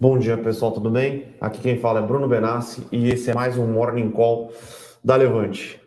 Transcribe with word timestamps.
Bom 0.00 0.16
dia, 0.16 0.38
pessoal, 0.38 0.70
tudo 0.70 0.88
bem? 0.90 1.34
Aqui 1.40 1.58
quem 1.60 1.80
fala 1.80 1.98
é 1.98 2.06
Bruno 2.06 2.28
Benassi 2.28 2.86
e 2.92 3.08
esse 3.08 3.32
é 3.32 3.34
mais 3.34 3.58
um 3.58 3.66
Morning 3.66 4.12
Call 4.12 4.52
da 5.02 5.16
Levante. 5.16 5.80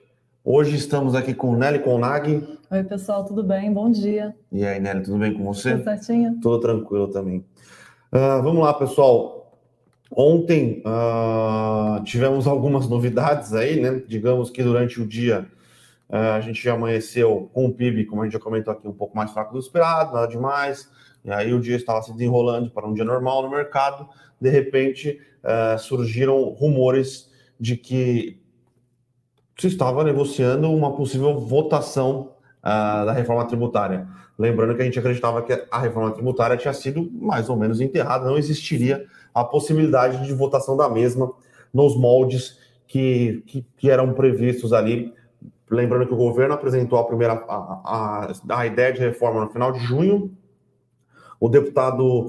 Hoje 0.44 0.76
estamos 0.76 1.16
aqui 1.16 1.34
com 1.34 1.55
Nelly 1.55 1.80
Conag. 1.80 2.46
Oi, 2.70 2.84
pessoal, 2.84 3.24
tudo 3.24 3.42
bem? 3.42 3.71
Bom 3.71 3.89
dia. 3.89 4.36
E 4.52 4.66
aí, 4.66 4.82
Nelly, 4.82 5.04
tudo 5.04 5.18
bem 5.18 5.34
com 5.34 5.46
você? 5.46 5.78
Tudo 5.78 5.86
certinho? 5.86 6.38
Tudo 6.42 6.60
tranquilo 6.60 7.08
também. 7.08 7.38
Uh, 8.12 8.44
vamos 8.44 8.61
lá, 8.61 8.74
pessoal. 8.74 9.57
Ontem 10.14 10.84
uh, 10.86 12.04
tivemos 12.04 12.48
algumas 12.48 12.89
novidades 12.89 13.54
aí, 13.54 13.80
né? 13.80 14.04
Digamos 14.05 14.50
que 14.50 14.62
durante 14.62 15.00
o 15.00 15.07
dia 15.07 15.48
uh, 16.09 16.34
a 16.36 16.41
gente 16.41 16.62
já 16.62 16.73
amanheceu 16.73 17.50
com 17.54 17.68
o 17.68 17.73
PIB, 17.73 18.07
como 18.07 18.23
a 18.23 18.25
gente 18.25 18.34
já 18.34 18.39
comentou 18.39 18.73
aqui, 18.73 18.89
um 18.89 18.93
pouco 18.93 19.16
mais 19.16 19.32
fraco 19.32 19.54
do 19.54 19.59
esperado, 19.59 20.12
nada 20.12 20.28
demais 20.28 20.89
e 21.24 21.32
aí 21.32 21.54
o 21.54 21.60
dia 21.60 21.76
estava 21.76 22.02
se 22.02 22.12
desenrolando 22.12 22.72
para 22.72 22.88
um 22.88 22.94
dia 22.94 23.06
normal 23.06 23.44
no 23.44 23.50
mercado. 23.50 24.08
De 24.40 24.50
repente, 24.50 25.20
uh, 25.43 25.78
surgiram 25.78 26.43
rumores 26.50 27.32
de 27.60 27.78
que 27.78 28.42
se 29.57 29.68
estava 29.68 30.04
negociando 30.04 30.71
uma 30.71 30.96
possível 30.96 31.39
votação 31.39 32.31
uh, 32.59 33.06
da 33.06 33.12
reforma 33.12 33.45
tributária. 33.45 34.08
Lembrando 34.38 34.76
que 34.76 34.81
a 34.81 34.86
gente 34.86 34.98
acreditava 34.98 35.44
que 35.44 35.67
a 35.70 35.80
reforma 35.80 36.12
tributária 36.12 36.58
tinha 36.58 36.73
sido 36.73 37.08
mais 37.14 37.48
ou 37.50 37.56
menos 37.56 37.80
enterrada, 37.80 38.26
não 38.26 38.38
existiria 38.38 39.06
a 39.34 39.44
possibilidade 39.44 40.26
de 40.26 40.34
votação 40.34 40.76
da 40.76 40.90
mesma 40.90 41.31
nos 41.72 41.95
moldes 41.95 42.59
que, 42.88 43.44
que, 43.45 43.66
que 43.78 43.90
eram 43.92 44.14
previstos 44.14 44.73
ali. 44.73 45.14
Lembrando 45.70 46.08
que 46.08 46.14
o 46.14 46.17
governo 46.17 46.56
apresentou 46.56 46.98
a 46.98 47.06
primeira 47.06 47.34
a, 47.48 48.31
a, 48.50 48.59
a 48.59 48.66
ideia 48.66 48.92
de 48.92 49.00
reforma 49.00 49.42
no 49.42 49.50
final 49.52 49.72
de 49.72 49.80
junho, 49.80 50.36
o 51.41 51.50
deputado, 51.50 52.27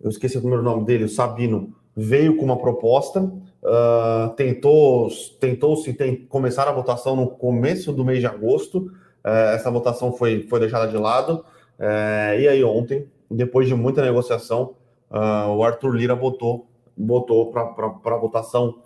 eu 0.00 0.08
esqueci 0.08 0.38
o 0.38 0.40
primeiro 0.40 0.62
nome 0.62 0.84
dele, 0.84 1.04
o 1.04 1.08
Sabino, 1.08 1.74
veio 1.96 2.36
com 2.36 2.44
uma 2.44 2.56
proposta, 2.56 3.20
uh, 3.20 4.30
tentou, 4.36 5.08
tentou 5.40 5.76
se 5.76 5.92
tem, 5.92 6.24
começar 6.26 6.68
a 6.68 6.72
votação 6.72 7.16
no 7.16 7.26
começo 7.26 7.92
do 7.92 8.04
mês 8.04 8.20
de 8.20 8.26
agosto. 8.26 8.92
Uh, 9.24 9.54
essa 9.54 9.72
votação 9.72 10.12
foi, 10.12 10.46
foi 10.48 10.60
deixada 10.60 10.86
de 10.86 10.96
lado. 10.96 11.44
Uh, 11.80 12.38
e 12.38 12.46
aí 12.46 12.62
ontem, 12.62 13.08
depois 13.28 13.66
de 13.66 13.74
muita 13.74 14.02
negociação, 14.02 14.76
uh, 15.10 15.50
o 15.50 15.64
Arthur 15.64 15.90
Lira 15.96 16.14
botou, 16.14 16.68
botou 16.96 17.50
para 17.50 18.16
votação 18.16 18.78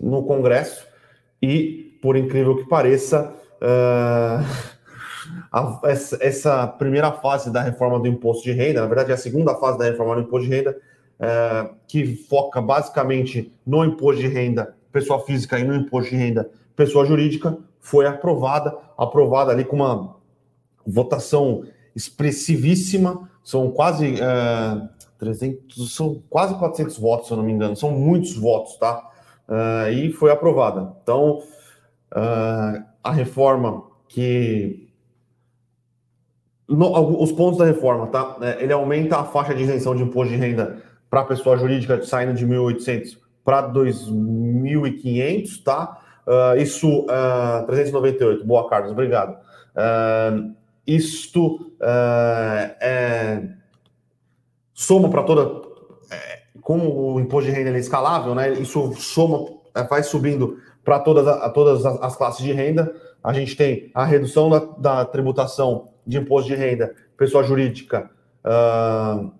no 0.00 0.24
Congresso. 0.24 0.84
E, 1.40 1.96
por 2.02 2.16
incrível 2.16 2.56
que 2.56 2.68
pareça, 2.68 3.34
a, 5.52 5.80
essa, 5.84 6.18
essa, 6.20 6.66
primeira 6.66 7.12
fase 7.12 7.50
da 7.50 7.62
reforma 7.62 7.98
do 7.98 8.06
imposto 8.06 8.44
de 8.44 8.52
renda, 8.52 8.80
na 8.80 8.86
verdade, 8.86 9.10
é 9.10 9.14
a 9.14 9.18
segunda 9.18 9.54
fase 9.54 9.78
da 9.78 9.84
reforma 9.84 10.14
do 10.14 10.22
imposto 10.22 10.48
de 10.48 10.54
renda, 10.54 10.76
é, 11.18 11.70
que 11.86 12.16
foca 12.16 12.60
basicamente 12.60 13.52
no 13.66 13.84
imposto 13.84 14.20
de 14.20 14.28
renda 14.28 14.74
pessoa 14.92 15.20
física 15.20 15.58
e 15.58 15.64
no 15.64 15.74
imposto 15.74 16.10
de 16.10 16.16
renda 16.16 16.50
pessoa 16.74 17.04
jurídica, 17.04 17.58
foi 17.78 18.06
aprovada, 18.06 18.76
aprovada 18.96 19.52
ali 19.52 19.64
com 19.64 19.76
uma 19.76 20.16
votação 20.86 21.64
expressivíssima, 21.94 23.28
são 23.42 23.70
quase 23.70 24.20
é, 24.20 24.88
300, 25.18 25.94
são 25.94 26.22
quase 26.30 26.54
400 26.54 26.98
votos, 26.98 27.26
se 27.26 27.32
eu 27.32 27.36
não 27.36 27.44
me 27.44 27.52
engano, 27.52 27.76
são 27.76 27.90
muitos 27.90 28.34
votos, 28.34 28.76
tá? 28.76 29.08
É, 29.48 29.92
e 29.92 30.12
foi 30.12 30.30
aprovada. 30.30 30.94
Então, 31.02 31.42
é, 32.14 32.82
a 33.02 33.12
reforma 33.12 33.84
que 34.08 34.89
no, 36.70 37.22
os 37.22 37.32
pontos 37.32 37.58
da 37.58 37.64
reforma, 37.64 38.06
tá? 38.06 38.36
É, 38.40 38.62
ele 38.62 38.72
aumenta 38.72 39.18
a 39.18 39.24
faixa 39.24 39.54
de 39.54 39.62
isenção 39.62 39.94
de 39.94 40.02
imposto 40.02 40.32
de 40.32 40.38
renda 40.38 40.78
para 41.10 41.20
a 41.20 41.24
pessoa 41.24 41.56
jurídica 41.56 42.02
saindo 42.02 42.34
de 42.34 42.46
1.800 42.46 43.18
para 43.44 43.68
2.500, 43.70 45.62
tá? 45.64 45.98
Uh, 46.26 46.60
isso, 46.60 47.00
uh, 47.06 47.66
398. 47.66 48.46
Boa, 48.46 48.68
Carlos, 48.68 48.92
obrigado. 48.92 49.36
Uh, 49.74 50.54
isto 50.86 51.72
é, 52.80 53.42
soma 54.74 55.08
para 55.10 55.22
toda. 55.22 55.68
É, 56.10 56.40
como 56.60 57.14
o 57.14 57.20
imposto 57.20 57.50
de 57.50 57.56
renda 57.56 57.70
é 57.70 57.78
escalável, 57.78 58.34
né? 58.34 58.52
Isso 58.54 58.92
soma, 58.94 59.46
é, 59.74 59.82
vai 59.84 60.02
subindo 60.02 60.58
para 60.84 60.98
todas, 60.98 61.26
a, 61.26 61.48
todas 61.50 61.84
as 61.84 62.16
classes 62.16 62.44
de 62.44 62.52
renda. 62.52 62.92
A 63.22 63.32
gente 63.32 63.56
tem 63.56 63.90
a 63.94 64.04
redução 64.04 64.48
da, 64.48 64.58
da 64.78 65.04
tributação 65.04 65.88
de 66.10 66.18
imposto 66.18 66.48
de 66.48 66.56
renda, 66.56 66.92
pessoa 67.16 67.44
jurídica, 67.44 68.10
uh, 68.44 69.30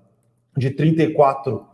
de 0.56 0.70
34 0.70 1.66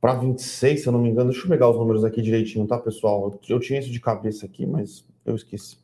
para 0.00 0.14
26, 0.14 0.82
se 0.82 0.86
eu 0.86 0.92
não 0.92 1.00
me 1.00 1.08
engano. 1.08 1.30
Deixa 1.30 1.46
eu 1.46 1.50
pegar 1.50 1.70
os 1.70 1.76
números 1.76 2.04
aqui 2.04 2.20
direitinho, 2.20 2.66
tá, 2.66 2.78
pessoal? 2.78 3.38
Eu 3.48 3.58
tinha 3.58 3.80
isso 3.80 3.90
de 3.90 3.98
cabeça 3.98 4.44
aqui, 4.44 4.66
mas 4.66 5.04
eu 5.24 5.34
esqueci. 5.34 5.78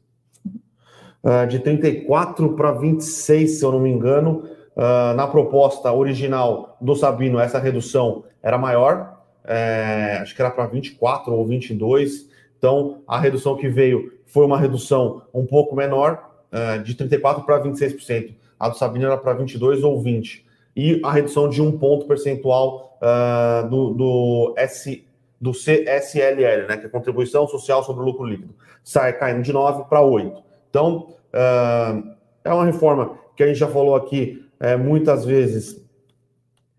Uh, 1.24 1.46
de 1.48 1.58
34 1.58 2.54
para 2.54 2.72
26, 2.72 3.50
se 3.50 3.64
eu 3.64 3.72
não 3.72 3.80
me 3.80 3.90
engano. 3.90 4.46
Uh, 4.76 5.14
na 5.16 5.26
proposta 5.26 5.90
original 5.92 6.76
do 6.80 6.94
Sabino, 6.94 7.38
essa 7.38 7.58
redução 7.58 8.24
era 8.42 8.58
maior, 8.58 9.22
é, 9.44 10.18
acho 10.20 10.34
que 10.34 10.42
era 10.42 10.50
para 10.50 10.66
24 10.66 11.32
ou 11.32 11.46
22. 11.46 12.28
Então, 12.58 13.02
a 13.06 13.18
redução 13.18 13.56
que 13.56 13.68
veio 13.68 14.12
foi 14.26 14.44
uma 14.44 14.58
redução 14.58 15.22
um 15.32 15.46
pouco 15.46 15.76
menor, 15.76 16.33
uh, 16.54 16.82
de 16.82 16.94
34% 16.94 17.44
para 17.44 17.62
26%. 17.62 18.34
A 18.58 18.68
do 18.68 18.76
Sabino 18.76 19.06
era 19.06 19.16
para 19.16 19.36
22% 19.36 19.82
ou 19.82 20.02
20%. 20.02 20.42
E 20.76 21.00
a 21.04 21.12
redução 21.12 21.48
de 21.48 21.60
um 21.60 21.76
ponto 21.76 22.06
percentual 22.06 22.98
uh, 23.00 23.68
do, 23.68 23.90
do, 23.94 24.54
S, 24.56 25.04
do 25.40 25.52
CSLL, 25.52 26.66
né, 26.68 26.76
que 26.76 26.86
é 26.86 26.88
Contribuição 26.88 27.46
Social 27.46 27.84
sobre 27.84 28.02
o 28.02 28.06
Lucro 28.06 28.24
Líquido, 28.24 28.54
sai 28.82 29.12
caindo 29.12 29.42
de 29.42 29.52
9% 29.52 29.88
para 29.88 30.00
8%. 30.00 30.42
Então, 30.70 31.14
uh, 31.32 32.14
é 32.44 32.52
uma 32.52 32.64
reforma 32.64 33.18
que 33.36 33.42
a 33.42 33.46
gente 33.46 33.58
já 33.58 33.68
falou 33.68 33.94
aqui 33.94 34.44
é, 34.60 34.76
muitas 34.76 35.24
vezes. 35.24 35.82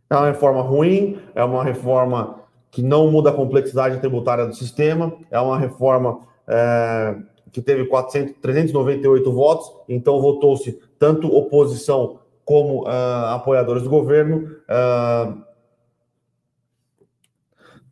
É 0.09 0.15
uma 0.15 0.27
reforma 0.27 0.61
ruim, 0.61 1.19
é 1.33 1.43
uma 1.43 1.63
reforma 1.63 2.41
que 2.71 2.81
não 2.81 3.09
muda 3.09 3.29
a 3.29 3.33
complexidade 3.33 3.99
tributária 3.99 4.45
do 4.45 4.55
sistema, 4.55 5.13
é 5.31 5.39
uma 5.39 5.57
reforma 5.57 6.19
é, 6.47 7.15
que 7.55 7.61
teve 7.61 7.85
400, 7.85 8.35
398 8.41 9.31
votos, 9.31 9.71
então 9.87 10.19
votou-se 10.19 10.77
tanto 10.99 11.33
oposição 11.33 12.19
como 12.43 12.83
uh, 12.83 13.27
apoiadores 13.33 13.83
do 13.83 13.89
governo. 13.89 14.57
Uh, 14.67 15.41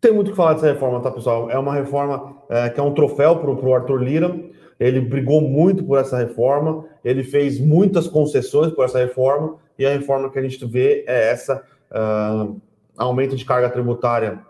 tem 0.02 0.12
muito 0.12 0.32
que 0.32 0.36
falar 0.36 0.56
dessa 0.56 0.68
reforma, 0.68 1.00
tá, 1.00 1.10
pessoal? 1.10 1.50
É 1.50 1.58
uma 1.58 1.74
reforma 1.74 2.36
uh, 2.50 2.74
que 2.74 2.78
é 2.78 2.84
um 2.84 2.94
troféu 2.94 3.38
para 3.38 3.50
o 3.50 3.74
Arthur 3.74 4.04
Lira. 4.04 4.38
Ele 4.78 5.00
brigou 5.00 5.40
muito 5.40 5.82
por 5.86 5.98
essa 5.98 6.18
reforma, 6.18 6.84
ele 7.06 7.24
fez 7.24 7.58
muitas 7.58 8.06
concessões 8.06 8.74
por 8.74 8.84
essa 8.84 9.00
reforma, 9.00 9.56
e 9.80 9.86
a 9.86 9.92
reforma 9.92 10.30
que 10.30 10.38
a 10.38 10.42
gente 10.42 10.66
vê 10.66 11.06
é 11.08 11.30
essa: 11.32 11.64
uh, 11.90 12.60
aumento 12.98 13.38
de 13.38 13.46
carga 13.46 13.70
tributária 13.70 14.42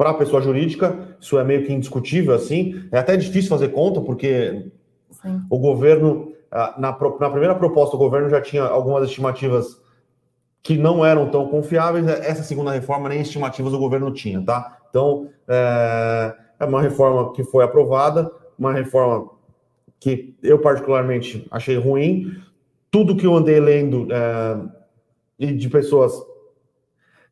para 0.00 0.12
a 0.12 0.14
pessoa 0.14 0.40
jurídica, 0.40 1.14
isso 1.20 1.38
é 1.38 1.44
meio 1.44 1.66
que 1.66 1.74
indiscutível, 1.74 2.34
assim. 2.34 2.88
É 2.90 2.98
até 2.98 3.18
difícil 3.18 3.50
fazer 3.50 3.68
conta, 3.68 4.00
porque 4.00 4.64
Sim. 5.10 5.42
o 5.50 5.58
governo, 5.58 6.32
ah, 6.50 6.74
na, 6.78 6.88
na 7.20 7.28
primeira 7.28 7.54
proposta, 7.54 7.96
o 7.96 7.98
governo 7.98 8.30
já 8.30 8.40
tinha 8.40 8.62
algumas 8.62 9.04
estimativas 9.06 9.78
que 10.62 10.78
não 10.78 11.04
eram 11.04 11.28
tão 11.28 11.48
confiáveis. 11.48 12.08
Essa 12.08 12.42
segunda 12.42 12.72
reforma, 12.72 13.10
nem 13.10 13.20
estimativas 13.20 13.74
o 13.74 13.78
governo 13.78 14.10
tinha, 14.10 14.42
tá? 14.42 14.78
Então, 14.88 15.28
é, 15.46 16.34
é 16.60 16.64
uma 16.64 16.80
reforma 16.80 17.34
que 17.34 17.44
foi 17.44 17.62
aprovada, 17.62 18.32
uma 18.58 18.72
reforma 18.72 19.28
que 20.00 20.34
eu 20.42 20.58
particularmente 20.60 21.46
achei 21.50 21.76
ruim. 21.76 22.38
Tudo 22.90 23.14
que 23.14 23.26
eu 23.26 23.36
andei 23.36 23.60
lendo 23.60 24.08
é, 24.10 25.52
de 25.52 25.68
pessoas 25.68 26.14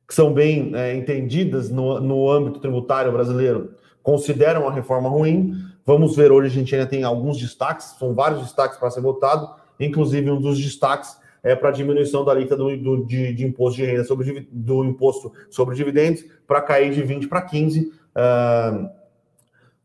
que 0.09 0.15
são 0.15 0.33
bem 0.33 0.73
é, 0.75 0.97
entendidas 0.97 1.71
no, 1.71 2.01
no 2.01 2.31
âmbito 2.31 2.59
tributário 2.61 3.13
brasileiro, 3.13 3.75
consideram 4.03 4.67
a 4.67 4.73
reforma 4.73 5.07
ruim. 5.07 5.53
Vamos 5.85 6.17
ver, 6.17 6.33
hoje 6.33 6.47
a 6.47 6.51
gente 6.51 6.75
ainda 6.75 6.87
tem 6.87 7.05
alguns 7.05 7.37
destaques, 7.37 7.95
são 7.99 8.15
vários 8.15 8.41
destaques 8.41 8.79
para 8.79 8.91
ser 8.91 9.03
votado, 9.03 9.51
inclusive 9.79 10.31
um 10.31 10.41
dos 10.41 10.59
destaques 10.59 11.19
é 11.43 11.55
para 11.55 11.69
a 11.69 11.73
diminuição 11.73 12.25
da 12.25 12.33
alíquota 12.33 12.57
do, 12.57 12.77
do, 12.77 13.05
de, 13.07 13.33
de, 13.33 13.47
imposto 13.47 13.77
de 13.77 13.87
renda 13.87 14.03
sobre 14.03 14.49
do 14.51 14.85
imposto 14.85 15.33
sobre 15.49 15.77
dividendos 15.77 16.25
para 16.47 16.61
cair 16.61 16.93
de 16.93 17.01
20 17.01 17.29
para 17.29 17.43
15. 17.43 17.81
Uh, 17.81 18.91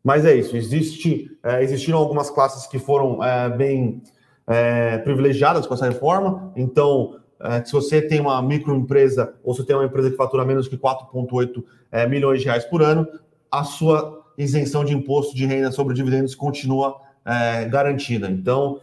mas 0.03 0.25
é 0.25 0.35
isso, 0.35 0.57
existe, 0.57 1.37
uh, 1.43 1.61
existiram 1.61 1.99
algumas 1.99 2.29
classes 2.29 2.65
que 2.65 2.79
foram 2.79 3.19
uh, 3.19 3.55
bem 3.55 4.01
é, 4.47 4.97
privilegiadas 4.97 5.65
com 5.65 5.73
essa 5.73 5.87
reforma, 5.87 6.51
então 6.55 7.19
é, 7.43 7.63
se 7.63 7.71
você 7.73 8.01
tem 8.01 8.21
uma 8.21 8.41
microempresa 8.41 9.33
ou 9.43 9.53
se 9.53 9.65
tem 9.65 9.75
uma 9.75 9.85
empresa 9.85 10.09
que 10.09 10.15
fatura 10.15 10.45
menos 10.45 10.67
que 10.67 10.77
4,8 10.77 11.63
é, 11.91 12.07
milhões 12.07 12.39
de 12.39 12.45
reais 12.45 12.63
por 12.63 12.81
ano, 12.81 13.07
a 13.51 13.63
sua 13.63 14.23
isenção 14.37 14.85
de 14.85 14.93
imposto 14.93 15.35
de 15.35 15.45
renda 15.45 15.71
sobre 15.71 15.93
dividendos 15.93 16.33
continua 16.33 16.99
é, 17.25 17.65
garantida. 17.65 18.29
Então, 18.29 18.79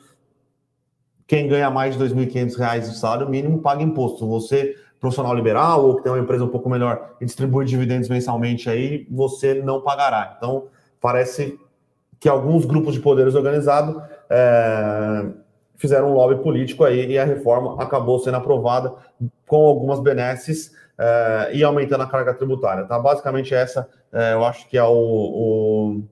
quem 1.27 1.49
ganha 1.49 1.71
mais 1.71 1.97
de 1.97 2.03
R$ 2.05 2.11
2.500 2.11 2.81
de 2.81 2.99
salário 2.99 3.29
mínimo 3.29 3.61
paga 3.61 3.83
imposto. 3.83 4.29
Você 4.29 4.77
profissional 5.01 5.35
liberal 5.35 5.87
ou 5.87 5.97
que 5.97 6.03
tem 6.03 6.13
uma 6.13 6.21
empresa 6.21 6.45
um 6.45 6.49
pouco 6.49 6.69
melhor 6.69 7.17
e 7.21 7.25
distribui 7.25 7.65
dividendos 7.65 8.09
mensalmente 8.09 8.69
aí, 8.69 9.07
você 9.11 9.55
não 9.55 9.81
pagará. 9.81 10.35
Então, 10.37 10.67
parece 11.01 11.59
que 12.21 12.29
alguns 12.29 12.67
grupos 12.67 12.93
de 12.93 13.01
poderes 13.01 13.35
organizados 13.35 13.97
é, 14.29 15.27
fizeram 15.81 16.11
um 16.11 16.15
lobby 16.15 16.43
político 16.43 16.85
aí 16.85 17.13
e 17.13 17.19
a 17.19 17.25
reforma 17.25 17.83
acabou 17.83 18.19
sendo 18.19 18.37
aprovada 18.37 18.93
com 19.47 19.67
algumas 19.67 19.99
benesses 19.99 20.73
é, 20.99 21.51
e 21.55 21.65
aumentando 21.65 22.03
a 22.03 22.07
carga 22.07 22.35
tributária. 22.35 22.85
Tá? 22.85 22.99
Basicamente, 22.99 23.55
essa 23.55 23.89
é, 24.13 24.35
eu 24.35 24.45
acho 24.45 24.69
que 24.69 24.77
é 24.77 24.85
o, 24.85 24.93
o, 24.93 26.03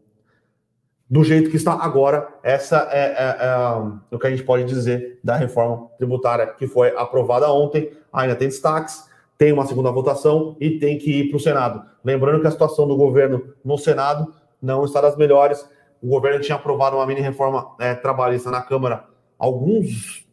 do 1.09 1.23
jeito 1.23 1.51
que 1.51 1.57
está 1.57 1.75
agora. 1.75 2.27
Essa 2.43 2.89
é, 2.91 3.13
é, 3.13 3.37
é, 3.41 4.15
o 4.15 4.19
que 4.19 4.27
a 4.27 4.31
gente 4.31 4.43
pode 4.43 4.65
dizer 4.65 5.21
da 5.23 5.37
reforma 5.37 5.91
tributária 5.99 6.47
que 6.47 6.67
foi 6.67 6.89
aprovada 6.97 7.53
ontem. 7.53 7.93
Ainda 8.11 8.35
tem 8.35 8.49
destaques, 8.49 9.05
tem 9.37 9.53
uma 9.53 9.67
segunda 9.67 9.91
votação 9.91 10.57
e 10.59 10.79
tem 10.79 10.97
que 10.97 11.21
ir 11.21 11.29
para 11.29 11.37
o 11.37 11.41
Senado. 11.41 11.83
Lembrando 12.03 12.41
que 12.41 12.47
a 12.47 12.51
situação 12.51 12.89
do 12.89 12.97
governo 12.97 13.53
no 13.63 13.77
Senado 13.77 14.33
não 14.63 14.87
está 14.87 15.03
das 15.03 15.15
melhores. 15.15 15.69
O 16.03 16.09
governo 16.09 16.41
tinha 16.41 16.57
aprovado 16.57 16.97
uma 16.97 17.07
mini 17.07 17.21
reforma 17.21 17.75
é, 17.79 17.95
trabalhista 17.95 18.51
na 18.51 18.63
Câmara 18.63 19.05
alguns 19.39 20.27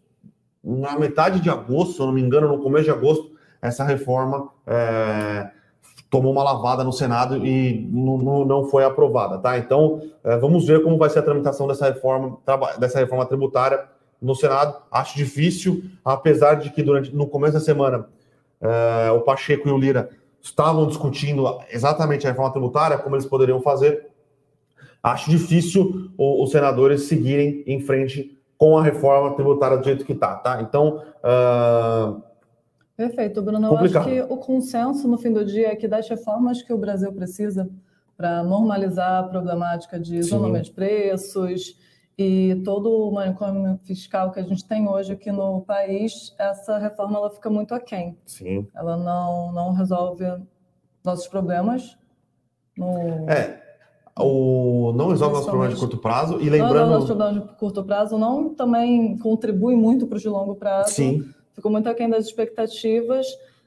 na 0.63 0.97
metade 0.97 1.39
de 1.39 1.49
agosto, 1.49 1.93
se 1.93 1.99
eu 1.99 2.07
não 2.07 2.13
me 2.13 2.21
engano, 2.21 2.47
no 2.47 2.63
começo 2.63 2.85
de 2.85 2.91
agosto, 2.91 3.31
essa 3.61 3.83
reforma 3.83 4.49
é, 4.65 5.51
tomou 6.09 6.31
uma 6.31 6.43
lavada 6.43 6.83
no 6.83 6.91
Senado 6.91 7.45
e 7.45 7.87
não, 7.91 8.43
não 8.45 8.65
foi 8.65 8.83
aprovada, 8.83 9.37
tá? 9.37 9.57
Então, 9.59 10.01
é, 10.23 10.37
vamos 10.37 10.65
ver 10.65 10.81
como 10.81 10.97
vai 10.97 11.09
ser 11.09 11.19
a 11.19 11.23
tramitação 11.23 11.67
dessa 11.67 11.85
reforma, 11.85 12.39
dessa 12.79 12.99
reforma 12.99 13.25
tributária 13.25 13.85
no 14.19 14.33
Senado. 14.33 14.75
Acho 14.91 15.15
difícil, 15.15 15.83
apesar 16.03 16.55
de 16.55 16.71
que 16.71 16.81
durante 16.81 17.15
no 17.15 17.27
começo 17.27 17.53
da 17.53 17.59
semana 17.59 18.07
é, 18.59 19.11
o 19.11 19.21
Pacheco 19.21 19.67
e 19.67 19.71
o 19.71 19.77
Lira 19.77 20.09
estavam 20.41 20.87
discutindo 20.87 21.59
exatamente 21.69 22.25
a 22.25 22.31
reforma 22.31 22.51
tributária, 22.51 22.97
como 22.97 23.15
eles 23.15 23.25
poderiam 23.25 23.61
fazer. 23.61 24.07
Acho 25.01 25.29
difícil 25.29 26.09
os 26.17 26.49
senadores 26.49 27.03
seguirem 27.03 27.63
em 27.67 27.79
frente 27.79 28.34
com 28.57 28.77
a 28.77 28.83
reforma 28.83 29.35
tributária 29.35 29.77
do 29.77 29.83
jeito 29.83 30.05
que 30.05 30.13
está, 30.13 30.35
tá? 30.35 30.61
Então. 30.61 31.03
Uh... 31.23 32.21
Perfeito, 32.95 33.41
Bruno. 33.41 33.69
Complicado. 33.69 34.07
Eu 34.07 34.23
acho 34.23 34.27
que 34.27 34.33
o 34.33 34.37
consenso 34.37 35.07
no 35.07 35.17
fim 35.17 35.31
do 35.33 35.43
dia 35.43 35.71
é 35.71 35.75
que 35.75 35.87
das 35.87 36.07
reformas 36.07 36.61
que 36.61 36.71
o 36.71 36.77
Brasil 36.77 37.11
precisa 37.11 37.69
para 38.15 38.43
normalizar 38.43 39.23
a 39.23 39.27
problemática 39.27 39.99
de 39.99 40.15
isolamento 40.15 40.65
de 40.65 40.71
preços 40.71 41.77
e 42.17 42.61
todo 42.63 42.89
o 42.89 43.11
manicômio 43.11 43.77
fiscal 43.83 44.31
que 44.31 44.39
a 44.39 44.43
gente 44.43 44.63
tem 44.65 44.87
hoje 44.87 45.11
aqui 45.11 45.31
no 45.31 45.61
país, 45.61 46.33
essa 46.39 46.77
reforma 46.77 47.17
ela 47.17 47.29
fica 47.29 47.49
muito 47.49 47.75
aquém. 47.75 48.17
Sim. 48.25 48.65
Ela 48.73 48.95
não, 48.95 49.51
não 49.51 49.73
resolve 49.73 50.23
nossos 51.03 51.27
problemas. 51.27 51.97
No... 52.77 53.29
É, 53.29 53.61
o, 54.19 54.94
não 54.95 55.09
resolve 55.09 55.33
nossos 55.33 55.50
problemas 55.50 55.73
de 55.73 55.79
curto 55.79 55.97
prazo. 55.97 56.39
E 56.39 56.50
lembrando. 56.50 56.73
Não 56.73 56.73
resolve 56.73 56.94
nossos 56.94 57.07
problemas 57.07 57.44
de 57.44 57.57
curto 57.57 57.83
prazo, 57.83 58.17
não 58.17 58.53
também 58.53 59.17
contribui 59.17 59.75
muito 59.75 60.07
para 60.07 60.15
os 60.15 60.21
de 60.21 60.29
longo 60.29 60.56
prazo. 60.56 60.91
Sim. 60.91 61.25
Ficou 61.53 61.71
muito 61.71 61.88
aquém 61.88 62.09
das 62.09 62.25
expectativas. 62.25 63.25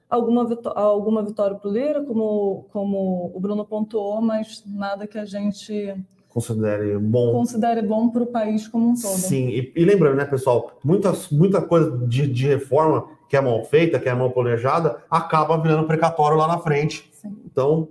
Alguma, 0.08 0.46
vitó 0.46 0.72
alguma 0.74 1.22
vitória 1.22 1.54
para 1.54 1.68
o 1.68 1.72
Lira, 1.72 2.02
como, 2.02 2.64
como 2.72 3.30
o 3.34 3.38
Bruno 3.38 3.62
pontuou, 3.66 4.22
mas 4.22 4.62
nada 4.66 5.06
que 5.06 5.18
a 5.18 5.26
gente 5.26 5.94
considere 6.28 6.98
bom. 6.98 7.32
Considere 7.32 7.82
bom 7.82 8.08
para 8.08 8.22
o 8.22 8.26
país 8.26 8.66
como 8.66 8.88
um 8.88 8.94
todo. 8.94 9.12
Sim, 9.16 9.48
e, 9.48 9.72
e, 9.76 9.84
lembrando, 9.84 10.16
né, 10.16 10.24
pessoal, 10.24 10.78
muitas, 10.82 11.28
muita 11.28 11.60
coisa 11.60 11.90
de, 12.06 12.26
de 12.26 12.46
reforma 12.46 13.04
que 13.28 13.36
é 13.36 13.40
mal 13.40 13.62
feita, 13.64 13.98
que 13.98 14.08
é 14.08 14.14
mal 14.14 14.30
planejada, 14.30 14.96
acaba 15.10 15.58
virando 15.58 15.86
precatório 15.86 16.38
lá 16.38 16.48
na 16.48 16.58
frente. 16.58 17.10
Sim. 17.12 17.36
Então, 17.44 17.88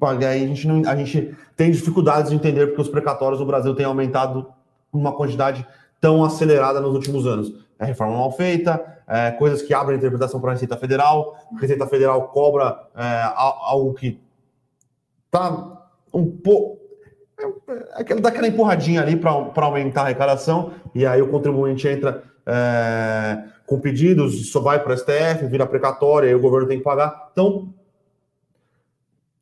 a 0.00 0.38
gente, 0.38 0.66
não, 0.66 0.88
a 0.88 0.96
gente 0.96 1.34
tem 1.56 1.70
dificuldades 1.70 2.30
de 2.30 2.36
entender 2.36 2.66
porque 2.68 2.82
os 2.82 2.88
precatórios 2.88 3.40
no 3.40 3.46
Brasil 3.46 3.74
têm 3.74 3.86
aumentado 3.86 4.46
uma 4.92 5.12
quantidade 5.12 5.66
tão 6.00 6.24
acelerada 6.24 6.80
nos 6.80 6.94
últimos 6.94 7.26
anos. 7.26 7.52
É 7.78 7.84
reforma 7.84 8.16
mal 8.16 8.32
feita, 8.32 8.82
é, 9.08 9.30
coisas 9.32 9.62
que 9.62 9.74
abrem 9.74 9.96
interpretação 9.96 10.40
para 10.40 10.50
a 10.50 10.52
Receita 10.52 10.76
Federal, 10.76 11.34
a 11.56 11.60
Receita 11.60 11.86
Federal 11.86 12.28
cobra 12.28 12.78
é, 12.94 13.32
algo 13.34 13.94
que 13.94 14.20
tá 15.30 15.88
um 16.12 16.30
pouco. 16.30 16.78
É, 17.96 18.14
dá 18.16 18.28
aquela 18.28 18.48
empurradinha 18.48 19.00
ali 19.00 19.16
para 19.16 19.30
aumentar 19.64 20.02
a 20.02 20.04
arrecadação, 20.04 20.72
e 20.94 21.06
aí 21.06 21.22
o 21.22 21.28
contribuinte 21.28 21.88
entra 21.88 22.22
é, 22.46 23.44
com 23.66 23.80
pedidos, 23.80 24.50
só 24.50 24.60
vai 24.60 24.82
para 24.82 24.92
o 24.92 24.96
STF, 24.96 25.46
vira 25.46 25.66
precatório, 25.66 26.28
aí 26.28 26.34
o 26.34 26.40
governo 26.40 26.68
tem 26.68 26.78
que 26.78 26.84
pagar. 26.84 27.30
Então, 27.32 27.72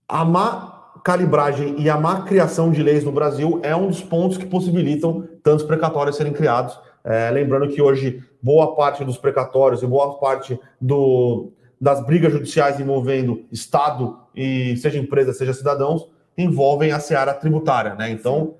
a 0.08 0.24
má 0.24 0.78
calibragem 1.04 1.76
e 1.78 1.88
a 1.88 1.96
má 1.96 2.22
criação 2.22 2.70
de 2.70 2.82
leis 2.82 3.04
no 3.04 3.12
Brasil 3.12 3.60
é 3.62 3.76
um 3.76 3.88
dos 3.88 4.02
pontos 4.02 4.38
que 4.38 4.46
possibilitam 4.46 5.28
tantos 5.42 5.64
precatórios 5.64 6.16
serem 6.16 6.32
criados. 6.32 6.78
É, 7.04 7.30
lembrando 7.30 7.68
que 7.68 7.80
hoje 7.80 8.22
boa 8.42 8.74
parte 8.74 9.04
dos 9.04 9.16
precatórios 9.16 9.82
e 9.82 9.86
boa 9.86 10.18
parte 10.18 10.58
do, 10.80 11.52
das 11.80 12.04
brigas 12.04 12.32
judiciais 12.32 12.80
envolvendo 12.80 13.44
Estado 13.52 14.18
e 14.34 14.76
seja 14.78 14.98
empresa, 14.98 15.32
seja 15.32 15.52
cidadãos, 15.52 16.08
envolvem 16.36 16.92
a 16.92 17.00
seara 17.00 17.34
tributária, 17.34 17.94
né? 17.94 18.10
Então, 18.10 18.54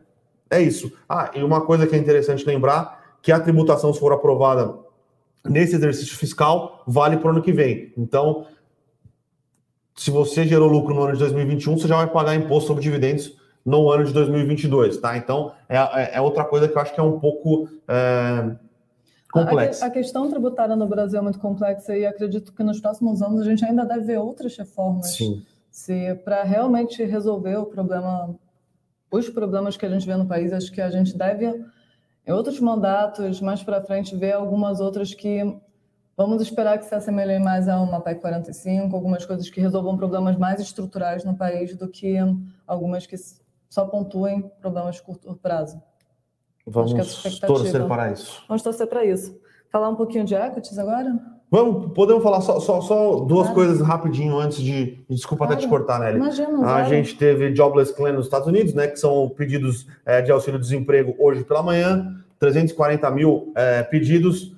é 0.51 0.61
isso. 0.61 0.93
Ah, 1.09 1.31
e 1.35 1.43
uma 1.43 1.61
coisa 1.61 1.87
que 1.87 1.95
é 1.95 1.99
interessante 1.99 2.47
lembrar, 2.47 3.17
que 3.23 3.31
a 3.31 3.41
tributação, 3.41 3.93
se 3.93 4.01
for 4.01 4.13
aprovada 4.13 4.75
nesse 5.45 5.77
exercício 5.77 6.17
fiscal, 6.17 6.83
vale 6.87 7.17
para 7.17 7.29
o 7.29 7.31
ano 7.31 7.43
que 7.43 7.53
vem. 7.53 7.93
Então, 7.97 8.47
se 9.99 10.13
você 10.13 10.47
gerou 10.47 10.69
lucro 10.69 10.95
no 10.95 11.03
ano 11.03 11.13
de 11.15 11.19
2021, 11.19 11.77
você 11.77 11.89
já 11.89 11.97
vai 11.97 12.07
pagar 12.07 12.37
imposto 12.37 12.69
sobre 12.69 12.83
dividendos 12.83 13.37
no 13.67 13.91
ano 13.91 14.05
de 14.05 14.13
2022, 14.13 14.99
tá? 14.99 15.17
Então, 15.17 15.53
é, 15.69 15.77
é, 15.77 16.11
é 16.15 16.21
outra 16.21 16.45
coisa 16.45 16.69
que 16.69 16.77
eu 16.77 16.81
acho 16.81 16.95
que 16.95 17.01
é 17.01 17.03
um 17.03 17.19
pouco 17.19 17.69
é, 17.89 18.57
complexa. 19.33 19.85
A, 19.85 19.89
a, 19.89 19.91
questão 19.91 20.31
tributária 20.31 20.77
no 20.77 20.87
Brasil 20.87 21.19
é 21.19 21.23
muito 21.23 21.41
complexa 21.41 21.97
e 21.97 22.07
acredito 22.07 22.53
que 22.53 22.63
nos 22.63 22.81
próximos 22.81 23.21
anos 23.21 23.41
a 23.41 23.45
gente 23.45 23.65
ainda 23.65 23.85
deve 23.85 24.03
ver 24.03 24.19
outras 24.19 24.57
reformas. 24.57 25.17
Sim. 25.17 25.43
Se 25.69 26.15
para 26.25 26.45
realmente 26.45 27.05
resolver 27.05 27.57
o 27.57 27.67
problema, 27.67 28.35
os 29.11 29.29
problemas 29.29 29.77
que 29.77 29.85
a 29.85 29.91
gente 29.91 30.07
vê 30.07 30.17
no 30.17 30.27
país, 30.27 30.53
acho 30.53 30.71
que 30.71 30.81
a 30.81 30.91
gente 30.91 31.19
deve, 31.19 31.61
em 32.25 32.33
outros 32.33 32.61
mandatos, 32.61 33.41
mais 33.41 33.65
para 33.65 33.83
frente, 33.83 34.15
ver 34.15 34.33
algumas 34.33 34.79
outras 34.79 35.13
que 35.13 35.43
Vamos 36.19 36.43
esperar 36.43 36.77
que 36.79 36.85
se 36.85 36.93
assemelhem 36.93 37.39
mais 37.39 37.69
a 37.69 37.81
uma 37.81 38.01
PEC 38.01 38.21
45, 38.21 38.93
algumas 38.93 39.25
coisas 39.25 39.49
que 39.49 39.61
resolvam 39.61 39.97
problemas 39.97 40.37
mais 40.37 40.61
estruturais 40.61 41.25
no 41.25 41.37
país 41.37 41.77
do 41.77 41.87
que 41.87 42.17
algumas 42.67 43.07
que 43.07 43.15
só 43.71 43.85
pontuem 43.85 44.51
problemas 44.61 44.97
de 44.97 45.03
curto 45.03 45.39
prazo. 45.41 45.81
Vamos 46.67 46.93
torcer 47.39 47.87
para 47.87 48.11
isso. 48.11 48.43
Vamos 48.49 48.63
torcer 48.65 48.89
para 48.89 49.05
isso. 49.05 49.39
Falar 49.71 49.91
um 49.91 49.95
pouquinho 49.95 50.25
de 50.25 50.35
equities 50.35 50.77
agora? 50.77 51.17
Vamos, 51.49 51.93
podemos 51.93 52.21
falar 52.21 52.41
só, 52.41 52.59
só, 52.59 52.81
só 52.81 53.21
duas 53.21 53.47
claro. 53.47 53.55
coisas 53.55 53.81
rapidinho 53.81 54.37
antes 54.41 54.59
de. 54.59 54.99
Desculpa 55.09 55.47
claro. 55.47 55.53
até 55.53 55.63
te 55.63 55.69
cortar, 55.69 56.01
Nelly. 56.01 56.17
Imagina, 56.17 56.75
a 56.75 56.83
gente 56.83 57.17
teve 57.17 57.55
Jobless 57.55 57.95
Claim 57.95 58.15
nos 58.15 58.27
Estados 58.27 58.49
Unidos, 58.49 58.75
né? 58.75 58.89
Que 58.89 58.97
são 58.97 59.29
pedidos 59.29 59.87
é, 60.05 60.21
de 60.21 60.33
auxílio-desemprego 60.33 61.15
hoje 61.17 61.45
pela 61.45 61.63
manhã, 61.63 62.13
340 62.41 63.09
mil 63.13 63.53
é, 63.55 63.85
pedidos 63.85 64.58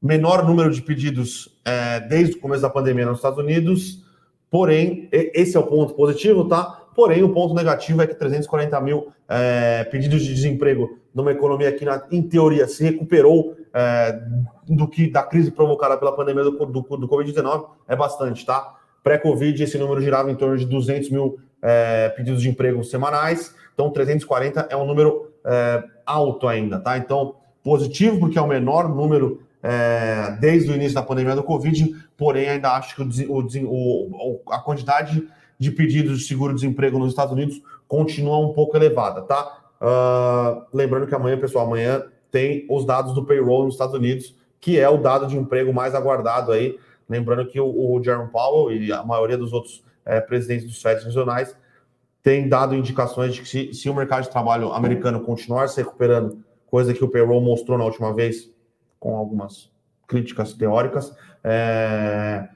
menor 0.00 0.46
número 0.46 0.70
de 0.70 0.80
pedidos 0.80 1.58
é, 1.64 2.00
desde 2.00 2.36
o 2.36 2.40
começo 2.40 2.62
da 2.62 2.70
pandemia 2.70 3.06
nos 3.06 3.18
Estados 3.18 3.38
Unidos, 3.38 4.04
porém, 4.50 5.08
esse 5.12 5.56
é 5.56 5.60
o 5.60 5.66
ponto 5.66 5.94
positivo, 5.94 6.48
tá? 6.48 6.86
Porém, 6.94 7.22
o 7.22 7.32
ponto 7.32 7.54
negativo 7.54 8.02
é 8.02 8.06
que 8.06 8.14
340 8.14 8.80
mil 8.80 9.12
é, 9.28 9.84
pedidos 9.84 10.22
de 10.24 10.34
desemprego 10.34 10.98
numa 11.14 11.32
economia 11.32 11.70
que, 11.72 11.84
na, 11.84 12.02
em 12.10 12.22
teoria, 12.22 12.66
se 12.66 12.82
recuperou 12.82 13.56
é, 13.72 14.20
do 14.66 14.88
que 14.88 15.10
da 15.10 15.22
crise 15.22 15.50
provocada 15.50 15.96
pela 15.96 16.12
pandemia 16.12 16.44
do, 16.44 16.50
do, 16.50 16.80
do 16.82 17.08
Covid-19 17.08 17.68
é 17.86 17.94
bastante, 17.94 18.44
tá? 18.44 18.76
Pré-Covid, 19.02 19.62
esse 19.62 19.78
número 19.78 20.00
girava 20.00 20.30
em 20.30 20.34
torno 20.34 20.56
de 20.56 20.66
200 20.66 21.10
mil 21.10 21.38
é, 21.62 22.08
pedidos 22.10 22.42
de 22.42 22.48
emprego 22.48 22.82
semanais, 22.82 23.54
então 23.72 23.90
340 23.90 24.66
é 24.70 24.76
um 24.76 24.86
número 24.86 25.32
é, 25.44 25.82
alto 26.04 26.48
ainda, 26.48 26.80
tá? 26.80 26.98
Então, 26.98 27.36
positivo, 27.62 28.18
porque 28.18 28.38
é 28.38 28.42
o 28.42 28.46
menor 28.46 28.88
número 28.88 29.42
é, 29.62 30.36
desde 30.40 30.70
o 30.70 30.74
início 30.74 30.94
da 30.94 31.02
pandemia 31.02 31.34
do 31.34 31.42
Covid, 31.42 31.94
porém 32.16 32.48
ainda 32.48 32.72
acho 32.72 32.94
que 32.94 33.02
o, 33.02 33.40
o, 33.66 34.40
a 34.50 34.58
quantidade 34.60 35.26
de 35.58 35.70
pedidos 35.70 36.20
de 36.20 36.24
seguro-desemprego 36.24 36.98
nos 36.98 37.10
Estados 37.10 37.32
Unidos 37.32 37.60
continua 37.86 38.38
um 38.38 38.52
pouco 38.52 38.76
elevada, 38.76 39.22
tá? 39.22 39.58
Uh, 39.80 40.64
lembrando 40.72 41.06
que 41.06 41.14
amanhã, 41.14 41.38
pessoal, 41.38 41.66
amanhã 41.66 42.02
tem 42.30 42.66
os 42.68 42.84
dados 42.84 43.14
do 43.14 43.24
payroll 43.24 43.64
nos 43.64 43.74
Estados 43.74 43.94
Unidos, 43.94 44.36
que 44.60 44.78
é 44.78 44.88
o 44.88 44.98
dado 44.98 45.26
de 45.26 45.36
emprego 45.36 45.72
mais 45.72 45.94
aguardado 45.94 46.52
aí. 46.52 46.78
Lembrando 47.08 47.46
que 47.46 47.60
o, 47.60 47.66
o 47.66 48.02
Jerome 48.02 48.30
Powell 48.30 48.76
e 48.76 48.92
a 48.92 49.02
maioria 49.02 49.38
dos 49.38 49.52
outros 49.52 49.82
é, 50.04 50.20
presidentes 50.20 50.66
dos 50.66 50.80
FED 50.80 51.04
regionais 51.04 51.56
têm 52.22 52.48
dado 52.48 52.74
indicações 52.74 53.34
de 53.34 53.42
que 53.42 53.48
se, 53.48 53.72
se 53.72 53.88
o 53.88 53.94
mercado 53.94 54.24
de 54.24 54.30
trabalho 54.30 54.72
americano 54.72 55.20
continuar 55.20 55.68
se 55.68 55.80
recuperando, 55.80 56.38
coisa 56.66 56.92
que 56.92 57.02
o 57.02 57.08
payroll 57.08 57.40
mostrou 57.40 57.78
na 57.78 57.84
última 57.84 58.12
vez, 58.12 58.50
com 58.98 59.16
algumas 59.16 59.70
críticas 60.06 60.52
teóricas, 60.54 61.14
é, 61.44 62.48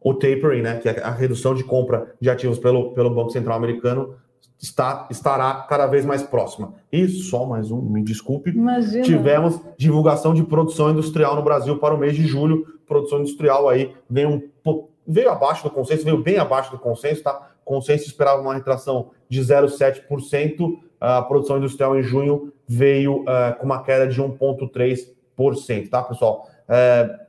o 0.00 0.14
tapering, 0.14 0.62
né, 0.62 0.78
que 0.78 0.88
é 0.88 1.02
a 1.02 1.10
redução 1.10 1.54
de 1.54 1.64
compra 1.64 2.14
de 2.20 2.28
ativos 2.28 2.58
pelo, 2.58 2.92
pelo 2.92 3.14
Banco 3.14 3.30
Central 3.30 3.56
americano, 3.56 4.16
está, 4.60 5.06
estará 5.10 5.66
cada 5.68 5.86
vez 5.86 6.04
mais 6.04 6.22
próxima. 6.22 6.74
E 6.92 7.06
só 7.08 7.44
mais 7.44 7.70
um, 7.70 7.80
me 7.80 8.02
desculpe, 8.02 8.50
Imagina. 8.50 9.02
tivemos 9.04 9.60
divulgação 9.76 10.34
de 10.34 10.42
produção 10.42 10.90
industrial 10.90 11.36
no 11.36 11.42
Brasil 11.42 11.78
para 11.78 11.94
o 11.94 11.98
mês 11.98 12.16
de 12.16 12.26
julho. 12.26 12.66
Produção 12.86 13.20
industrial 13.20 13.68
aí 13.68 13.94
veio, 14.08 14.30
um, 14.30 14.88
veio 15.06 15.30
abaixo 15.30 15.64
do 15.64 15.70
consenso, 15.70 16.04
veio 16.04 16.22
bem 16.22 16.38
abaixo 16.38 16.70
do 16.70 16.78
consenso, 16.78 17.22
tá? 17.22 17.50
O 17.64 17.64
consenso 17.64 18.06
esperava 18.06 18.40
uma 18.42 18.54
retração 18.54 19.10
de 19.28 19.40
0,7%, 19.40 20.78
a 21.00 21.22
produção 21.22 21.58
industrial 21.58 21.98
em 21.98 22.02
junho 22.02 22.52
veio 22.66 23.22
uh, 23.22 23.58
com 23.58 23.64
uma 23.64 23.82
queda 23.82 24.06
de 24.06 24.22
1,3%, 24.22 25.13
tá, 25.88 26.02
pessoal? 26.02 26.48
É, 26.68 27.24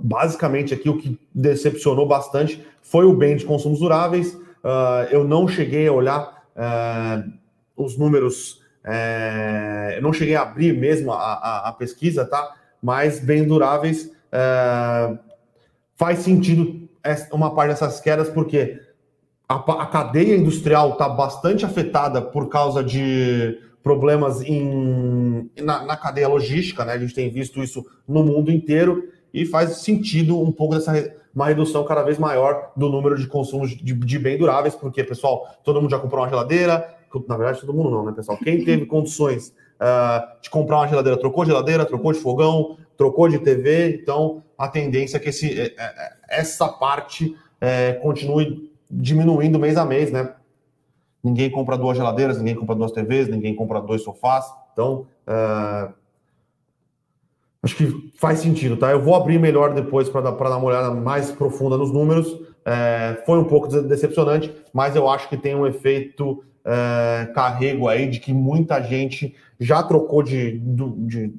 basicamente 0.00 0.74
aqui 0.74 0.88
o 0.88 0.98
que 0.98 1.18
decepcionou 1.34 2.06
bastante 2.06 2.64
foi 2.80 3.04
o 3.04 3.14
bem 3.14 3.36
de 3.36 3.44
consumos 3.44 3.78
duráveis. 3.78 4.34
Uh, 4.34 5.06
eu 5.10 5.24
não 5.24 5.46
cheguei 5.48 5.86
a 5.86 5.92
olhar 5.92 6.44
uh, 6.56 7.32
os 7.76 7.96
números, 7.96 8.60
uh, 8.84 9.92
eu 9.94 10.02
não 10.02 10.12
cheguei 10.12 10.34
a 10.34 10.42
abrir 10.42 10.76
mesmo 10.76 11.12
a, 11.12 11.16
a, 11.16 11.68
a 11.68 11.72
pesquisa, 11.72 12.24
tá? 12.24 12.54
Mas 12.82 13.20
bem 13.20 13.44
duráveis 13.46 14.10
faz 15.94 16.20
sentido 16.20 16.88
uma 17.30 17.54
parte 17.54 17.70
dessas 17.70 18.00
quedas, 18.00 18.30
porque 18.30 18.80
a, 19.48 19.56
a 19.56 19.86
cadeia 19.86 20.36
industrial 20.36 20.92
está 20.92 21.08
bastante 21.08 21.66
afetada 21.66 22.22
por 22.22 22.48
causa 22.48 22.82
de 22.82 23.60
problemas 23.82 24.42
em, 24.42 25.50
na, 25.60 25.84
na, 25.84 25.96
cadeia 25.96 26.28
logística, 26.28 26.84
né? 26.84 26.92
A 26.92 26.98
gente 26.98 27.14
tem 27.14 27.30
visto 27.30 27.62
isso 27.62 27.84
no 28.06 28.22
mundo 28.22 28.50
inteiro 28.50 29.08
e 29.32 29.44
faz 29.44 29.78
sentido 29.78 30.40
um 30.40 30.52
pouco 30.52 30.74
dessa 30.74 30.92
uma 31.34 31.46
redução 31.46 31.82
cada 31.84 32.02
vez 32.02 32.18
maior 32.18 32.72
do 32.76 32.88
número 32.88 33.18
de 33.18 33.26
consumos 33.26 33.70
de, 33.70 33.94
de 33.94 34.18
bem 34.18 34.36
duráveis, 34.36 34.74
porque, 34.74 35.02
pessoal, 35.02 35.48
todo 35.64 35.80
mundo 35.80 35.90
já 35.90 35.98
comprou 35.98 36.22
uma 36.22 36.28
geladeira, 36.28 36.94
na 37.26 37.36
verdade, 37.36 37.60
todo 37.60 37.72
mundo 37.72 37.90
não, 37.90 38.04
né, 38.04 38.12
pessoal? 38.12 38.38
Quem 38.38 38.62
teve 38.64 38.86
condições 38.86 39.48
uh, 39.80 40.42
de 40.42 40.50
comprar 40.50 40.76
uma 40.76 40.88
geladeira, 40.88 41.18
trocou 41.18 41.44
geladeira, 41.44 41.86
trocou 41.86 42.12
de 42.12 42.18
fogão, 42.18 42.76
trocou 42.96 43.28
de 43.28 43.38
TV, 43.38 44.00
então 44.02 44.42
a 44.58 44.68
tendência 44.68 45.16
é 45.16 45.20
que 45.20 45.30
esse, 45.30 45.58
é, 45.58 45.74
é, 45.78 46.12
essa 46.28 46.68
parte 46.68 47.34
é, 47.60 47.94
continue 47.94 48.70
diminuindo 48.90 49.58
mês 49.58 49.76
a 49.76 49.84
mês, 49.84 50.12
né? 50.12 50.34
Ninguém 51.22 51.50
compra 51.50 51.78
duas 51.78 51.96
geladeiras, 51.96 52.38
ninguém 52.38 52.54
compra 52.54 52.74
duas 52.74 52.92
TVs, 52.92 53.28
ninguém 53.28 53.54
compra 53.54 53.80
dois 53.80 54.02
sofás, 54.02 54.44
então 54.72 55.06
uh, 55.26 55.92
Acho 57.62 57.76
que 57.76 58.12
faz 58.18 58.40
sentido, 58.40 58.76
tá? 58.76 58.90
Eu 58.90 59.00
vou 59.00 59.14
abrir 59.14 59.38
melhor 59.38 59.72
depois 59.72 60.08
para 60.08 60.22
dar, 60.22 60.32
dar 60.32 60.56
uma 60.56 60.66
olhada 60.66 60.90
mais 60.90 61.30
profunda 61.30 61.76
nos 61.76 61.92
números. 61.92 62.40
É, 62.64 63.22
foi 63.24 63.38
um 63.38 63.44
pouco 63.44 63.68
decepcionante, 63.68 64.52
mas 64.72 64.96
eu 64.96 65.08
acho 65.08 65.28
que 65.28 65.36
tem 65.36 65.54
um 65.54 65.64
efeito 65.64 66.42
é, 66.64 67.30
carrego 67.32 67.86
aí 67.86 68.08
de 68.08 68.18
que 68.18 68.32
muita 68.32 68.82
gente 68.82 69.36
já 69.60 69.80
trocou 69.80 70.24
de, 70.24 70.58
de, 70.58 71.32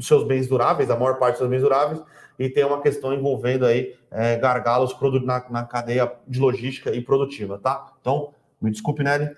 seus 0.00 0.22
bens 0.22 0.46
duráveis, 0.46 0.90
a 0.90 0.96
maior 0.96 1.18
parte 1.18 1.32
dos 1.32 1.38
seus 1.38 1.50
bens 1.50 1.62
duráveis, 1.62 2.00
e 2.38 2.48
tem 2.48 2.64
uma 2.64 2.80
questão 2.80 3.12
envolvendo 3.12 3.66
aí 3.66 3.94
gargalos 4.40 4.96
na, 5.24 5.44
na 5.50 5.64
cadeia 5.64 6.10
de 6.26 6.38
logística 6.38 6.94
e 6.94 7.00
produtiva, 7.00 7.58
tá? 7.58 7.94
Então, 8.00 8.30
me 8.60 8.70
desculpe, 8.70 9.02
Nelly. 9.02 9.34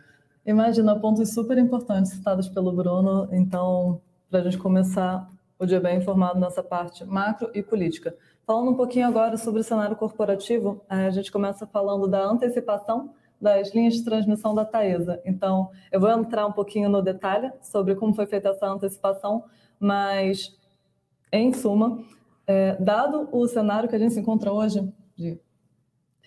Imagina, 0.46 0.98
pontos 0.98 1.32
super 1.32 1.58
importantes 1.58 2.12
citados 2.12 2.48
pelo 2.48 2.72
Bruno. 2.72 3.28
Então, 3.32 4.00
para 4.30 4.40
a 4.40 4.42
gente 4.42 4.58
começar 4.58 5.28
o 5.58 5.66
dia 5.66 5.78
bem 5.78 5.98
informado 5.98 6.40
nessa 6.40 6.62
parte 6.62 7.04
macro 7.04 7.50
e 7.54 7.62
política. 7.62 8.16
Falando 8.46 8.70
um 8.70 8.74
pouquinho 8.74 9.06
agora 9.06 9.36
sobre 9.36 9.60
o 9.60 9.64
cenário 9.64 9.94
corporativo, 9.94 10.82
a 10.88 11.10
gente 11.10 11.30
começa 11.30 11.66
falando 11.66 12.08
da 12.08 12.24
antecipação 12.24 13.10
das 13.40 13.74
linhas 13.74 13.94
de 13.94 14.04
transmissão 14.04 14.54
da 14.54 14.64
Taesa. 14.64 15.20
Então, 15.24 15.70
eu 15.92 16.00
vou 16.00 16.10
entrar 16.10 16.46
um 16.46 16.52
pouquinho 16.52 16.88
no 16.88 17.02
detalhe 17.02 17.52
sobre 17.62 17.94
como 17.94 18.14
foi 18.14 18.26
feita 18.26 18.48
essa 18.48 18.66
antecipação, 18.66 19.44
mas, 19.78 20.56
em 21.32 21.52
suma, 21.52 22.02
é, 22.46 22.76
dado 22.80 23.28
o 23.30 23.46
cenário 23.46 23.88
que 23.88 23.96
a 23.96 23.98
gente 23.98 24.14
se 24.14 24.20
encontra 24.20 24.52
hoje, 24.52 24.92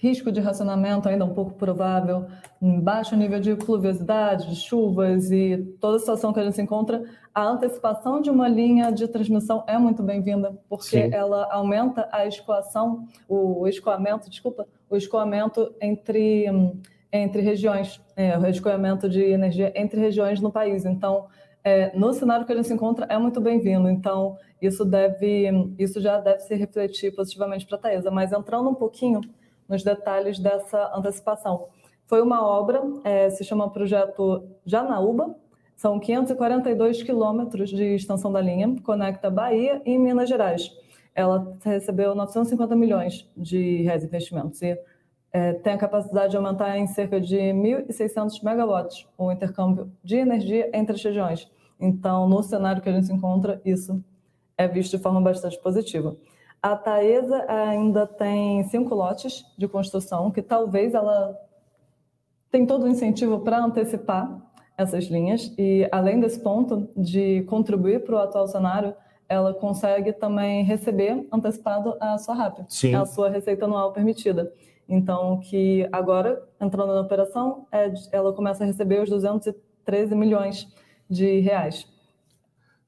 risco 0.04 0.34
de 0.34 0.42
racionamento 0.42 1.08
ainda 1.08 1.24
um 1.24 1.34
pouco 1.34 1.54
provável, 1.54 2.26
baixo 2.62 3.16
nível 3.16 3.40
de 3.40 3.56
pluviosidade, 3.56 4.50
de 4.50 4.58
chuvas 4.58 5.32
e 5.32 5.58
toda 5.80 5.96
a 5.96 6.00
situação 6.00 6.34
que 6.34 6.42
a 6.42 6.44
gente 6.44 6.56
se 6.56 6.62
encontra, 6.62 7.02
a 7.34 7.48
antecipação 7.48 8.20
de 8.20 8.30
uma 8.30 8.50
linha 8.50 8.92
de 8.92 9.08
transmissão 9.08 9.64
é 9.66 9.78
muito 9.78 10.04
bem-vinda, 10.04 10.60
porque 10.68 11.04
Sim. 11.04 11.10
ela 11.14 11.48
aumenta 11.50 12.10
a 12.12 12.28
escoação, 12.28 13.08
o 13.30 13.66
escoamento, 13.66 14.30
desculpa, 14.30 14.68
o 14.90 14.98
escoamento 14.98 15.74
entre, 15.82 16.48
entre 17.10 17.42
regiões, 17.42 18.02
é, 18.18 18.38
o 18.38 18.46
escoamento 18.46 19.08
de 19.08 19.24
energia 19.24 19.72
entre 19.74 20.02
regiões 20.02 20.42
no 20.42 20.52
país. 20.52 20.84
Então, 20.84 21.28
é, 21.64 21.98
no 21.98 22.12
cenário 22.12 22.46
que 22.46 22.52
a 22.52 22.56
gente 22.58 22.68
se 22.68 22.74
encontra, 22.74 23.06
é 23.08 23.18
muito 23.18 23.40
bem-vindo. 23.40 23.90
Então, 23.90 24.36
isso 24.62 24.84
deve, 24.84 25.50
isso 25.80 26.02
já 26.02 26.20
deve 26.20 26.42
se 26.42 26.54
refletir 26.56 27.16
positivamente 27.16 27.66
para 27.66 27.78
a 27.78 27.80
Taesa. 27.80 28.12
Mas 28.12 28.34
entrando 28.34 28.70
um 28.70 28.76
pouquinho 28.76 29.22
nos 29.68 29.84
detalhes 29.84 30.40
dessa 30.40 30.92
antecipação. 30.96 31.68
Foi 32.06 32.22
uma 32.22 32.46
obra, 32.46 32.82
é, 33.04 33.30
se 33.30 33.44
chama 33.44 33.70
Projeto 33.70 34.44
Janaúba, 34.66 35.36
são 35.76 36.00
542 36.00 37.04
quilômetros 37.04 37.70
de 37.70 37.96
extensão 37.96 38.32
da 38.32 38.40
linha, 38.40 38.76
conecta 38.84 39.30
Bahia 39.30 39.82
e 39.86 39.98
Minas 39.98 40.30
Gerais. 40.30 40.72
Ela 41.16 41.58
recebeu 41.64 42.16
950 42.16 42.76
milhões 42.76 43.30
de 43.36 43.82
reais 43.84 44.04
investimentos 44.04 44.62
e 44.62 44.78
é, 45.32 45.54
tem 45.54 45.74
a 45.74 45.78
capacidade 45.78 46.32
de 46.32 46.38
aumentar 46.38 46.78
em 46.78 46.86
cerca 46.88 47.20
de 47.20 47.36
1.600 47.36 48.44
megawatts 48.44 49.08
o 49.18 49.32
intercâmbio 49.32 49.92
de 50.04 50.18
energia 50.18 50.70
entre 50.74 50.96
as 50.96 51.04
regiões. 51.04 51.52
Então, 51.80 52.30
no 52.30 52.42
cenário 52.44 52.82
que 52.82 52.90
a 52.90 52.94
gente 52.94 53.08
se 53.08 53.14
encontra, 53.14 53.60
isso 53.66 54.04
é 54.58 54.68
visto 54.68 54.96
de 54.96 55.02
forma 55.02 55.20
bastante 55.20 55.60
positiva. 55.60 56.16
A 56.64 56.78
Taesa 56.78 57.46
ainda 57.50 58.08
tem 58.08 58.64
cinco 58.70 58.96
lotes 58.96 59.44
de 59.58 59.68
construção, 59.68 60.32
que 60.32 60.42
talvez 60.42 60.94
ela 60.94 61.38
tem 62.50 62.66
todo 62.66 62.84
o 62.84 62.88
incentivo 62.88 63.42
para 63.42 63.62
antecipar 63.62 64.42
essas 64.78 65.08
linhas. 65.08 65.54
E, 65.58 65.86
além 65.92 66.22
desse 66.22 66.40
ponto 66.40 66.88
de 66.96 67.42
contribuir 67.50 68.06
para 68.06 68.16
o 68.16 68.18
atual 68.18 68.48
cenário, 68.48 68.96
ela 69.28 69.54
consegue 69.54 70.14
também 70.14 70.64
receber 70.64 71.28
antecipado 71.34 71.98
a 72.00 72.18
sua 72.18 72.34
RAP, 72.34 72.60
Sim. 72.70 72.96
a 72.96 73.06
sua 73.06 73.30
receita 73.30 73.66
anual 73.66 73.92
permitida. 73.92 74.50
Então, 74.88 75.42
que 75.42 75.86
agora, 75.92 76.42
entrando 76.62 76.94
na 76.94 77.02
operação, 77.02 77.68
é, 77.74 77.92
ela 78.10 78.32
começa 78.32 78.64
a 78.64 78.68
receber 78.68 79.02
os 79.02 79.10
213 79.10 80.16
milhões 80.16 80.74
de 81.10 81.42
reais. 81.42 81.86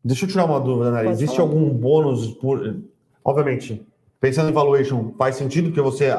Deixa 0.02 0.24
eu 0.24 0.30
tirar 0.30 0.46
uma 0.46 0.62
dúvida, 0.62 0.92
Nari. 0.92 1.10
Existe 1.10 1.42
algum 1.42 1.70
bônus 1.70 2.28
por 2.36 2.86
Obviamente, 3.26 3.84
pensando 4.22 4.52
em 4.52 4.54
valuation, 4.54 5.12
faz 5.18 5.36
sentido 5.36 5.70
porque 5.70 5.82
você 5.82 6.16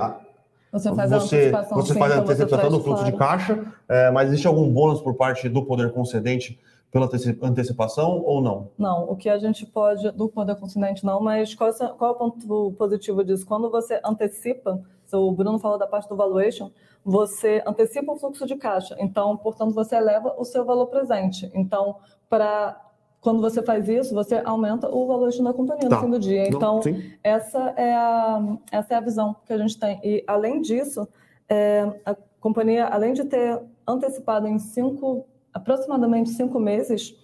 você 0.73 0.95
faz 0.95 1.13
a 1.13 1.17
antecipação, 1.17 1.79
você 1.79 1.95
faz 1.95 2.13
a 2.13 2.21
antecipação 2.21 2.71
do 2.71 2.81
fluxo 2.81 3.05
claro. 3.05 3.13
de 3.13 3.17
caixa, 3.17 3.73
é, 3.89 4.11
mas 4.11 4.29
existe 4.29 4.47
algum 4.47 4.69
bônus 4.69 5.01
por 5.01 5.15
parte 5.15 5.49
do 5.49 5.65
poder 5.65 5.93
concedente 5.93 6.61
pela 6.91 7.09
antecipação 7.43 8.23
ou 8.25 8.43
não? 8.43 8.71
Não, 8.77 9.11
o 9.11 9.17
que 9.17 9.29
a 9.29 9.39
gente 9.39 9.65
pode, 9.65 10.11
do 10.13 10.29
poder 10.29 10.57
concedente 10.57 11.05
não, 11.05 11.21
mas 11.21 11.55
qual, 11.55 11.71
é, 11.71 11.73
qual 11.73 12.11
é 12.11 12.15
o 12.15 12.17
ponto 12.17 12.73
positivo 12.77 13.25
disso? 13.25 13.47
Quando 13.47 13.71
você 13.71 14.01
antecipa, 14.05 14.83
o 15.13 15.33
Bruno 15.33 15.59
falou 15.59 15.79
da 15.79 15.87
parte 15.87 16.09
do 16.09 16.17
valuation, 16.17 16.71
você 17.05 17.63
antecipa 17.67 18.13
o 18.13 18.17
fluxo 18.17 18.47
de 18.47 18.57
caixa, 18.57 18.97
então, 18.99 19.37
portanto, 19.37 19.73
você 19.73 19.97
eleva 19.97 20.35
o 20.37 20.45
seu 20.45 20.65
valor 20.65 20.87
presente. 20.87 21.51
Então, 21.55 21.97
para 22.29 22.86
quando 23.27 23.41
você 23.41 23.61
faz 23.61 23.89
isso, 23.89 24.15
você 24.15 24.41
aumenta 24.45 24.89
o 24.89 25.05
valor 25.05 25.29
da 25.33 25.53
companhia 25.53 25.89
tá. 25.89 25.97
no 25.97 26.03
fim 26.03 26.11
do 26.13 26.19
dia. 26.21 26.47
Então, 26.47 26.81
Não, 26.85 27.03
essa 27.25 27.59
é, 27.77 27.93
a, 27.93 28.57
essa 28.71 28.95
é 28.95 28.97
a 28.97 29.01
visão 29.01 29.35
que 29.45 29.53
a 29.53 29.59
gente 29.59 29.77
tem. 29.77 29.99
E, 30.05 30.23
além 30.29 30.61
disso, 30.61 31.09
é, 31.49 31.93
a 32.05 32.15
companhia, 32.39 32.87
além 32.87 33.15
de 33.15 33.25
ter 33.25 33.61
antecipado 33.85 34.47
em 34.47 34.61
cinco, 34.61 35.27
aproximadamente 35.53 36.31
cinco 36.31 36.61
meses 36.61 37.17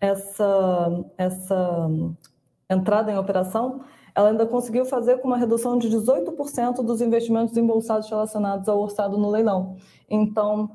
essa, 0.00 1.04
essa 1.18 1.90
entrada 2.70 3.10
em 3.10 3.18
operação, 3.18 3.80
ela 4.14 4.28
ainda 4.28 4.46
conseguiu 4.46 4.84
fazer 4.84 5.18
com 5.18 5.26
uma 5.26 5.36
redução 5.36 5.76
de 5.76 5.88
18% 5.88 6.84
dos 6.84 7.00
investimentos 7.00 7.56
embolsados 7.56 8.08
relacionados 8.08 8.68
ao 8.68 8.78
orçado 8.80 9.18
no 9.18 9.28
leilão. 9.28 9.74
Então, 10.08 10.70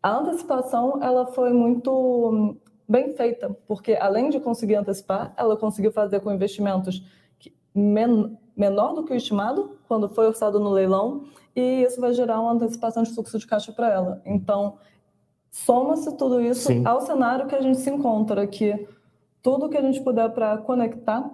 a 0.00 0.18
antecipação 0.18 1.02
ela 1.02 1.26
foi 1.26 1.52
muito 1.52 2.56
bem 2.88 3.14
feita, 3.14 3.56
porque 3.66 3.94
além 3.94 4.30
de 4.30 4.40
conseguir 4.40 4.76
antecipar, 4.76 5.32
ela 5.36 5.56
conseguiu 5.56 5.92
fazer 5.92 6.20
com 6.20 6.32
investimentos 6.32 7.02
men 7.74 8.38
menor 8.56 8.94
do 8.94 9.04
que 9.04 9.12
o 9.12 9.16
estimado 9.16 9.78
quando 9.88 10.08
foi 10.08 10.26
orçado 10.26 10.60
no 10.60 10.70
leilão, 10.70 11.24
e 11.56 11.82
isso 11.82 12.00
vai 12.00 12.12
gerar 12.12 12.40
uma 12.40 12.52
antecipação 12.52 13.02
de 13.02 13.12
fluxo 13.12 13.38
de 13.38 13.46
caixa 13.46 13.72
para 13.72 13.90
ela. 13.90 14.22
Então, 14.24 14.76
soma-se 15.50 16.16
tudo 16.16 16.40
isso 16.40 16.68
Sim. 16.68 16.86
ao 16.86 17.00
cenário 17.00 17.46
que 17.46 17.54
a 17.54 17.60
gente 17.60 17.78
se 17.78 17.90
encontra, 17.90 18.46
que 18.46 18.86
tudo 19.42 19.68
que 19.68 19.76
a 19.76 19.82
gente 19.82 20.00
puder 20.00 20.30
para 20.30 20.58
conectar 20.58 21.28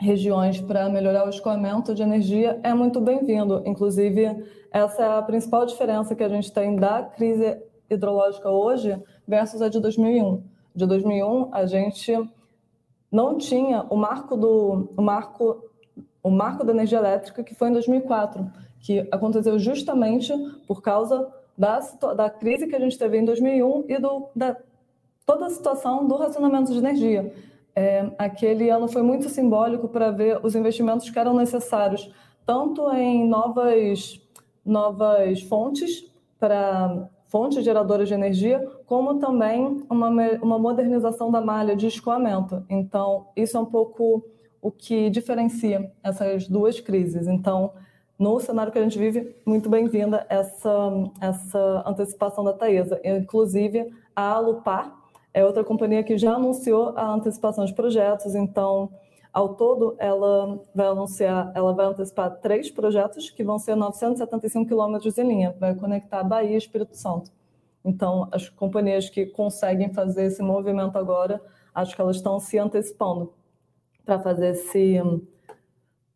regiões 0.00 0.60
para 0.60 0.88
melhorar 0.88 1.26
o 1.26 1.28
escoamento 1.28 1.94
de 1.94 2.02
energia 2.02 2.58
é 2.62 2.72
muito 2.72 3.00
bem-vindo. 3.00 3.62
Inclusive, 3.66 4.44
essa 4.72 5.02
é 5.02 5.18
a 5.18 5.22
principal 5.22 5.66
diferença 5.66 6.14
que 6.16 6.24
a 6.24 6.28
gente 6.28 6.50
tem 6.50 6.74
da 6.74 7.02
crise 7.02 7.62
hidrológica 7.88 8.48
hoje 8.48 8.98
versus 9.28 9.60
a 9.60 9.68
de 9.68 9.78
2001. 9.78 10.42
De 10.74 10.86
2001, 10.86 11.48
a 11.52 11.66
gente 11.66 12.12
não 13.10 13.36
tinha 13.36 13.82
o 13.90 13.96
marco 13.96 14.36
do 14.36 14.88
o 14.96 15.02
marco 15.02 15.64
o 16.22 16.30
marco 16.30 16.64
da 16.64 16.72
energia 16.72 16.98
elétrica 16.98 17.42
que 17.42 17.54
foi 17.54 17.70
em 17.70 17.72
2004, 17.72 18.50
que 18.78 19.00
aconteceu 19.10 19.58
justamente 19.58 20.32
por 20.66 20.82
causa 20.82 21.28
da, 21.56 21.80
da 22.14 22.30
crise 22.30 22.66
que 22.66 22.76
a 22.76 22.80
gente 22.80 22.98
teve 22.98 23.18
em 23.18 23.24
2001 23.24 23.84
e 23.88 23.98
do, 23.98 24.28
da 24.34 24.56
toda 25.26 25.46
a 25.46 25.50
situação 25.50 26.08
do 26.08 26.16
racionamento 26.16 26.72
de 26.72 26.78
energia. 26.78 27.32
É, 27.74 28.10
aquele 28.18 28.68
ano 28.68 28.88
foi 28.88 29.02
muito 29.02 29.28
simbólico 29.28 29.88
para 29.88 30.10
ver 30.10 30.40
os 30.42 30.56
investimentos 30.56 31.08
que 31.08 31.18
eram 31.18 31.34
necessários, 31.34 32.10
tanto 32.44 32.90
em 32.92 33.28
novas, 33.28 34.20
novas 34.64 35.40
fontes 35.42 36.04
para 36.38 37.08
fontes 37.30 37.64
geradoras 37.64 38.08
de 38.08 38.14
energia, 38.14 38.60
como 38.86 39.18
também 39.18 39.82
uma, 39.88 40.08
uma 40.42 40.58
modernização 40.58 41.30
da 41.30 41.40
malha 41.40 41.76
de 41.76 41.86
escoamento. 41.86 42.62
Então, 42.68 43.28
isso 43.36 43.56
é 43.56 43.60
um 43.60 43.64
pouco 43.64 44.22
o 44.60 44.70
que 44.70 45.08
diferencia 45.08 45.90
essas 46.02 46.48
duas 46.48 46.80
crises. 46.80 47.28
Então, 47.28 47.72
no 48.18 48.38
cenário 48.40 48.72
que 48.72 48.78
a 48.78 48.82
gente 48.82 48.98
vive, 48.98 49.34
muito 49.46 49.70
bem-vinda 49.70 50.26
essa, 50.28 50.70
essa 51.20 51.84
antecipação 51.86 52.44
da 52.44 52.52
Taesa. 52.52 53.00
Inclusive, 53.04 53.90
a 54.14 54.32
Alupar 54.32 54.92
é 55.32 55.44
outra 55.44 55.62
companhia 55.62 56.02
que 56.02 56.18
já 56.18 56.34
anunciou 56.34 56.92
a 56.96 57.14
antecipação 57.14 57.64
de 57.64 57.72
projetos, 57.72 58.34
então, 58.34 58.90
ao 59.32 59.54
todo, 59.54 59.94
ela 59.98 60.60
vai 60.74 60.86
anunciar, 60.86 61.52
ela 61.54 61.72
vai 61.72 61.86
antecipar 61.86 62.30
três 62.40 62.70
projetos 62.70 63.30
que 63.30 63.44
vão 63.44 63.58
ser 63.58 63.76
975 63.76 64.66
quilômetros 64.66 65.16
em 65.18 65.26
linha, 65.26 65.56
vai 65.58 65.74
conectar 65.74 66.24
Bahia 66.24 66.54
e 66.54 66.56
Espírito 66.56 66.96
Santo. 66.96 67.30
Então, 67.84 68.28
as 68.32 68.48
companhias 68.48 69.08
que 69.08 69.26
conseguem 69.26 69.92
fazer 69.92 70.24
esse 70.24 70.42
movimento 70.42 70.98
agora, 70.98 71.40
acho 71.74 71.94
que 71.94 72.00
elas 72.00 72.16
estão 72.16 72.38
se 72.38 72.58
antecipando 72.58 73.32
para 74.04 74.18
fazer 74.18 74.50
esse, 74.50 75.00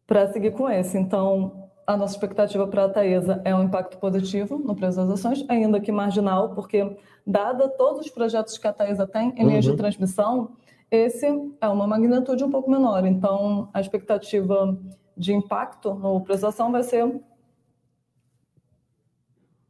para 0.06 0.26
seguir 0.32 0.52
com 0.52 0.68
esse. 0.68 0.98
Então, 0.98 1.70
a 1.86 1.96
nossa 1.96 2.14
expectativa 2.14 2.66
para 2.66 2.84
a 2.84 2.88
Taesa 2.88 3.40
é 3.44 3.54
um 3.54 3.62
impacto 3.62 3.98
positivo 3.98 4.58
no 4.58 4.74
preço 4.74 4.96
das 4.96 5.10
ações, 5.10 5.44
ainda 5.48 5.80
que 5.80 5.92
marginal, 5.92 6.54
porque 6.54 6.96
dada 7.26 7.68
todos 7.68 8.06
os 8.06 8.10
projetos 8.10 8.58
que 8.58 8.66
a 8.66 8.72
Taesa 8.72 9.06
tem 9.06 9.32
em 9.36 9.46
linhas 9.46 9.64
uhum. 9.66 9.72
de 9.72 9.76
transmissão, 9.78 10.52
esse 10.94 11.26
é 11.60 11.68
uma 11.68 11.86
magnitude 11.86 12.44
um 12.44 12.50
pouco 12.50 12.70
menor. 12.70 13.04
Então, 13.06 13.68
a 13.72 13.80
expectativa 13.80 14.76
de 15.16 15.32
impacto 15.32 15.94
no 15.94 16.20
preço 16.20 16.42
da 16.42 16.48
ação 16.48 16.72
vai 16.72 16.82
ser 16.82 17.20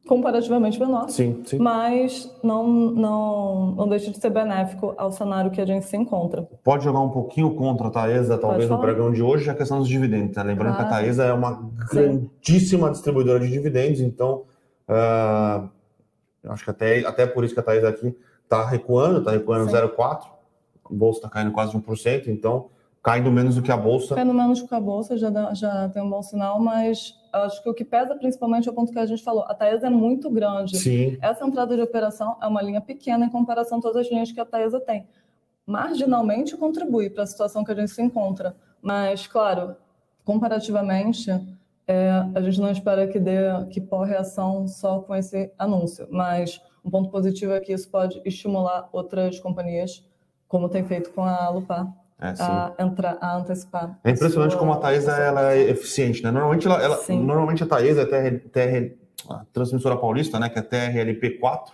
comparativamente 0.06 0.78
menor, 0.78 1.08
sim, 1.08 1.42
sim. 1.46 1.58
mas 1.58 2.30
não, 2.42 2.66
não, 2.66 3.70
não 3.72 3.88
deixa 3.88 4.10
de 4.10 4.18
ser 4.18 4.28
benéfico 4.28 4.94
ao 4.98 5.10
cenário 5.10 5.50
que 5.50 5.60
a 5.60 5.66
gente 5.66 5.86
se 5.86 5.96
encontra. 5.96 6.46
Pode 6.62 6.84
jogar 6.84 7.00
um 7.00 7.08
pouquinho 7.08 7.54
contra 7.54 7.86
a 7.86 7.90
Taesa, 7.90 8.36
talvez 8.36 8.68
no 8.68 8.78
pregão 8.78 9.10
de 9.10 9.22
hoje, 9.22 9.48
a 9.48 9.54
questão 9.54 9.78
dos 9.78 9.88
dividendos. 9.88 10.36
Né? 10.36 10.42
Lembrando 10.42 10.74
ah, 10.74 10.76
que 10.76 10.82
a 10.82 10.88
Taesa 10.88 11.24
é 11.24 11.32
uma 11.32 11.70
grandíssima 11.90 12.88
sim. 12.88 12.92
distribuidora 12.92 13.40
de 13.40 13.50
dividendos, 13.50 14.00
então 14.00 14.42
uh, 14.88 15.68
acho 16.50 16.64
que 16.64 16.70
até, 16.70 17.06
até 17.06 17.26
por 17.26 17.42
isso 17.42 17.54
que 17.54 17.60
a 17.60 17.64
Taesa 17.64 17.88
aqui 17.88 18.14
está 18.42 18.66
recuando, 18.66 19.20
está 19.20 19.30
recuando 19.30 19.70
0,4%, 19.72 19.96
a 19.96 20.33
bolsa 20.94 21.18
está 21.18 21.28
caindo 21.28 21.52
quase 21.52 21.76
1%, 21.76 22.28
então 22.28 22.70
caindo 23.02 23.30
menos 23.30 23.56
do 23.56 23.62
que 23.62 23.70
a 23.70 23.76
bolsa. 23.76 24.14
Caindo 24.14 24.32
menos 24.32 24.62
do 24.62 24.66
que 24.66 24.74
a 24.74 24.80
bolsa 24.80 25.16
já, 25.18 25.28
dá, 25.28 25.52
já 25.52 25.90
tem 25.90 26.02
um 26.02 26.08
bom 26.08 26.22
sinal, 26.22 26.58
mas 26.58 27.14
acho 27.30 27.62
que 27.62 27.68
o 27.68 27.74
que 27.74 27.84
pesa 27.84 28.16
principalmente 28.16 28.66
é 28.66 28.72
o 28.72 28.74
ponto 28.74 28.90
que 28.90 28.98
a 28.98 29.04
gente 29.04 29.22
falou. 29.22 29.44
A 29.46 29.54
Taesa 29.54 29.88
é 29.88 29.90
muito 29.90 30.30
grande. 30.30 30.78
Sim. 30.78 31.18
Essa 31.20 31.44
entrada 31.46 31.76
de 31.76 31.82
operação 31.82 32.36
é 32.40 32.46
uma 32.46 32.62
linha 32.62 32.80
pequena 32.80 33.26
em 33.26 33.28
comparação 33.28 33.78
a 33.78 33.82
todas 33.82 34.06
as 34.06 34.10
linhas 34.10 34.32
que 34.32 34.40
a 34.40 34.44
Taesa 34.46 34.80
tem. 34.80 35.06
Marginalmente 35.66 36.56
contribui 36.56 37.10
para 37.10 37.24
a 37.24 37.26
situação 37.26 37.62
que 37.62 37.72
a 37.72 37.74
gente 37.74 37.90
se 37.90 38.02
encontra, 38.02 38.56
mas, 38.80 39.26
claro, 39.26 39.76
comparativamente, 40.24 41.30
é, 41.86 42.10
a 42.34 42.40
gente 42.40 42.60
não 42.60 42.70
espera 42.70 43.06
que 43.06 43.18
dê 43.18 43.36
que 43.70 43.80
por 43.80 44.04
reação 44.04 44.66
só 44.66 45.00
com 45.00 45.14
esse 45.14 45.52
anúncio, 45.58 46.06
mas 46.10 46.60
um 46.84 46.90
ponto 46.90 47.10
positivo 47.10 47.52
é 47.52 47.60
que 47.60 47.72
isso 47.72 47.90
pode 47.90 48.20
estimular 48.24 48.88
outras 48.92 49.38
companhias, 49.40 50.04
como 50.54 50.68
tem 50.68 50.84
feito 50.84 51.10
com 51.10 51.24
a 51.24 51.48
Lupar, 51.48 51.92
é, 52.20 52.32
a, 52.38 52.72
entrar, 52.78 53.18
a 53.20 53.38
antecipar. 53.38 53.98
É 54.04 54.12
impressionante 54.12 54.52
sua... 54.52 54.60
como 54.60 54.72
a 54.72 54.76
Taesa 54.76 55.10
ela 55.10 55.52
é 55.52 55.68
eficiente, 55.68 56.22
né? 56.22 56.30
Normalmente, 56.30 56.64
ela, 56.64 56.80
ela 56.80 57.00
normalmente 57.08 57.64
a 57.64 57.66
Taesa 57.66 58.02
é 58.02 58.06
TR, 58.06 58.48
TR, 58.50 58.94
a 59.30 59.44
transmissora 59.52 59.96
paulista, 59.96 60.38
né? 60.38 60.48
Que 60.48 60.60
é 60.60 60.62
TRLP4, 60.62 61.72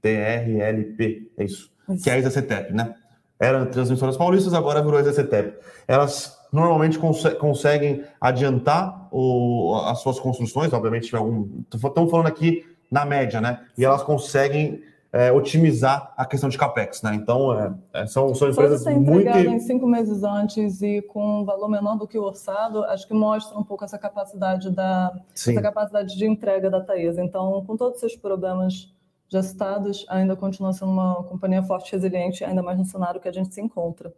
TRLP, 0.00 1.32
é 1.36 1.44
isso, 1.44 1.68
isso. 1.88 2.04
que 2.04 2.08
é 2.08 2.12
a 2.12 2.18
ExaCetep, 2.20 2.72
né? 2.72 2.94
Era 3.36 3.66
transmissoras 3.66 4.16
paulistas, 4.16 4.54
agora 4.54 4.80
virou 4.80 5.00
ExaCetep. 5.00 5.58
Elas 5.88 6.38
normalmente 6.52 7.00
cons 7.00 7.24
conseguem 7.40 8.04
adiantar 8.20 9.08
o, 9.10 9.74
as 9.86 9.98
suas 9.98 10.20
construções, 10.20 10.72
obviamente, 10.72 11.16
algum. 11.16 11.48
Estamos 11.74 12.12
falando 12.12 12.28
aqui 12.28 12.64
na 12.88 13.04
média, 13.04 13.40
né? 13.40 13.66
E 13.76 13.84
elas 13.84 14.04
conseguem 14.04 14.84
é, 15.12 15.32
otimizar 15.32 16.12
a 16.16 16.26
questão 16.26 16.48
de 16.48 16.58
capex, 16.58 17.02
né? 17.02 17.14
Então 17.14 17.52
é, 17.58 17.74
é 17.92 18.06
são, 18.06 18.34
são 18.34 18.48
empresas 18.48 18.82
Só 18.82 18.90
muito 18.90 19.28
em 19.28 19.58
cinco 19.60 19.86
meses 19.86 20.22
antes 20.22 20.82
e 20.82 21.02
com 21.02 21.40
um 21.40 21.44
valor 21.44 21.68
menor 21.68 21.96
do 21.96 22.06
que 22.06 22.18
o 22.18 22.22
orçado, 22.22 22.84
acho 22.84 23.06
que 23.06 23.14
mostra 23.14 23.58
um 23.58 23.64
pouco 23.64 23.84
essa 23.84 23.98
capacidade 23.98 24.70
da 24.70 25.18
essa 25.34 25.62
capacidade 25.62 26.16
de 26.16 26.26
entrega 26.26 26.70
da 26.70 26.80
Taesa. 26.80 27.22
Então, 27.22 27.64
com 27.64 27.76
todos 27.76 28.02
esses 28.02 28.18
problemas 28.18 28.92
já 29.28 29.42
citados, 29.42 30.04
ainda 30.08 30.36
continua 30.36 30.72
sendo 30.72 30.92
uma 30.92 31.22
companhia 31.24 31.62
forte, 31.62 31.88
e 31.88 31.92
resiliente, 31.92 32.44
ainda 32.44 32.62
mais 32.62 32.78
no 32.78 32.84
cenário 32.84 33.20
que 33.20 33.28
a 33.28 33.32
gente 33.32 33.52
se 33.52 33.60
encontra. 33.60 34.12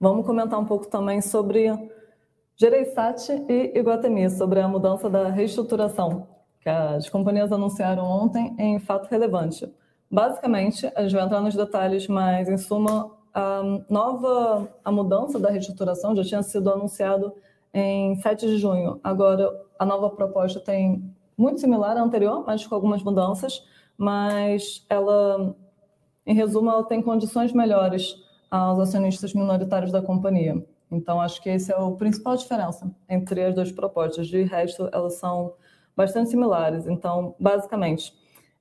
Vamos 0.00 0.26
comentar 0.26 0.58
um 0.58 0.64
pouco 0.64 0.86
também 0.86 1.20
sobre 1.20 1.70
Gereissati 2.56 3.44
e 3.48 3.78
Iguatemi, 3.78 4.28
sobre 4.30 4.60
a 4.60 4.66
mudança 4.66 5.08
da 5.08 5.28
reestruturação 5.28 6.39
que 6.60 6.68
as 6.68 7.08
companhias 7.08 7.50
anunciaram 7.50 8.04
ontem 8.04 8.54
em 8.58 8.78
fato 8.78 9.08
relevante. 9.10 9.68
Basicamente, 10.10 10.90
a 10.94 11.02
gente 11.02 11.14
vai 11.14 11.24
entrar 11.24 11.40
nos 11.40 11.54
detalhes, 11.54 12.06
mas 12.06 12.48
em 12.48 12.58
suma, 12.58 13.10
a 13.32 13.62
nova 13.88 14.68
a 14.84 14.92
mudança 14.92 15.38
da 15.38 15.50
reestruturação 15.50 16.14
já 16.14 16.24
tinha 16.24 16.42
sido 16.42 16.70
anunciado 16.70 17.32
em 17.72 18.16
7 18.16 18.46
de 18.46 18.58
junho. 18.58 19.00
Agora, 19.02 19.48
a 19.78 19.86
nova 19.86 20.10
proposta 20.10 20.60
tem 20.60 21.02
muito 21.36 21.60
similar 21.60 21.96
à 21.96 22.02
anterior, 22.02 22.44
mas 22.46 22.66
com 22.66 22.74
algumas 22.74 23.02
mudanças, 23.02 23.64
mas 23.96 24.84
ela, 24.90 25.54
em 26.26 26.34
resumo, 26.34 26.70
ela 26.70 26.84
tem 26.84 27.00
condições 27.00 27.52
melhores 27.52 28.16
aos 28.50 28.78
acionistas 28.78 29.32
minoritários 29.32 29.92
da 29.92 30.02
companhia. 30.02 30.62
Então, 30.90 31.20
acho 31.20 31.40
que 31.40 31.48
esse 31.48 31.72
é 31.72 31.76
o 31.76 31.92
principal 31.92 32.36
diferença 32.36 32.90
entre 33.08 33.44
as 33.44 33.54
duas 33.54 33.70
propostas. 33.70 34.26
De 34.26 34.42
resto, 34.42 34.88
elas 34.92 35.14
são 35.14 35.54
bastante 36.00 36.30
similares. 36.30 36.86
Então, 36.86 37.34
basicamente, 37.38 38.14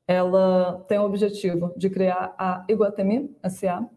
ela 0.06 0.84
tem 0.90 1.00
o 1.00 1.06
objetivo 1.06 1.72
de 1.78 1.90
criar 1.90 2.36
a 2.38 2.66
Iguatemi 2.68 3.34
SA, 3.50 3.88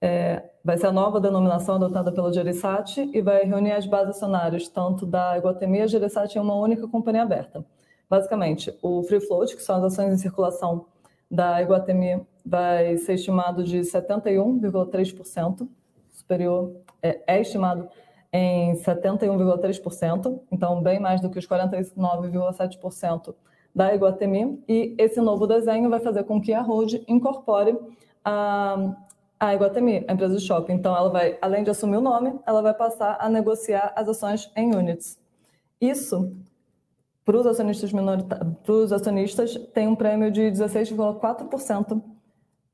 é, 0.00 0.50
vai 0.62 0.76
ser 0.76 0.86
a 0.86 0.92
nova 0.92 1.18
denominação 1.20 1.74
adotada 1.74 2.12
pela 2.12 2.32
Geresat 2.32 2.98
e 3.12 3.20
vai 3.20 3.42
reunir 3.44 3.72
as 3.72 3.86
bases 3.86 4.16
acionárias, 4.16 4.68
tanto 4.68 5.04
da 5.06 5.36
Iguatemi 5.36 5.78
e 5.78 5.82
a 5.82 5.86
em 5.86 6.38
uma 6.38 6.54
única 6.54 6.86
companhia 6.86 7.22
aberta. 7.22 7.64
Basicamente, 8.08 8.72
o 8.80 9.02
free 9.02 9.20
float, 9.20 9.56
que 9.56 9.62
são 9.62 9.76
as 9.76 9.84
ações 9.84 10.12
em 10.14 10.18
circulação 10.18 10.86
da 11.28 11.60
Iguatemi, 11.60 12.24
vai 12.46 12.96
ser 12.98 13.14
estimado 13.14 13.64
de 13.64 13.80
71,3%, 13.80 15.66
superior, 16.12 16.76
é, 17.02 17.20
é 17.26 17.40
estimado 17.40 17.88
em 18.36 18.72
71,3%, 18.72 20.40
então 20.50 20.82
bem 20.82 20.98
mais 20.98 21.20
do 21.20 21.30
que 21.30 21.38
os 21.38 21.46
49,7% 21.46 23.32
da 23.72 23.94
Iguatemi, 23.94 24.60
e 24.68 24.92
esse 24.98 25.20
novo 25.20 25.46
desenho 25.46 25.88
vai 25.88 26.00
fazer 26.00 26.24
com 26.24 26.40
que 26.40 26.52
a 26.52 26.60
Road 26.60 27.04
incorpore 27.06 27.78
a, 28.24 28.96
a 29.38 29.54
Iguatemi, 29.54 30.04
a 30.08 30.12
empresa 30.12 30.36
de 30.36 30.44
shopping. 30.44 30.72
Então, 30.72 30.96
ela 30.96 31.10
vai, 31.10 31.38
além 31.40 31.62
de 31.62 31.70
assumir 31.70 31.96
o 31.96 32.00
nome, 32.00 32.34
ela 32.44 32.60
vai 32.60 32.74
passar 32.74 33.16
a 33.20 33.28
negociar 33.28 33.92
as 33.94 34.08
ações 34.08 34.50
em 34.56 34.74
units. 34.74 35.16
Isso, 35.80 36.36
para 37.24 37.36
os 37.36 37.46
acionistas, 37.46 37.92
os 38.68 38.92
acionistas 38.92 39.54
tem 39.72 39.86
um 39.86 39.94
prêmio 39.94 40.30
de 40.32 40.42
16,4%, 40.42 42.02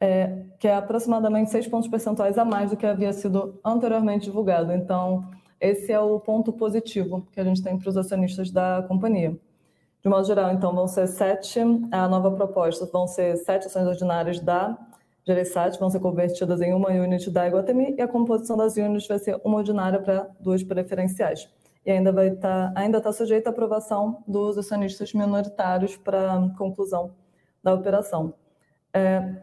é, 0.00 0.44
que 0.58 0.66
é 0.66 0.74
aproximadamente 0.74 1.50
6 1.50 1.68
pontos 1.68 1.88
percentuais 1.88 2.38
a 2.38 2.46
mais 2.46 2.70
do 2.70 2.78
que 2.78 2.86
havia 2.86 3.12
sido 3.12 3.60
anteriormente 3.62 4.24
divulgado. 4.24 4.72
Então, 4.72 5.28
esse 5.60 5.92
é 5.92 6.00
o 6.00 6.18
ponto 6.18 6.52
positivo 6.52 7.26
que 7.32 7.40
a 7.40 7.44
gente 7.44 7.62
tem 7.62 7.78
para 7.78 7.88
os 7.88 7.96
acionistas 7.96 8.50
da 8.50 8.84
companhia. 8.88 9.36
De 10.02 10.08
modo 10.08 10.26
geral, 10.26 10.50
então, 10.52 10.74
vão 10.74 10.88
ser 10.88 11.06
sete, 11.06 11.60
a 11.92 12.08
nova 12.08 12.30
proposta 12.30 12.86
vão 12.86 13.06
ser 13.06 13.36
sete 13.36 13.66
ações 13.66 13.86
ordinárias 13.86 14.40
da 14.40 14.78
Gereissat 15.26 15.78
vão 15.78 15.90
ser 15.90 16.00
convertidas 16.00 16.60
em 16.60 16.72
uma 16.72 16.88
unit 16.90 17.30
da 17.30 17.46
Iguatemi 17.46 17.94
e 17.96 18.00
a 18.00 18.08
composição 18.08 18.56
das 18.56 18.76
units 18.76 19.06
vai 19.06 19.18
ser 19.18 19.38
uma 19.44 19.58
ordinária 19.58 20.00
para 20.00 20.28
duas 20.40 20.62
preferenciais. 20.62 21.48
E 21.84 21.90
ainda 21.90 22.12
vai 22.12 22.28
estar, 22.28 22.72
tá, 22.72 22.80
ainda 22.80 22.98
está 22.98 23.12
sujeita 23.12 23.50
à 23.50 23.52
aprovação 23.52 24.22
dos 24.26 24.58
acionistas 24.58 25.12
minoritários 25.12 25.96
para 25.96 26.50
conclusão 26.56 27.12
da 27.62 27.74
operação. 27.74 28.34
É, 28.92 29.36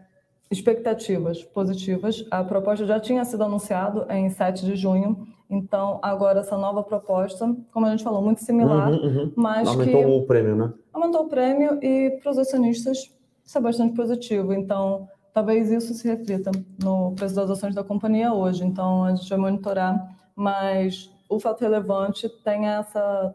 expectativas 0.51 1.43
positivas. 1.43 2.25
A 2.29 2.43
proposta 2.43 2.85
já 2.85 2.99
tinha 2.99 3.23
sido 3.23 3.43
anunciada 3.43 4.05
em 4.13 4.29
7 4.29 4.65
de 4.65 4.75
junho, 4.75 5.27
então 5.49 5.99
agora 6.01 6.39
essa 6.41 6.57
nova 6.57 6.83
proposta, 6.83 7.55
como 7.71 7.85
a 7.85 7.91
gente 7.91 8.03
falou, 8.03 8.21
muito 8.21 8.43
similar, 8.43 8.91
uhum, 8.91 8.97
uhum. 8.97 9.33
mas 9.35 9.67
aumentou 9.67 10.03
que... 10.03 10.09
o 10.09 10.25
prêmio, 10.25 10.55
né? 10.55 10.73
Aumentou 10.93 11.25
o 11.25 11.29
prêmio 11.29 11.79
e 11.81 12.19
para 12.21 12.31
os 12.31 12.37
acionistas 12.37 13.11
isso 13.47 13.57
é 13.57 13.61
bastante 13.61 13.95
positivo. 13.95 14.53
Então, 14.53 15.07
talvez 15.33 15.71
isso 15.71 15.93
se 15.93 16.05
reflita 16.05 16.51
no 16.83 17.13
preço 17.15 17.33
das 17.33 17.49
ações 17.49 17.73
da 17.73 17.83
companhia 17.83 18.33
hoje. 18.33 18.65
Então, 18.65 19.05
a 19.05 19.15
gente 19.15 19.29
vai 19.29 19.39
monitorar, 19.39 20.15
mas 20.35 21.09
o 21.29 21.39
fato 21.39 21.61
relevante 21.61 22.27
tem 22.43 22.67
essa 22.67 23.33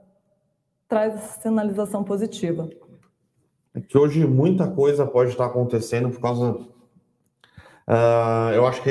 traz 0.86 1.14
essa 1.14 1.40
sinalização 1.40 2.04
positiva. 2.04 2.68
É 3.74 3.80
que 3.80 3.96
hoje 3.96 4.26
muita 4.26 4.70
coisa 4.70 5.06
pode 5.06 5.30
estar 5.30 5.46
acontecendo 5.46 6.10
por 6.10 6.20
causa. 6.20 6.50
Uh, 7.88 8.52
eu 8.54 8.66
acho 8.66 8.82
que 8.82 8.90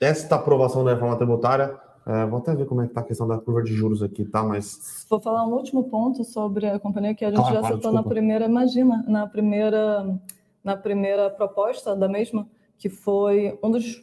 esta 0.00 0.36
aprovação 0.36 0.82
da 0.82 0.94
reforma 0.94 1.16
tributária. 1.16 1.78
Uh, 2.06 2.28
vou 2.28 2.40
até 2.40 2.54
ver 2.54 2.66
como 2.66 2.82
é 2.82 2.84
que 2.84 2.90
está 2.90 3.00
a 3.00 3.04
questão 3.04 3.28
da 3.28 3.38
curva 3.38 3.62
de 3.62 3.72
juros 3.72 4.02
aqui, 4.02 4.24
tá? 4.24 4.42
Mas. 4.42 5.06
Vou 5.08 5.20
falar 5.20 5.46
um 5.46 5.52
último 5.52 5.84
ponto 5.84 6.24
sobre 6.24 6.66
a 6.66 6.78
companhia 6.78 7.14
que 7.14 7.24
a 7.24 7.28
gente 7.28 7.36
claro, 7.36 7.54
já 7.54 7.60
claro, 7.60 7.76
citou 7.76 7.90
desculpa. 7.92 8.08
na 8.08 8.14
primeira, 8.14 8.44
imagina, 8.46 9.04
na 9.06 9.26
primeira, 9.26 10.20
na 10.64 10.76
primeira 10.76 11.30
proposta 11.30 11.94
da 11.94 12.08
mesma, 12.08 12.48
que 12.76 12.88
foi 12.88 13.58
um 13.62 13.70
dos 13.70 14.02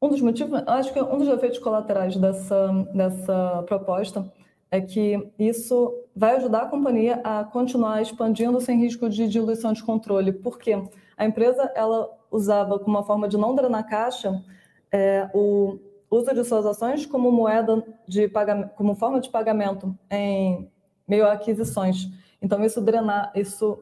um 0.00 0.08
dos 0.08 0.20
motivos, 0.20 0.62
acho 0.66 0.92
que 0.92 1.00
um 1.00 1.18
dos 1.18 1.28
efeitos 1.28 1.58
colaterais 1.58 2.16
dessa, 2.16 2.70
dessa 2.94 3.64
proposta 3.66 4.30
é 4.70 4.80
que 4.80 5.32
isso 5.38 5.92
vai 6.14 6.36
ajudar 6.36 6.62
a 6.62 6.66
companhia 6.66 7.20
a 7.24 7.44
continuar 7.44 8.02
expandindo 8.02 8.60
sem 8.60 8.78
risco 8.78 9.08
de 9.08 9.26
diluição 9.26 9.72
de 9.72 9.82
controle, 9.82 10.32
porque 10.32 10.80
a 11.16 11.24
empresa 11.24 11.72
ela 11.74 12.10
usava 12.30 12.78
como 12.78 12.96
uma 12.96 13.04
forma 13.04 13.26
de 13.26 13.38
não 13.38 13.54
drenar 13.54 13.88
caixa 13.88 14.44
é, 14.92 15.28
o 15.34 15.78
uso 16.16 16.34
de 16.34 16.44
suas 16.44 16.66
ações 16.66 17.06
como 17.06 17.30
moeda 17.30 17.84
de 18.06 18.28
pagamento, 18.28 18.70
como 18.74 18.94
forma 18.94 19.20
de 19.20 19.30
pagamento 19.30 19.96
em 20.10 20.70
meio 21.06 21.26
a 21.26 21.32
aquisições. 21.32 22.08
Então 22.40 22.64
isso 22.64 22.80
drenar, 22.80 23.32
isso 23.34 23.78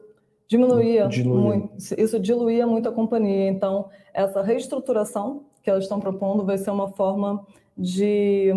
diminuía 0.47 1.07
Diluía. 1.07 1.41
muito, 1.41 1.75
isso 1.97 2.19
diluía 2.19 2.67
muito 2.67 2.89
a 2.89 2.91
companhia. 2.91 3.49
Então 3.49 3.89
essa 4.13 4.41
reestruturação 4.41 5.45
que 5.61 5.69
elas 5.69 5.83
estão 5.83 5.99
propondo 5.99 6.45
vai 6.45 6.57
ser 6.57 6.69
uma 6.69 6.89
forma 6.89 7.45
de 7.77 8.53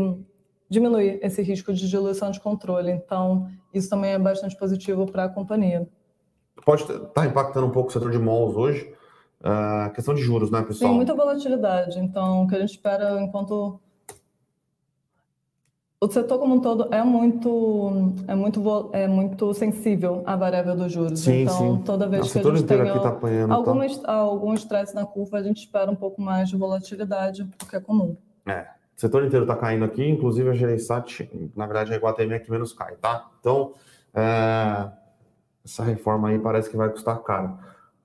diminuir 0.69 1.19
esse 1.23 1.43
risco 1.43 1.73
de 1.73 1.89
diluição 1.89 2.31
de 2.31 2.41
controle. 2.41 2.91
Então, 2.91 3.49
isso 3.73 3.89
também 3.89 4.13
é 4.13 4.19
bastante 4.19 4.57
positivo 4.57 5.07
para 5.07 5.25
a 5.25 5.29
companhia. 5.29 5.89
Pode 6.65 6.83
estar 6.83 6.99
tá 6.99 7.27
impactando 7.27 7.67
um 7.67 7.71
pouco 7.71 7.89
o 7.89 7.93
setor 7.93 8.11
de 8.11 8.19
malls 8.19 8.57
hoje. 8.57 8.93
A 9.43 9.89
uh, 9.89 9.95
questão 9.95 10.15
de 10.15 10.23
juros, 10.23 10.51
né, 10.51 10.63
pessoal? 10.63 10.91
Tem 10.91 10.97
muita 10.97 11.15
volatilidade. 11.15 11.99
Então, 11.99 12.43
o 12.43 12.49
que 12.49 12.57
a 12.57 12.61
gente 12.61 12.71
espera 12.71 13.21
enquanto 13.21 13.81
o 16.01 16.09
setor 16.09 16.39
como 16.39 16.55
um 16.55 16.61
todo 16.61 16.89
é 16.95 17.03
muito 17.03 18.15
é 18.29 18.35
muito 18.35 18.91
é 18.93 19.09
muito 19.09 19.53
sensível 19.53 20.23
à 20.25 20.37
variável 20.37 20.77
dos 20.77 20.93
juros. 20.93 21.19
Sim, 21.19 21.43
então, 21.43 21.77
sim. 21.77 21.83
toda 21.83 22.09
vez 22.09 22.23
Nossa, 22.23 22.41
que 22.41 22.49
a 22.49 22.55
gente 22.55 22.67
tem 22.67 22.85
tá 22.85 23.09
apanhando, 23.09 23.53
algumas, 23.53 23.99
tá? 23.99 24.13
algum 24.13 24.55
estresse 24.55 24.95
na 24.95 25.05
curva, 25.05 25.39
a 25.39 25.43
gente 25.43 25.59
espera 25.59 25.91
um 25.91 25.97
pouco 25.97 26.23
mais 26.23 26.49
de 26.49 26.57
volatilidade, 26.57 27.43
o 27.43 27.67
que 27.67 27.77
é 27.77 27.81
comum. 27.81 28.17
É. 28.47 28.67
O 28.97 29.01
setor 29.01 29.25
inteiro 29.25 29.45
está 29.45 29.57
caindo 29.57 29.85
aqui, 29.85 30.09
inclusive 30.09 30.49
a 30.49 30.55
Gereissat, 30.55 31.29
na 31.55 31.67
verdade 31.67 31.93
a 31.93 31.97
Iguatemi 31.97 32.35
é 32.35 32.39
que 32.39 32.51
menos 32.51 32.73
cai, 32.73 32.95
tá? 32.97 33.29
Então, 33.41 33.75
é, 34.15 34.89
essa 35.65 35.83
reforma 35.83 36.29
aí 36.29 36.39
parece 36.39 36.71
que 36.71 36.77
vai 36.77 36.89
custar 36.91 37.19
caro. 37.23 37.59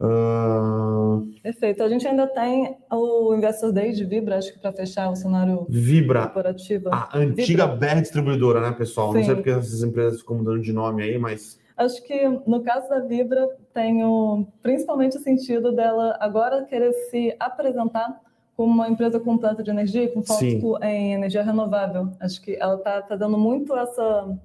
Uh... 0.04 1.32
Perfeito. 1.42 1.82
A 1.82 1.88
gente 1.88 2.06
ainda 2.06 2.28
tem 2.28 2.78
o 2.92 3.34
Investor 3.34 3.72
Day 3.72 3.94
de 3.94 4.04
Vibra, 4.04 4.38
acho 4.38 4.52
que 4.52 4.60
para 4.60 4.74
fechar 4.74 5.10
o 5.10 5.16
cenário 5.16 5.66
Vibra, 5.70 6.24
corporativo. 6.24 6.89
A 6.92 7.18
antiga 7.18 7.68
Vibra. 7.68 7.96
BR 7.96 8.02
Distribuidora, 8.02 8.60
né, 8.60 8.72
pessoal? 8.74 9.13
Sim. 9.13 9.20
Não 9.20 9.26
sei 9.26 9.36
porque 9.36 9.50
essas 9.50 9.82
empresas 9.82 10.20
ficam 10.20 10.38
mudando 10.38 10.62
de 10.62 10.74
nome 10.74 11.04
aí, 11.04 11.18
mas. 11.18 11.58
Acho 11.78 12.04
que 12.04 12.28
no 12.46 12.62
caso 12.62 12.89
da 12.89 13.00
Vibra 13.00 13.48
tem 13.74 14.04
o, 14.04 14.46
principalmente 14.62 15.18
o 15.18 15.22
sentido 15.22 15.72
dela 15.72 16.18
agora 16.20 16.66
querer 16.66 16.92
se 17.10 17.36
apresentar 17.39 18.22
como 18.56 18.72
uma 18.72 18.88
empresa 18.88 19.20
com 19.20 19.38
planta 19.38 19.63
de 19.63 19.72
energia, 19.72 20.12
com 20.12 20.22
foco 20.22 20.78
em 20.84 21.13
energia 21.13 21.44
renovável. 21.44 22.10
Acho 22.20 22.42
que 22.42 22.56
ela 22.56 22.76
está 22.76 23.02
tá 23.02 23.16
dando 23.16 23.38
muito 23.38 23.76
essa 23.76 24.38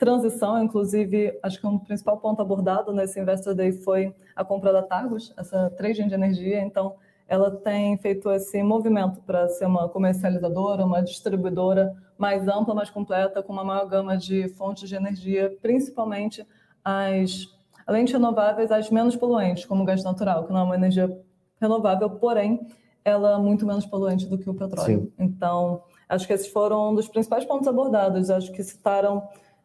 transição, 0.00 0.60
inclusive, 0.64 1.38
acho 1.42 1.60
que 1.60 1.66
um 1.66 1.78
principal 1.78 2.16
ponto 2.16 2.40
abordado 2.40 2.90
nesse 2.90 3.20
Investor 3.20 3.54
Day 3.54 3.70
foi 3.70 4.14
a 4.34 4.42
compra 4.42 4.72
da 4.72 4.82
Targus, 4.82 5.32
essa 5.36 5.68
trading 5.76 6.08
de 6.08 6.14
energia. 6.14 6.58
Então, 6.62 6.94
ela 7.28 7.50
tem 7.50 7.98
feito 7.98 8.30
esse 8.32 8.62
movimento 8.62 9.20
para 9.20 9.46
ser 9.50 9.66
uma 9.66 9.90
comercializadora, 9.90 10.86
uma 10.86 11.02
distribuidora 11.02 11.94
mais 12.16 12.48
ampla, 12.48 12.74
mais 12.74 12.88
completa, 12.88 13.42
com 13.42 13.52
uma 13.52 13.62
maior 13.62 13.86
gama 13.86 14.16
de 14.16 14.48
fontes 14.48 14.88
de 14.88 14.96
energia, 14.96 15.54
principalmente 15.60 16.46
as, 16.82 17.46
além 17.86 18.06
de 18.06 18.14
renováveis, 18.14 18.72
as 18.72 18.90
menos 18.90 19.14
poluentes, 19.16 19.66
como 19.66 19.82
o 19.82 19.86
gás 19.86 20.02
natural, 20.02 20.44
que 20.46 20.52
não 20.52 20.60
é 20.60 20.62
uma 20.62 20.76
energia 20.76 21.14
renovável, 21.60 22.08
porém, 22.08 22.66
ela 23.04 23.34
é 23.34 23.38
muito 23.38 23.66
menos 23.66 23.84
poluente 23.84 24.26
do 24.26 24.38
que 24.38 24.48
o 24.48 24.54
petróleo. 24.54 25.02
Sim. 25.02 25.12
Então, 25.18 25.82
acho 26.08 26.26
que 26.26 26.32
esses 26.32 26.48
foram 26.48 26.90
um 26.90 26.94
dos 26.94 27.06
principais 27.06 27.44
pontos 27.44 27.68
abordados. 27.68 28.30
Acho 28.30 28.50
que 28.50 28.62
citaram 28.62 29.22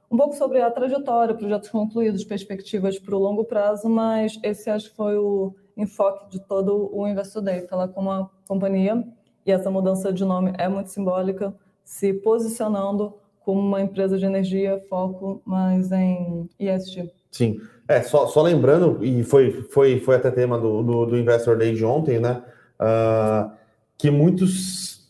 um 0.10 0.18
pouco 0.18 0.36
sobre 0.36 0.62
a 0.62 0.70
trajetória, 0.70 1.36
projetos 1.36 1.70
concluídos, 1.70 2.24
perspectivas 2.24 3.00
para 3.00 3.16
o 3.16 3.20
longo 3.20 3.44
prazo, 3.44 3.90
mas 3.90 4.40
esse 4.44 4.70
acho 4.70 4.90
que 4.90 4.96
foi 4.96 5.18
o 5.18 5.54
enfoque 5.76 6.30
de 6.30 6.40
todo 6.40 6.90
o 6.94 7.08
Investor 7.08 7.42
Day, 7.42 7.68
falar 7.68 7.88
com 7.90 8.02
uma 8.02 8.30
companhia, 8.48 9.04
e 9.46 9.52
essa 9.52 9.70
mudança 9.70 10.14
de 10.14 10.24
nome 10.24 10.54
é 10.58 10.68
muito 10.68 10.90
simbólica, 10.90 11.54
se 11.84 12.14
posicionando 12.14 13.14
como 13.42 13.60
uma 13.60 13.82
empresa 13.82 14.18
de 14.18 14.26
energia, 14.26 14.84
foco 14.90 15.42
mais 15.46 15.92
em 15.92 16.50
ESG. 16.60 17.12
Sim, 17.32 17.60
é, 17.88 18.02
só, 18.02 18.28
só 18.28 18.42
lembrando, 18.42 19.04
e 19.04 19.24
foi, 19.24 19.52
foi, 19.64 20.00
foi 20.00 20.16
até 20.16 20.32
tema 20.32 20.58
do, 20.58 20.82
do, 20.82 21.06
do 21.06 21.18
Investor 21.18 21.58
Day 21.58 21.74
de 21.74 21.84
ontem, 21.84 22.20
né, 22.20 22.44
uh, 22.80 23.52
que 23.98 24.10
muitos... 24.10 25.08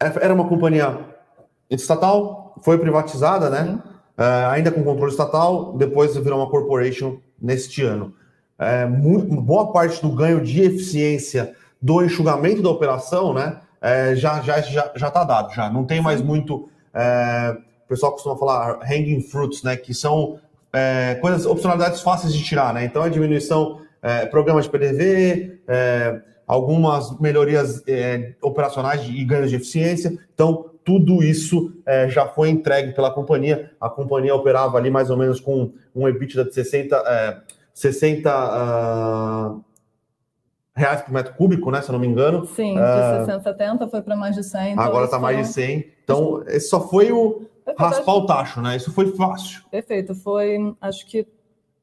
É, 0.00 0.06
era 0.24 0.34
uma 0.34 0.48
companhia 0.48 0.98
estatal, 1.70 2.56
foi 2.62 2.78
privatizada, 2.78 3.50
né, 3.50 3.64
Sim 3.64 3.91
uh, 4.18 4.50
ainda 4.50 4.70
com 4.70 4.82
controle 4.82 5.10
estatal, 5.10 5.76
depois 5.76 6.16
virou 6.16 6.38
uma 6.38 6.50
corporation 6.50 7.18
neste 7.40 7.82
ano. 7.82 8.14
É, 8.58 8.86
muito, 8.86 9.34
boa 9.40 9.72
parte 9.72 10.00
do 10.00 10.10
ganho 10.10 10.40
de 10.40 10.62
eficiência 10.62 11.54
do 11.80 12.04
enxugamento 12.04 12.62
da 12.62 12.70
operação, 12.70 13.34
né, 13.34 13.58
é, 13.80 14.14
já 14.14 14.40
já 14.40 14.60
já 14.60 14.92
já 14.94 15.08
está 15.08 15.24
dado, 15.24 15.52
já 15.52 15.68
não 15.68 15.84
tem 15.84 16.00
mais 16.00 16.22
muito. 16.22 16.68
É, 16.94 17.56
o 17.84 17.88
pessoal 17.88 18.12
costuma 18.12 18.36
falar 18.36 18.78
hanging 18.84 19.20
fruits, 19.20 19.64
né, 19.64 19.76
que 19.76 19.92
são 19.92 20.38
é, 20.72 21.16
coisas, 21.16 21.44
opcionalidades 21.44 22.00
fáceis 22.00 22.32
de 22.32 22.42
tirar, 22.42 22.72
né. 22.72 22.84
Então, 22.84 23.02
a 23.02 23.08
diminuição, 23.08 23.80
é, 24.00 24.26
programa 24.26 24.62
de 24.62 24.70
PDV, 24.70 25.58
é, 25.66 26.20
algumas 26.46 27.18
melhorias 27.18 27.82
operacionais 28.40 29.02
e 29.08 29.24
ganhos 29.24 29.50
de 29.50 29.56
eficiência. 29.56 30.16
Então, 30.34 30.66
tudo 30.84 31.22
isso 31.22 31.72
é, 31.86 32.08
já 32.08 32.26
foi 32.26 32.48
entregue 32.48 32.92
pela 32.92 33.10
companhia. 33.10 33.72
A 33.80 33.88
companhia 33.88 34.34
operava 34.34 34.78
ali 34.78 34.90
mais 34.90 35.10
ou 35.10 35.16
menos 35.16 35.40
com 35.40 35.72
um 35.94 36.08
EBITDA 36.08 36.44
de 36.44 36.54
60, 36.54 36.96
é, 36.96 37.40
60 37.72 38.30
uh, 38.30 39.64
reais 40.74 41.02
por 41.02 41.12
metro 41.12 41.34
cúbico, 41.34 41.70
né? 41.70 41.80
Se 41.82 41.88
eu 41.88 41.92
não 41.94 42.00
me 42.00 42.06
engano. 42.06 42.44
Sim, 42.46 42.74
de 42.74 42.80
uh, 42.80 43.26
60, 43.26 43.42
70 43.42 43.88
foi 43.88 44.02
para 44.02 44.16
mais 44.16 44.34
de 44.34 44.42
100. 44.42 44.72
Então 44.72 44.84
agora 44.84 45.04
está 45.04 45.18
mais 45.18 45.36
de 45.36 45.52
100. 45.52 45.92
Então, 46.04 46.42
esse 46.46 46.68
só 46.68 46.88
foi 46.88 47.12
o 47.12 47.46
Perfeito, 47.64 47.78
raspar 47.78 48.14
o 48.14 48.26
tacho, 48.26 48.60
né? 48.60 48.76
Isso 48.76 48.92
foi 48.92 49.14
fácil. 49.16 49.62
Perfeito. 49.70 50.14
Foi, 50.14 50.74
acho 50.80 51.06
que 51.06 51.26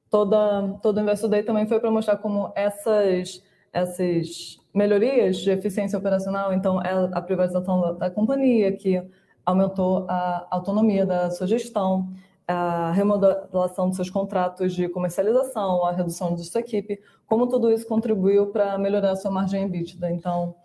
toda, 0.10 0.78
todo 0.82 0.98
o 0.98 1.02
Investor 1.02 1.30
Day 1.30 1.44
também 1.44 1.66
foi 1.66 1.80
para 1.80 1.90
mostrar 1.90 2.18
como 2.18 2.52
essas, 2.56 3.42
essas 3.72 4.59
melhorias 4.74 5.38
de 5.38 5.50
eficiência 5.52 5.98
operacional, 5.98 6.54
então 6.54 6.82
é 6.82 7.10
a 7.12 7.22
privatização 7.22 7.98
da 7.98 8.10
companhia, 8.10 8.72
que 8.72 9.02
aumentou 9.46 10.06
a 10.08 10.48
autonomia 10.52 11.06
da 11.06 11.32
sua 11.32 11.48
gestão, 11.48 12.10
a 12.48 12.92
remodelação 12.92 13.88
dos 13.88 13.96
seus 13.96 14.10
contratos 14.10 14.74
de 14.74 14.90
comercialização, 14.90 15.86
a 15.86 15.92
redução 15.92 16.36
de 16.36 16.44
sua 16.44 16.62
equipe, 16.62 17.00
como 17.28 17.48
tudo 17.48 17.72
isso 17.72 17.88
contribuiu 17.88 18.48
para 18.48 18.78
melhorar 18.78 19.12
a 19.12 19.16
sua 19.16 19.30
margem 19.30 19.64
EBITDA. 19.64 20.12
Então, 20.12 20.56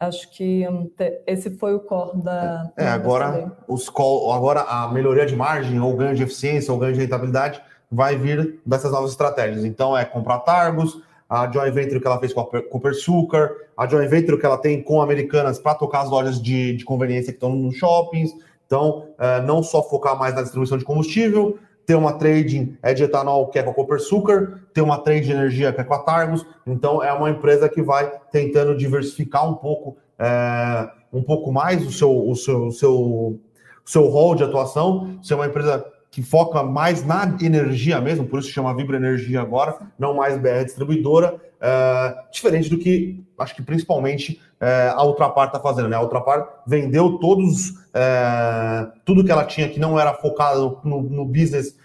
acho 0.00 0.30
que 0.30 0.66
hum, 0.68 0.90
esse 1.26 1.50
foi 1.50 1.74
o 1.74 1.80
core 1.80 2.22
da. 2.22 2.70
É, 2.76 2.88
agora, 2.88 3.52
os 3.68 3.88
call, 3.88 4.32
agora 4.32 4.62
a 4.62 4.88
melhoria 4.88 5.26
de 5.26 5.36
margem, 5.36 5.78
ou 5.80 5.94
ganho 5.94 6.14
de 6.14 6.22
eficiência, 6.22 6.72
ou 6.72 6.78
ganho 6.78 6.94
de 6.94 7.00
rentabilidade, 7.00 7.62
vai 7.90 8.16
vir 8.16 8.60
dessas 8.64 8.90
novas 8.90 9.10
estratégias. 9.10 9.64
Então, 9.64 9.96
é 9.96 10.04
comprar 10.04 10.40
targos, 10.40 11.00
a 11.34 11.50
joint 11.50 11.72
venture 11.72 12.00
que 12.00 12.06
ela 12.06 12.20
fez 12.20 12.32
com 12.32 12.40
a 12.42 12.62
Cooper 12.62 12.94
Sucar, 12.94 13.50
a 13.76 13.88
joint 13.88 14.08
venture 14.08 14.38
que 14.38 14.46
ela 14.46 14.56
tem 14.56 14.80
com 14.80 15.02
Americanas 15.02 15.58
para 15.58 15.74
tocar 15.74 16.02
as 16.02 16.10
lojas 16.10 16.40
de, 16.40 16.76
de 16.76 16.84
conveniência 16.84 17.32
que 17.32 17.36
estão 17.36 17.56
nos 17.56 17.76
shoppings. 17.76 18.30
Então, 18.64 19.08
é, 19.18 19.40
não 19.40 19.60
só 19.60 19.82
focar 19.82 20.16
mais 20.16 20.32
na 20.32 20.42
distribuição 20.42 20.78
de 20.78 20.84
combustível, 20.84 21.58
ter 21.84 21.96
uma 21.96 22.12
trading 22.12 22.76
é 22.80 22.94
de 22.94 23.02
etanol 23.02 23.48
que 23.48 23.58
é 23.58 23.64
com 23.64 23.72
a 23.72 23.74
Cooper 23.74 23.98
Sucar, 23.98 24.60
ter 24.72 24.80
uma 24.80 24.98
trade 24.98 25.26
de 25.26 25.32
energia 25.32 25.72
que 25.72 25.80
é 25.80 25.84
com 25.84 25.94
a 25.94 25.98
Targus. 25.98 26.46
Então, 26.64 27.02
é 27.02 27.12
uma 27.12 27.28
empresa 27.28 27.68
que 27.68 27.82
vai 27.82 28.12
tentando 28.30 28.76
diversificar 28.76 29.48
um 29.48 29.54
pouco, 29.54 29.96
é, 30.16 30.88
um 31.12 31.22
pouco 31.22 31.50
mais 31.50 31.84
o 31.84 31.90
seu, 31.90 32.28
o 32.28 32.36
seu, 32.36 32.66
o 32.66 32.72
seu, 32.72 32.94
o 32.94 33.40
seu 33.84 34.06
rol 34.06 34.36
de 34.36 34.44
atuação, 34.44 35.18
ser 35.20 35.34
uma 35.34 35.46
empresa 35.46 35.84
que 36.14 36.22
foca 36.22 36.62
mais 36.62 37.04
na 37.04 37.36
energia 37.42 38.00
mesmo, 38.00 38.24
por 38.24 38.38
isso 38.38 38.48
chama 38.48 38.72
Vibra 38.72 38.96
Energia 38.96 39.40
agora, 39.40 39.76
não 39.98 40.14
mais 40.14 40.38
BR 40.38 40.62
distribuidora, 40.64 41.40
é, 41.60 42.14
diferente 42.30 42.70
do 42.70 42.78
que 42.78 43.20
acho 43.36 43.52
que 43.56 43.62
principalmente 43.62 44.40
é, 44.60 44.92
a 44.94 45.02
Ultrapar 45.02 45.48
está 45.48 45.58
fazendo, 45.58 45.88
né? 45.88 45.96
A 45.96 46.02
Ultrapar 46.02 46.62
vendeu 46.64 47.18
todos 47.18 47.84
é, 47.92 48.86
tudo 49.04 49.24
que 49.24 49.32
ela 49.32 49.44
tinha 49.44 49.68
que 49.68 49.80
não 49.80 49.98
era 49.98 50.14
focado 50.14 50.78
no, 50.84 51.02
no 51.02 51.24
business 51.24 51.76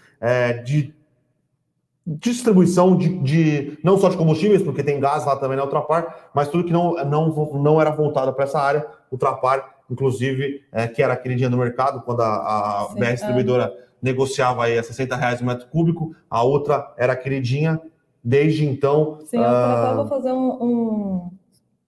de 0.64 0.94
distribuição 2.06 2.96
de, 2.96 3.18
de, 3.18 3.78
não 3.82 3.98
só 3.98 4.10
de 4.10 4.16
combustíveis, 4.16 4.62
porque 4.62 4.84
tem 4.84 5.00
gás 5.00 5.24
lá 5.24 5.34
também 5.36 5.56
na 5.56 5.64
Ultrapar, 5.64 6.30
mas 6.32 6.48
tudo 6.48 6.64
que 6.64 6.72
não, 6.72 6.92
não, 7.04 7.52
não 7.54 7.80
era 7.80 7.90
voltado 7.90 8.32
para 8.32 8.44
essa 8.44 8.60
área, 8.60 8.86
Ultrapar, 9.10 9.76
inclusive, 9.90 10.62
que 10.94 11.02
era 11.02 11.14
aquele 11.14 11.36
dia 11.36 11.48
no 11.48 11.56
mercado, 11.56 12.02
quando 12.02 12.20
a, 12.20 12.82
a 12.82 12.88
BR 12.94 13.12
distribuidora 13.12 13.72
negociava 14.02 14.64
aí 14.64 14.78
a 14.78 14.82
60 14.82 15.16
reais 15.16 15.40
o 15.40 15.44
metro 15.44 15.68
cúbico, 15.68 16.14
a 16.28 16.42
outra 16.42 16.92
era 16.96 17.16
queridinha, 17.16 17.80
desde 18.22 18.66
então... 18.66 19.18
Sim, 19.26 19.38
eu 19.38 19.96
vou 19.96 20.06
fazer 20.06 20.32
um, 20.32 21.30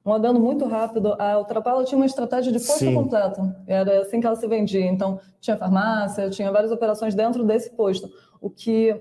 um, 0.04 0.12
adendo 0.12 0.40
muito 0.40 0.66
rápido. 0.66 1.14
A 1.18 1.38
Ultrapala 1.38 1.84
tinha 1.84 1.98
uma 1.98 2.06
estratégia 2.06 2.52
de 2.52 2.58
posto 2.58 2.78
Sim. 2.78 2.94
completo, 2.94 3.54
era 3.66 4.02
assim 4.02 4.20
que 4.20 4.26
ela 4.26 4.36
se 4.36 4.46
vendia, 4.46 4.86
então 4.86 5.20
tinha 5.40 5.56
farmácia, 5.56 6.30
tinha 6.30 6.50
várias 6.50 6.72
operações 6.72 7.14
dentro 7.14 7.44
desse 7.44 7.70
posto, 7.70 8.10
o 8.40 8.50
que 8.50 9.00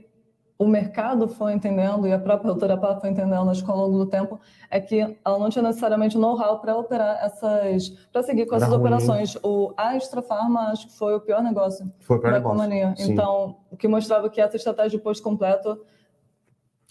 o 0.62 0.68
mercado 0.68 1.28
foi 1.28 1.54
entendendo 1.54 2.08
e 2.08 2.14
a 2.14 2.20
própria 2.20 2.52
Ultrapar 2.52 3.02
foi 3.02 3.10
entendendo 3.10 3.50
acho 3.50 3.66
que 3.66 3.72
ao 3.72 3.78
longo 3.78 3.98
do 3.98 4.06
tempo 4.06 4.40
é 4.70 4.80
que 4.80 5.18
ela 5.26 5.40
não 5.40 5.50
tinha 5.50 5.64
necessariamente 5.64 6.20
know-how 6.20 6.60
para 6.60 6.78
operar 6.78 7.18
essas 7.24 7.90
para 8.14 8.22
seguir 8.22 8.46
com 8.46 8.54
Era 8.54 8.66
essas 8.66 8.70
ruim. 8.70 8.80
operações 8.80 9.36
o 9.42 9.74
a 9.76 9.96
Extra 9.96 10.22
Farma 10.22 10.68
acho 10.68 10.86
que 10.88 10.94
foi 10.94 11.16
o 11.16 11.20
pior 11.20 11.42
negócio 11.42 11.92
foi 12.02 12.18
o 12.18 12.20
pior 12.20 12.32
da 12.32 12.38
negócio. 12.38 12.60
companhia 12.60 12.94
Sim. 12.96 13.14
então 13.14 13.58
o 13.72 13.76
que 13.76 13.88
mostrava 13.88 14.30
que 14.30 14.40
essa 14.40 14.56
estratégia 14.56 15.00
de 15.00 15.04
posto 15.04 15.24
completo 15.24 15.80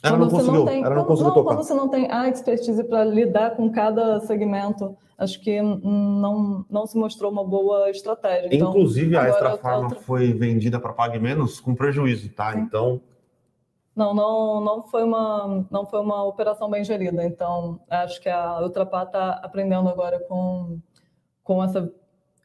ela 0.03 0.17
não 0.17 0.31
conseguiu, 0.31 0.53
não 0.55 0.65
tem, 0.65 0.83
ela 0.83 0.95
não 0.95 1.05
conseguiu 1.05 1.35
não. 1.35 1.45
Quando 1.45 1.59
você 1.59 1.75
não 1.75 1.89
tem 1.89 2.11
a 2.11 2.29
expertise 2.29 2.83
para 2.85 3.05
lidar 3.05 3.51
com 3.55 3.71
cada 3.71 4.19
segmento, 4.21 4.97
acho 5.19 5.39
que 5.41 5.61
não, 5.61 6.65
não 6.71 6.87
se 6.87 6.97
mostrou 6.97 7.31
uma 7.31 7.45
boa 7.45 7.91
estratégia. 7.91 8.49
Então, 8.51 8.71
Inclusive, 8.71 9.15
a 9.15 9.29
Extra 9.29 9.59
Farma 9.59 9.85
outra... 9.85 10.01
foi 10.01 10.33
vendida 10.33 10.81
para 10.81 10.95
Pague 10.95 11.19
Menos 11.19 11.61
com 11.61 11.75
prejuízo, 11.75 12.31
tá? 12.31 12.55
Sim. 12.55 12.61
Então, 12.61 13.01
não, 14.01 14.15
não, 14.15 14.61
não 14.63 14.83
foi 14.83 15.05
uma, 15.05 15.67
não 15.71 15.85
foi 15.85 16.01
uma 16.01 16.25
operação 16.25 16.71
bem 16.71 16.83
gerida. 16.83 17.23
Então, 17.23 17.79
acho 17.91 18.19
que 18.19 18.31
a 18.31 18.63
Ultrapar 18.63 19.05
está 19.05 19.33
aprendendo 19.43 19.91
agora 19.91 20.19
com, 20.21 20.79
com 21.45 21.63
essa 21.63 21.93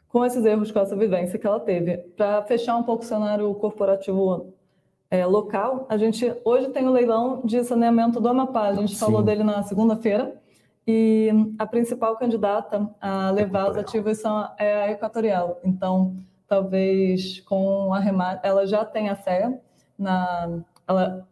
com 0.10 0.26
esses 0.26 0.46
erros, 0.46 0.72
com 0.72 0.80
essa 0.80 0.96
vivência 0.96 1.38
que 1.38 1.46
ela 1.46 1.60
teve. 1.60 1.98
Para 2.16 2.42
fechar 2.44 2.78
um 2.78 2.84
pouco 2.84 3.04
o 3.04 3.06
cenário 3.06 3.54
corporativo 3.56 4.54
é, 5.10 5.26
local, 5.26 5.86
a 5.90 5.98
gente 5.98 6.34
hoje 6.46 6.70
tem 6.70 6.88
o 6.88 6.92
leilão 6.92 7.42
de 7.44 7.62
saneamento 7.66 8.22
do 8.22 8.30
Amapá. 8.30 8.68
A 8.68 8.74
gente 8.74 8.94
Sim. 8.94 9.00
falou 9.00 9.22
dele 9.22 9.44
na 9.44 9.64
segunda-feira. 9.64 10.42
E 10.88 11.30
a 11.58 11.66
principal 11.66 12.16
candidata 12.16 12.90
a 13.02 13.32
levar 13.32 13.72
os 13.72 13.78
ativos 13.78 14.20
são, 14.20 14.50
é 14.58 14.84
a 14.84 14.92
Equatorial. 14.92 15.60
Então, 15.64 16.16
talvez 16.48 17.42
com 17.42 17.94
a 17.94 18.00
remate, 18.00 18.42
ela 18.46 18.66
já 18.68 18.86
tem 18.86 19.10
a 19.10 19.16
CEA 19.16 19.60
na 19.98 20.64
ela 20.88 21.28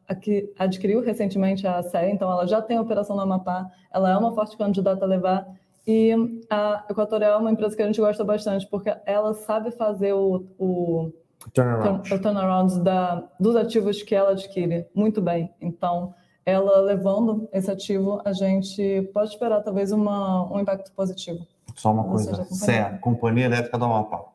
adquiriu 0.57 1.01
recentemente 1.01 1.67
a 1.67 1.81
SE, 1.83 1.97
então 2.05 2.31
ela 2.31 2.47
já 2.47 2.61
tem 2.61 2.79
operação 2.79 3.15
no 3.15 3.21
Amapá, 3.21 3.69
ela 3.91 4.09
é 4.09 4.17
uma 4.17 4.33
forte 4.33 4.57
candidata 4.57 5.05
a 5.05 5.07
levar. 5.07 5.47
E 5.85 6.13
a 6.49 6.85
Equatorial 6.89 7.33
é 7.33 7.37
uma 7.37 7.51
empresa 7.51 7.75
que 7.75 7.81
a 7.81 7.85
gente 7.85 7.99
gosta 7.99 8.23
bastante, 8.23 8.65
porque 8.67 8.95
ela 9.05 9.33
sabe 9.33 9.69
fazer 9.71 10.13
o, 10.13 10.45
o, 10.57 11.11
turnaround. 11.53 12.13
o 12.13 12.21
turnaround 12.21 12.79
da, 12.81 13.23
dos 13.39 13.55
ativos 13.55 14.01
que 14.01 14.15
ela 14.15 14.31
adquire 14.31 14.87
muito 14.95 15.21
bem. 15.21 15.53
Então, 15.61 16.15
ela 16.45 16.79
levando 16.79 17.47
esse 17.51 17.69
ativo, 17.69 18.21
a 18.25 18.33
gente 18.33 19.09
pode 19.13 19.31
esperar 19.31 19.61
talvez 19.61 19.91
uma, 19.91 20.51
um 20.51 20.59
impacto 20.59 20.91
positivo. 20.93 21.45
Só 21.75 21.91
uma 21.91 22.03
coisa, 22.03 22.45
CEA, 22.45 22.97
Companhia 23.01 23.45
Elétrica 23.45 23.77
do 23.77 23.85
Amapá. 23.85 24.25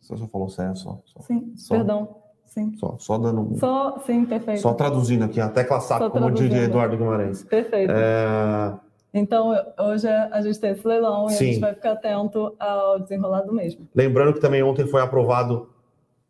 Você 0.00 0.16
só 0.16 0.26
falou 0.26 0.48
CEA 0.48 0.74
só. 0.74 1.00
só. 1.04 1.20
Sim, 1.20 1.52
só. 1.56 1.74
perdão. 1.74 2.23
Sim. 2.54 2.72
Só, 2.76 2.94
só 3.00 3.18
dando. 3.18 3.58
Só, 3.58 3.98
sim, 4.06 4.24
perfeito. 4.24 4.60
Só 4.60 4.72
traduzindo 4.74 5.24
aqui, 5.24 5.40
a 5.40 5.48
tecla 5.48 5.80
saco, 5.80 6.08
como 6.08 6.30
diria 6.30 6.62
Eduardo 6.62 6.96
Guimarães. 6.96 7.42
Perfeito. 7.42 7.92
É... 7.92 8.72
Então, 9.12 9.52
hoje 9.78 10.08
a 10.08 10.40
gente 10.40 10.60
tem 10.60 10.70
esse 10.70 10.86
leilão 10.86 11.28
sim. 11.28 11.34
e 11.34 11.36
a 11.36 11.52
gente 11.52 11.60
vai 11.60 11.74
ficar 11.74 11.92
atento 11.92 12.54
ao 12.58 13.00
desenrolar 13.00 13.42
do 13.42 13.52
mesmo. 13.52 13.88
Lembrando 13.92 14.34
que 14.34 14.40
também 14.40 14.62
ontem 14.62 14.86
foi 14.86 15.02
aprovado 15.02 15.68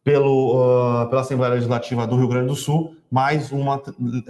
pelo, 0.03 1.03
uh, 1.03 1.09
pela 1.09 1.21
Assembleia 1.21 1.55
Legislativa 1.55 2.07
do 2.07 2.17
Rio 2.17 2.29
Grande 2.29 2.49
do 2.49 2.57
Sul 2.57 2.97
mais 3.11 3.53
uma, 3.53 3.81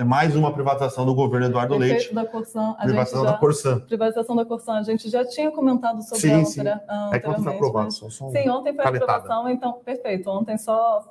mais 0.04 0.36
uma 0.36 0.52
privatização 0.52 1.06
do 1.06 1.14
governo 1.14 1.46
Eduardo 1.46 1.78
Perfeito 1.78 2.00
Leite. 2.00 2.14
Da 2.14 2.26
Corsan, 2.26 2.74
privatização 2.74 3.24
já, 3.24 3.30
da 3.30 3.38
Corsan. 3.38 3.80
Privatização 3.80 4.36
da 4.36 4.44
Corsan. 4.44 4.72
A 4.74 4.82
gente 4.82 5.08
já 5.08 5.24
tinha 5.24 5.50
comentado 5.50 6.02
sobre 6.02 6.20
sim, 6.20 6.32
ela 6.32 6.44
sim. 6.44 6.60
anteriormente. 6.60 7.14
É 7.14 7.18
que 7.18 7.28
ontem 7.28 7.42
foi 7.42 7.54
aprovado. 7.54 7.84
Mas... 7.86 7.94
Só, 7.94 8.08
sim, 8.30 8.48
ontem 8.50 8.74
foi 8.74 8.84
a 8.84 8.88
aprovação, 8.88 9.48
então, 9.48 9.72
perfeito. 9.84 10.28
Ontem 10.28 10.58
só 10.58 11.02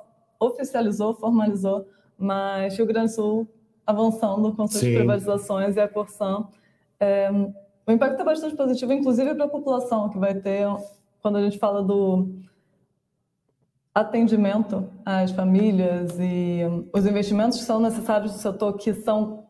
oficializou, 0.46 1.14
formalizou, 1.14 1.86
mas 2.18 2.76
Rio 2.76 2.86
Grande 2.86 3.10
do 3.10 3.14
Sul 3.14 3.48
avançando 3.86 4.52
com 4.54 4.66
suas 4.66 4.82
Sim. 4.82 4.94
privatizações 4.94 5.76
e 5.76 5.80
a 5.80 5.88
Corsan. 5.88 6.46
É, 6.98 7.30
o 7.86 7.92
impacto 7.92 8.20
é 8.20 8.24
bastante 8.24 8.56
positivo, 8.56 8.92
inclusive 8.92 9.34
para 9.34 9.44
a 9.44 9.48
população, 9.48 10.08
que 10.08 10.18
vai 10.18 10.34
ter, 10.34 10.66
quando 11.20 11.36
a 11.36 11.42
gente 11.42 11.58
fala 11.58 11.82
do 11.82 12.28
atendimento 13.94 14.88
às 15.04 15.30
famílias 15.30 16.18
e 16.18 16.62
os 16.92 17.06
investimentos 17.06 17.58
que 17.58 17.64
são 17.64 17.78
necessários 17.78 18.32
no 18.32 18.38
setor, 18.38 18.72
que 18.74 18.92
são 18.94 19.44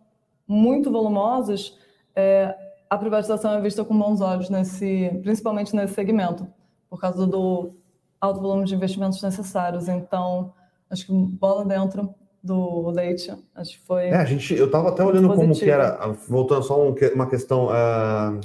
muito 0.46 0.90
volumosos, 0.90 1.78
é, 2.14 2.54
a 2.90 2.98
privatização 2.98 3.54
é 3.54 3.60
vista 3.60 3.84
com 3.84 3.98
bons 3.98 4.20
olhos, 4.20 4.50
nesse, 4.50 5.10
principalmente 5.22 5.74
nesse 5.74 5.94
segmento, 5.94 6.46
por 6.90 7.00
causa 7.00 7.26
do 7.26 7.72
alto 8.20 8.40
volume 8.40 8.64
de 8.64 8.74
investimentos 8.74 9.22
necessários. 9.22 9.88
Então, 9.88 10.52
acho 10.90 11.06
que 11.06 11.12
bola 11.12 11.64
dentro 11.64 12.14
do 12.44 12.90
leite, 12.90 13.34
acho 13.54 13.78
que 13.78 13.86
foi. 13.86 14.08
É, 14.08 14.16
a 14.16 14.24
gente, 14.24 14.54
eu 14.54 14.66
estava 14.66 14.90
até 14.90 15.02
olhando 15.02 15.28
positivo. 15.28 15.54
como 15.54 15.58
que 15.58 15.70
era, 15.70 16.12
voltando 16.28 16.62
só 16.62 16.78
um, 16.78 16.94
uma 17.14 17.26
questão 17.26 17.68
uh, 17.68 18.40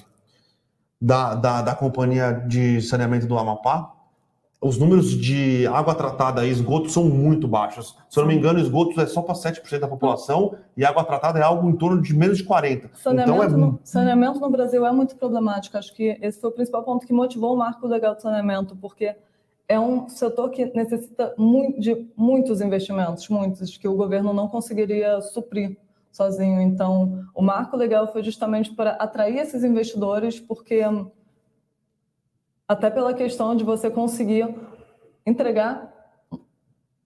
da, 1.02 1.36
da, 1.36 1.62
da 1.62 1.76
companhia 1.76 2.32
de 2.32 2.82
saneamento 2.82 3.28
do 3.28 3.38
Amapá. 3.38 3.94
Os 4.62 4.78
números 4.78 5.12
de 5.12 5.66
água 5.68 5.96
tratada 5.96 6.46
e 6.46 6.50
esgoto 6.50 6.90
são 6.90 7.06
muito 7.06 7.48
baixos. 7.48 7.98
Se 8.10 8.20
eu 8.20 8.24
não 8.24 8.28
me 8.28 8.36
engano, 8.36 8.60
esgoto 8.60 9.00
é 9.00 9.06
só 9.06 9.22
para 9.22 9.34
7% 9.34 9.80
da 9.80 9.88
população 9.88 10.54
e 10.76 10.84
água 10.84 11.04
tratada 11.06 11.40
é 11.40 11.42
algo 11.42 11.70
em 11.70 11.78
torno 11.78 12.02
de 12.02 12.14
menos 12.14 12.38
de 12.38 12.44
40%. 12.44 12.90
Saneamento, 12.94 13.38
então 13.38 13.44
é... 13.44 13.48
no, 13.48 13.80
saneamento 13.86 14.40
no 14.40 14.50
Brasil 14.50 14.86
é 14.86 14.92
muito 14.92 15.16
problemático. 15.16 15.78
Acho 15.78 15.94
que 15.94 16.18
esse 16.22 16.42
foi 16.42 16.50
o 16.50 16.54
principal 16.54 16.84
ponto 16.84 17.08
que 17.08 17.14
motivou 17.14 17.54
o 17.54 17.58
marco 17.58 17.88
legal 17.88 18.16
de 18.16 18.22
saneamento, 18.22 18.76
porque 18.76 19.16
é 19.70 19.80
um 19.80 20.10
setor 20.10 20.50
que 20.50 20.66
necessita 20.76 21.32
muito, 21.38 21.80
de 21.80 22.12
muitos 22.18 22.60
investimentos, 22.60 23.30
muitos, 23.30 23.78
que 23.78 23.88
o 23.88 23.96
governo 23.96 24.34
não 24.34 24.48
conseguiria 24.48 25.22
suprir 25.22 25.78
sozinho. 26.12 26.60
Então, 26.60 27.24
o 27.36 27.42
marco 27.44 27.78
legal 27.78 28.12
foi 28.12 28.24
justamente 28.24 28.74
para 28.74 28.94
atrair 28.94 29.38
esses 29.38 29.64
investidores, 29.64 30.40
porque 30.40 30.82
até 32.68 32.90
pela 32.90 33.14
questão 33.14 33.56
de 33.56 33.64
você 33.64 33.92
conseguir 33.92 34.54
entregar 35.24 35.94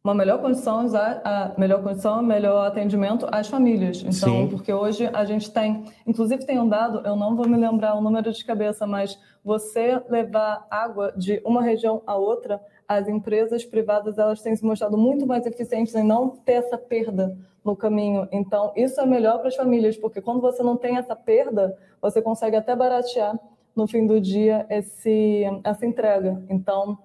uma 0.04 0.14
melhor 0.14 0.42
condição, 0.42 0.86
a 1.24 1.54
melhor 1.58 1.82
condição, 1.82 2.22
melhor 2.22 2.68
atendimento 2.68 3.26
às 3.32 3.48
famílias. 3.48 4.00
Então, 4.02 4.12
Sim. 4.12 4.48
porque 4.50 4.74
hoje 4.74 5.10
a 5.14 5.24
gente 5.24 5.50
tem, 5.50 5.86
inclusive 6.06 6.46
tem 6.46 6.60
um 6.60 6.68
dado, 6.68 7.02
eu 7.08 7.16
não 7.16 7.38
vou 7.38 7.48
me 7.48 7.56
lembrar 7.56 7.96
o 7.96 8.02
número 8.02 8.30
de 8.34 8.44
cabeça, 8.44 8.86
mas 8.86 9.18
você 9.46 10.04
levar 10.10 10.68
água 10.70 11.14
de 11.16 11.42
uma 11.46 11.62
região 11.62 12.02
a 12.06 12.18
outra, 12.18 12.62
as 12.86 13.08
empresas 13.08 13.64
privadas 13.64 14.18
elas 14.18 14.42
têm 14.42 14.54
se 14.58 14.66
mostrado 14.66 14.98
muito 14.98 15.26
mais 15.26 15.46
eficientes 15.46 15.96
em 15.96 16.04
não 16.04 16.32
ter 16.32 16.54
essa 16.54 16.78
perda 16.78 17.38
no 17.64 17.74
caminho. 17.74 18.28
Então, 18.30 18.74
isso 18.76 19.00
é 19.00 19.06
melhor 19.06 19.40
para 19.40 19.48
as 19.48 19.56
famílias, 19.56 19.96
porque 19.96 20.22
quando 20.22 20.42
você 20.42 20.62
não 20.62 20.76
tem 20.76 20.98
essa 20.98 21.16
perda, 21.16 21.78
você 22.02 22.22
consegue 22.22 22.58
até 22.58 22.76
baratear 22.76 23.40
no 23.74 23.88
fim 23.88 24.06
do 24.06 24.20
dia 24.20 24.66
esse, 24.70 25.46
essa 25.64 25.86
entrega. 25.86 26.44
Então, 26.50 26.98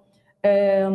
é, 0.43 0.85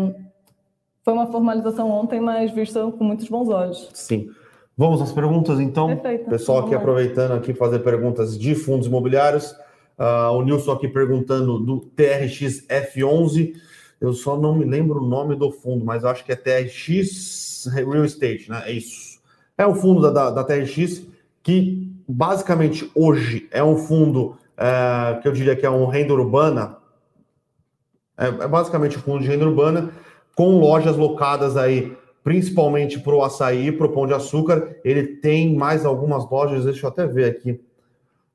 foi 1.05 1.13
uma 1.13 1.27
formalização 1.27 1.91
ontem, 1.91 2.19
mas 2.19 2.51
vista 2.51 2.81
com 2.91 3.05
muitos 3.05 3.29
bons 3.29 3.51
olhos. 3.51 3.91
Sim. 3.93 4.31
Vamos 4.77 5.03
às 5.03 5.13
perguntas, 5.13 5.61
então. 5.61 5.89
Perfeito. 5.89 6.31
Pessoal 6.31 6.61
aqui 6.61 6.75
aproveitando 6.75 7.33
aqui 7.33 7.53
fazer 7.53 7.81
perguntas 7.81 8.39
de 8.39 8.55
fundos 8.55 8.87
imobiliários. 8.87 9.53
Uh, 9.97 10.33
o 10.33 10.43
Nilson 10.43 10.73
aqui 10.73 10.89
perguntando 10.89 11.59
do 11.59 11.81
TRX 11.81 12.67
F11. 12.67 13.55
Eu 14.01 14.13
só 14.15 14.37
não 14.37 14.55
me 14.55 14.65
lembro 14.65 15.01
o 15.01 15.07
nome 15.07 15.37
do 15.37 15.53
fundo, 15.53 15.85
mas 15.85 16.03
eu 16.03 16.09
acho 16.09 16.25
que 16.25 16.33
é 16.33 16.37
TRX 16.37 17.67
Real 17.73 18.05
Estate, 18.05 18.51
né? 18.51 18.63
É 18.67 18.73
isso. 18.73 19.21
É 19.57 19.67
o 19.67 19.75
fundo 19.75 20.01
da, 20.01 20.11
da, 20.11 20.31
da 20.31 20.45
TRX 20.45 21.07
que 21.43 21.93
basicamente 22.09 22.91
hoje 22.95 23.47
é 23.51 23.63
um 23.63 23.77
fundo 23.77 24.37
é, 24.57 25.21
que 25.21 25.29
eu 25.29 25.33
diria 25.33 25.55
que 25.55 25.67
é 25.67 25.71
um 25.71 25.87
renda 25.87 26.15
urbana. 26.15 26.79
É, 28.17 28.27
é 28.27 28.49
basicamente 28.49 28.97
um 28.97 29.03
fundo 29.03 29.23
de 29.23 29.29
renda 29.29 29.47
urbana 29.47 29.93
com 30.35 30.59
lojas 30.59 30.97
locadas 30.97 31.57
aí 31.57 31.97
principalmente 32.25 32.99
para 32.99 33.15
o 33.15 33.23
açaí, 33.23 33.71
para 33.71 33.87
o 33.87 33.93
pão 33.93 34.07
de 34.07 34.15
açúcar. 34.15 34.77
Ele 34.83 35.07
tem 35.07 35.55
mais 35.55 35.85
algumas 35.85 36.29
lojas, 36.29 36.65
deixa 36.65 36.87
eu 36.87 36.89
até 36.89 37.07
ver 37.07 37.27
aqui. 37.27 37.61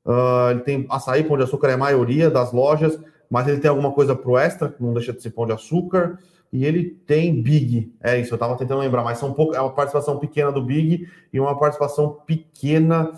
Uh, 0.06 0.52
ele 0.52 0.60
tem 0.60 0.86
açaí, 0.88 1.24
pão 1.24 1.36
de 1.36 1.42
açúcar 1.42 1.68
é 1.70 1.72
a 1.74 1.76
maioria 1.76 2.30
das 2.30 2.52
lojas, 2.52 2.98
mas 3.28 3.48
ele 3.48 3.58
tem 3.58 3.68
alguma 3.68 3.90
coisa 3.90 4.14
para 4.14 4.30
o 4.30 4.38
extra, 4.38 4.74
não 4.78 4.94
deixa 4.94 5.12
de 5.12 5.20
ser 5.20 5.30
pão 5.30 5.44
de 5.44 5.52
açúcar. 5.52 6.20
E 6.52 6.64
ele 6.64 6.84
tem 7.06 7.42
Big, 7.42 7.92
é 8.00 8.18
isso, 8.18 8.32
eu 8.32 8.36
estava 8.36 8.56
tentando 8.56 8.80
lembrar, 8.80 9.04
mas 9.04 9.18
são 9.18 9.32
pouco, 9.32 9.54
é 9.54 9.60
uma 9.60 9.72
participação 9.72 10.18
pequena 10.18 10.50
do 10.50 10.62
Big 10.62 11.06
e 11.32 11.38
uma 11.38 11.56
participação 11.56 12.18
pequena 12.26 13.12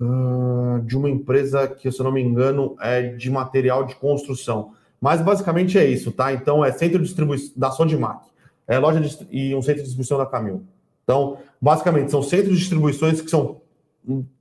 uh, 0.00 0.80
de 0.82 0.96
uma 0.96 1.10
empresa 1.10 1.66
que, 1.66 1.90
se 1.90 2.00
eu 2.00 2.04
não 2.04 2.12
me 2.12 2.22
engano, 2.22 2.76
é 2.80 3.08
de 3.08 3.30
material 3.30 3.84
de 3.84 3.94
construção. 3.96 4.72
Mas 5.00 5.22
basicamente 5.22 5.78
é 5.78 5.84
isso, 5.86 6.12
tá? 6.12 6.32
Então 6.32 6.64
é 6.64 6.70
centro 6.72 6.98
de 6.98 7.04
distribuição 7.04 7.52
da 7.56 7.70
Sodimac 7.70 8.30
é, 8.70 8.78
loja 8.78 9.00
e 9.32 9.52
um 9.52 9.60
centro 9.60 9.78
de 9.78 9.88
distribuição 9.88 10.16
da 10.16 10.24
Camil. 10.24 10.62
Então, 11.02 11.38
basicamente, 11.60 12.12
são 12.12 12.22
centros 12.22 12.50
de 12.50 12.60
distribuições 12.60 13.20
que 13.20 13.28
são 13.28 13.60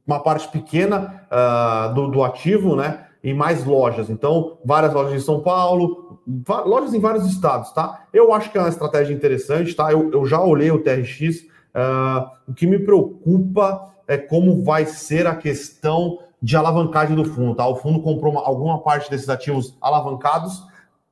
uma 0.06 0.20
parte 0.22 0.48
pequena 0.50 1.26
uh, 1.32 1.94
do, 1.96 2.08
do, 2.10 2.24
ativo, 2.24 2.76
né? 2.76 3.08
E 3.24 3.34
mais 3.34 3.66
lojas. 3.66 4.08
Então, 4.08 4.60
várias 4.64 4.94
lojas 4.94 5.14
em 5.14 5.26
São 5.26 5.40
Paulo, 5.40 6.20
lojas 6.48 6.94
em 6.94 7.00
vários 7.00 7.26
estados, 7.26 7.72
tá? 7.72 8.06
Eu 8.14 8.32
acho 8.32 8.52
que 8.52 8.58
é 8.58 8.62
uma 8.62 8.70
estratégia 8.70 9.16
interessante, 9.16 9.76
tá? 9.76 9.92
Eu, 9.92 10.12
eu 10.12 10.24
já 10.28 10.40
olhei 10.40 10.70
o 10.70 10.78
TRX. 10.78 11.42
Uh, 11.42 11.48
ah, 11.74 12.32
o 12.48 12.54
que 12.54 12.68
me 12.68 12.78
preocupa 12.78 13.94
é 14.08 14.18
como 14.18 14.64
vai 14.64 14.86
ser 14.86 15.26
a 15.26 15.36
questão 15.36 16.20
de 16.42 16.56
alavancagem 16.56 17.16
do 17.16 17.26
fundo, 17.26 17.56
tá? 17.56 17.68
O 17.68 17.76
fundo 17.76 18.02
comprou 18.02 18.32
uma, 18.32 18.42
alguma 18.42 18.82
parte 18.82 19.10
desses 19.10 19.30
ativos 19.30 19.76
alavancados. 19.82 20.64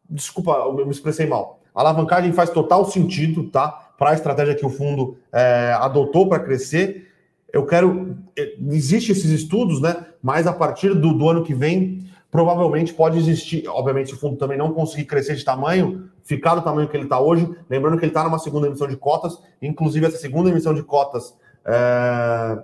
Desculpa, 0.10 0.52
eu 0.52 0.86
me 0.86 0.92
expressei 0.92 1.28
mal 1.28 1.58
a 1.78 1.82
alavancagem 1.82 2.34
faz 2.34 2.50
total 2.50 2.86
sentido, 2.86 3.44
tá? 3.52 3.70
Para 4.00 4.10
a 4.10 4.13
estratégia 4.16 4.56
que 4.56 4.66
o 4.66 4.70
fundo 4.70 5.16
é, 5.32 5.78
adotou 5.80 6.28
para 6.28 6.40
crescer. 6.40 7.08
Eu 7.54 7.68
quero. 7.68 8.18
É, 8.36 8.56
Existem 8.72 9.16
esses 9.16 9.30
estudos, 9.30 9.80
né? 9.80 10.08
Mas 10.20 10.48
a 10.48 10.54
partir 10.54 10.96
do, 10.96 11.13
do 11.13 11.30
ano 11.30 11.44
que 11.44 11.54
vem, 11.54 12.04
provavelmente 12.32 12.96
pode 12.96 13.20
existir. 13.20 13.68
Obviamente, 13.68 14.12
o 14.12 14.18
fundo 14.18 14.38
também 14.38 14.58
não 14.58 14.74
conseguir 14.74 15.06
crescer 15.06 15.36
de 15.36 15.46
tamanho, 15.46 16.10
ficar 16.24 16.56
do 16.56 16.63
tamanho 16.63 16.88
que 16.88 16.98
ele 16.98 17.04
está 17.04 17.20
hoje. 17.20 17.48
Lembrando 17.70 18.00
que 18.00 18.06
ele 18.06 18.10
está 18.10 18.24
numa 18.24 18.40
segunda 18.40 18.66
emissão 18.66 18.88
de 18.88 18.98
cotas, 18.98 19.40
inclusive 19.62 20.08
essa 20.08 20.18
segunda 20.18 20.50
emissão 20.50 20.74
de 20.74 20.82
cotas 20.82 21.38
é, 21.63 22.58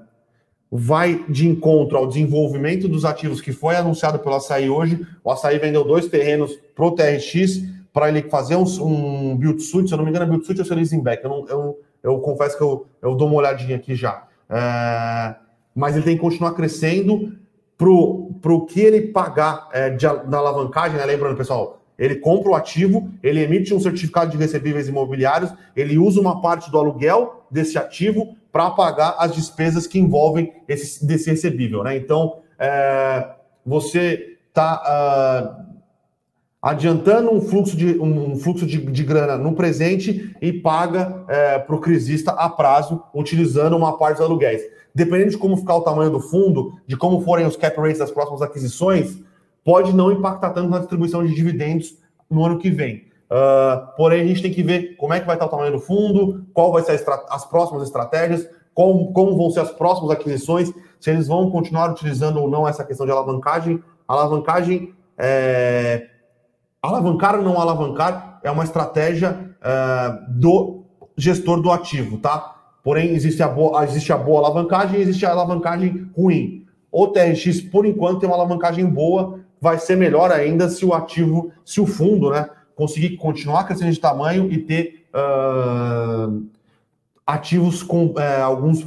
vai 0.75 1.23
de 1.29 1.47
encontro 1.47 1.95
ao 1.95 2.07
desenvolvimento 2.07 2.88
dos 2.88 3.05
ativos 3.05 3.39
que 3.39 3.51
foi 3.51 3.75
anunciado 3.75 4.17
pelo 4.17 4.33
Açaí 4.33 4.71
hoje. 4.71 5.05
O 5.23 5.29
Açaí 5.29 5.59
vendeu 5.59 5.83
dois 5.83 6.07
terrenos 6.07 6.57
para 6.73 6.86
o 6.86 6.91
TRX 6.91 7.62
para 7.93 8.09
ele 8.09 8.23
fazer 8.23 8.55
um, 8.55 8.63
um 8.81 9.38
build 9.38 9.62
suit, 9.62 9.88
se 9.88 9.93
eu 9.93 9.97
não 9.99 10.03
me 10.03 10.09
engano, 10.09 10.25
é 10.25 10.29
build 10.29 10.43
suit 10.43 10.59
ou 10.59 10.65
se 10.65 10.73
é 10.73 10.75
leasing. 10.75 11.03
Eu, 11.21 11.29
não, 11.29 11.47
eu, 11.47 11.79
eu 12.01 12.19
confesso 12.21 12.57
que 12.57 12.63
eu, 12.63 12.88
eu 13.03 13.13
dou 13.13 13.27
uma 13.27 13.38
olhadinha 13.38 13.75
aqui 13.75 13.93
já. 13.93 14.23
É, 14.49 15.36
mas 15.75 15.95
ele 15.95 16.05
tem 16.05 16.15
que 16.15 16.21
continuar 16.21 16.53
crescendo 16.53 17.38
para 17.77 17.89
o 17.91 18.65
que 18.65 18.81
ele 18.81 19.01
pagar 19.01 19.69
é, 19.71 19.91
de, 19.91 20.07
alavancagem, 20.07 20.97
né? 20.97 21.05
Lembrando, 21.05 21.38
pessoal, 21.38 21.82
ele 21.97 22.15
compra 22.15 22.51
o 22.51 22.56
ativo, 22.56 23.10
ele 23.21 23.41
emite 23.41 23.73
um 23.73 23.79
certificado 23.79 24.32
de 24.32 24.38
recebíveis 24.38 24.88
imobiliários, 24.88 25.53
ele 25.75 25.97
usa 25.97 26.19
uma 26.19 26.41
parte 26.41 26.71
do 26.71 26.77
aluguel 26.77 27.45
desse 27.49 27.77
ativo 27.77 28.36
para 28.51 28.69
pagar 28.71 29.15
as 29.17 29.34
despesas 29.34 29.88
que 29.88 29.99
envolvem 29.99 30.53
esse, 30.67 31.06
desse 31.06 31.29
recebível, 31.29 31.84
né? 31.84 31.97
Então, 31.97 32.38
é, 32.60 33.29
você 33.65 34.38
está 34.49 34.75
uh, 34.75 34.86
ah, 34.86 35.65
adiantando 36.62 37.34
um 37.34 37.41
fluxo 37.41 37.75
de, 37.75 37.99
um 37.99 38.36
fluxo 38.36 38.65
de, 38.65 38.77
de 38.77 39.03
grana 39.03 39.38
no 39.38 39.53
presente 39.53 40.36
e 40.39 40.53
paga 40.53 41.23
é, 41.27 41.58
para 41.58 41.75
o 41.75 41.79
crisista 41.79 42.32
a 42.32 42.47
prazo, 42.47 43.03
utilizando 43.13 43.75
uma 43.75 43.97
parte 43.97 44.17
dos 44.17 44.25
aluguéis. 44.25 44.62
Dependendo 44.93 45.32
de 45.32 45.38
como 45.38 45.58
ficar 45.58 45.75
o 45.75 45.82
tamanho 45.82 46.12
do 46.12 46.19
fundo, 46.19 46.73
de 46.86 46.95
como 46.95 47.21
forem 47.21 47.47
os 47.47 47.56
cap 47.56 47.75
rates 47.77 47.97
das 47.97 48.12
próximas 48.12 48.43
aquisições, 48.43 49.19
pode 49.63 49.93
não 49.93 50.12
impactar 50.12 50.52
tanto 50.52 50.69
na 50.69 50.80
distribuição 50.80 51.26
de 51.26 51.34
dividendos 51.34 51.97
no 52.30 52.45
ano 52.45 52.58
que 52.58 52.69
vem. 52.69 53.08
Uh, 53.30 53.95
porém, 53.95 54.21
a 54.21 54.26
gente 54.26 54.41
tem 54.41 54.54
que 54.54 54.62
ver 54.62 54.95
como 54.95 55.13
é 55.13 55.19
que 55.19 55.26
vai 55.26 55.36
estar 55.36 55.45
o 55.45 55.49
tamanho 55.49 55.71
do 55.71 55.80
fundo, 55.80 56.45
qual 56.54 56.71
vai 56.71 56.84
ser 56.84 57.04
as 57.30 57.45
próximas 57.45 57.84
estratégias, 57.84 58.47
como, 58.73 59.12
como 59.13 59.36
vão 59.36 59.49
ser 59.49 59.62
as 59.62 59.71
próximas 59.71 60.12
aquisições, 60.12 60.71
se 60.99 61.10
eles 61.10 61.28
vão 61.28 61.49
continuar 61.49 61.91
utilizando 61.91 62.39
ou 62.39 62.49
não 62.49 62.67
essa 62.67 62.84
questão 62.84 63.06
de 63.06 63.12
alavancagem. 63.12 63.82
Alavancagem 64.08 64.93
é, 65.17 66.08
Alavancar 66.84 67.38
ou 67.38 67.41
não 67.41 67.62
alavancar 67.62 68.41
é 68.43 68.52
uma 68.52 68.65
estratégia 68.65 69.56
uh, 69.62 70.34
do 70.34 70.84
gestor 71.15 71.62
do 71.62 71.71
ativo, 71.71 72.17
tá? 72.17 72.56
Porém, 72.84 73.12
existe 73.12 73.41
a, 73.41 73.47
boa, 73.47 73.86
existe 73.86 74.12
a 74.12 74.17
boa 74.17 74.39
alavancagem 74.39 74.99
e 74.99 75.02
existe 75.02 75.26
a 75.26 75.32
alavancagem 75.32 76.10
ruim. 76.13 76.65
O 76.91 77.08
TRX, 77.08 77.62
por 77.62 77.86
enquanto, 77.86 78.19
tem 78.19 78.28
uma 78.28 78.36
alavancagem 78.36 78.86
boa, 78.86 79.39
vai 79.63 79.80
ser 79.80 79.95
melhor 79.95 80.30
ainda 80.30 80.67
se 80.67 80.86
o 80.86 80.93
ativo, 80.93 81.54
se 81.63 81.80
o 81.80 81.88
fundo, 81.88 82.32
né, 82.32 82.49
conseguir 82.76 83.15
continuar 83.15 83.63
crescendo 83.63 83.93
de 83.93 83.99
tamanho 83.99 84.52
e 84.52 84.58
ter 84.58 85.06
uh, 85.15 86.45
ativos 87.26 87.82
com 87.82 88.08
uh, 88.08 88.43
alguns 88.43 88.86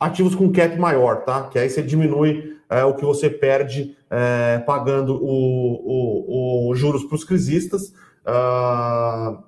ativos 0.00 0.34
com 0.34 0.50
cap 0.50 0.76
maior, 0.78 1.22
tá? 1.22 1.44
Que 1.44 1.60
aí 1.60 1.70
você 1.70 1.80
diminui 1.80 2.56
é, 2.68 2.84
o 2.84 2.94
que 2.94 3.04
você 3.04 3.30
perde 3.30 3.96
é, 4.10 4.58
pagando 4.66 5.14
o, 5.14 6.66
o, 6.66 6.70
o 6.70 6.74
juros 6.74 7.04
para 7.04 7.14
os 7.14 7.22
crisistas 7.22 7.94
uh, 8.26 9.38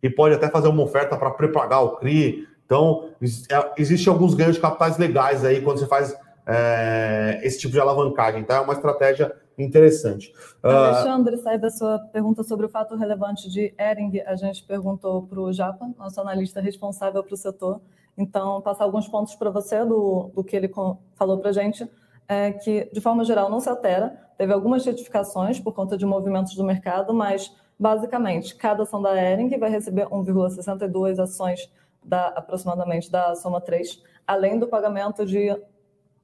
e 0.00 0.08
pode 0.08 0.36
até 0.36 0.48
fazer 0.48 0.68
uma 0.68 0.84
oferta 0.84 1.16
para 1.16 1.32
prepagar 1.32 1.82
o 1.82 1.96
CRI. 1.96 2.46
Então, 2.64 3.10
é, 3.20 3.72
existem 3.76 4.12
alguns 4.12 4.32
ganhos 4.32 4.54
de 4.54 4.62
capitais 4.62 4.96
legais 4.96 5.44
aí 5.44 5.60
quando 5.60 5.80
você 5.80 5.86
faz 5.86 6.16
é, 6.46 7.40
esse 7.42 7.58
tipo 7.58 7.72
de 7.72 7.80
alavancagem, 7.80 8.44
tá? 8.44 8.56
É 8.56 8.60
uma 8.60 8.74
estratégia 8.74 9.41
interessante. 9.58 10.32
Uh, 10.62 10.68
Alexandre, 10.68 11.36
sai 11.38 11.58
da 11.58 11.70
sua 11.70 11.98
pergunta 11.98 12.42
sobre 12.42 12.66
o 12.66 12.68
fato 12.68 12.96
relevante 12.96 13.50
de 13.50 13.74
Ering, 13.78 14.20
a 14.20 14.34
gente 14.36 14.64
perguntou 14.64 15.22
para 15.22 15.40
o 15.40 15.52
Japa, 15.52 15.90
nosso 15.98 16.20
analista 16.20 16.60
responsável 16.60 17.22
para 17.22 17.34
o 17.34 17.36
setor. 17.36 17.80
Então, 18.16 18.60
passar 18.60 18.84
alguns 18.84 19.08
pontos 19.08 19.34
para 19.34 19.50
você 19.50 19.84
do, 19.84 20.30
do 20.34 20.44
que 20.44 20.54
ele 20.54 20.70
falou 21.14 21.38
para 21.38 21.50
a 21.50 21.52
gente 21.52 21.88
é 22.28 22.52
que, 22.52 22.88
de 22.92 23.00
forma 23.00 23.24
geral, 23.24 23.50
não 23.50 23.60
se 23.60 23.68
altera. 23.68 24.18
Teve 24.36 24.52
algumas 24.52 24.84
retificações 24.84 25.58
por 25.58 25.72
conta 25.72 25.96
de 25.96 26.06
movimentos 26.06 26.54
do 26.54 26.64
mercado, 26.64 27.12
mas, 27.14 27.54
basicamente, 27.78 28.54
cada 28.54 28.82
ação 28.82 29.00
da 29.00 29.14
Ering 29.16 29.58
vai 29.58 29.70
receber 29.70 30.06
1,62 30.06 31.18
ações 31.18 31.70
da, 32.04 32.28
aproximadamente 32.28 33.10
da 33.10 33.34
soma 33.34 33.60
3, 33.60 34.02
além 34.26 34.58
do 34.58 34.66
pagamento 34.66 35.24
de 35.24 35.56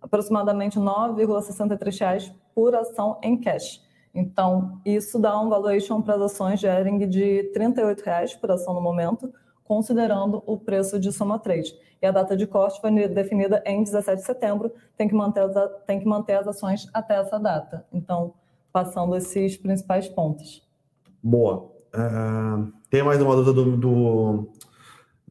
aproximadamente 0.00 0.78
R$ 0.78 0.84
9,63 0.84 2.32
por 2.54 2.74
ação 2.74 3.18
em 3.22 3.40
cash. 3.40 3.82
Então, 4.14 4.80
isso 4.84 5.18
dá 5.18 5.38
um 5.40 5.48
valuation 5.48 6.00
para 6.02 6.14
as 6.14 6.22
ações 6.22 6.61
de 6.61 6.66
Ering 6.66 7.08
de 7.08 7.50
R$ 7.52 7.52
38,00 7.54 8.38
por 8.40 8.50
ação 8.50 8.74
no 8.74 8.80
momento, 8.80 9.32
considerando 9.64 10.42
o 10.46 10.56
preço 10.56 10.98
de 10.98 11.12
soma 11.12 11.38
3. 11.38 11.74
E 12.00 12.06
a 12.06 12.11
data 12.11 12.37
de 12.37 12.46
corte 12.46 12.80
foi 12.80 12.90
definida 13.08 13.62
em 13.66 13.82
17 13.82 14.20
de 14.20 14.26
setembro, 14.26 14.72
tem 14.96 15.08
que 15.08 15.14
manter 15.14 15.40
as, 15.40 15.54
tem 15.87 15.98
que 16.00 16.06
manter 16.06 16.34
as 16.34 16.48
ações 16.48 16.88
até 16.94 17.16
essa 17.16 17.38
data. 17.38 17.84
Então, 17.92 18.34
passando 18.73 19.16
esses 19.16 19.56
principais 19.56 20.08
pontos. 20.08 20.62
Boa. 21.23 21.70
Uh, 21.94 22.73
tem 22.90 23.02
mais 23.02 23.20
uma 23.20 23.35
dúvida 23.35 23.52
do, 23.52 23.77
do 23.77 24.48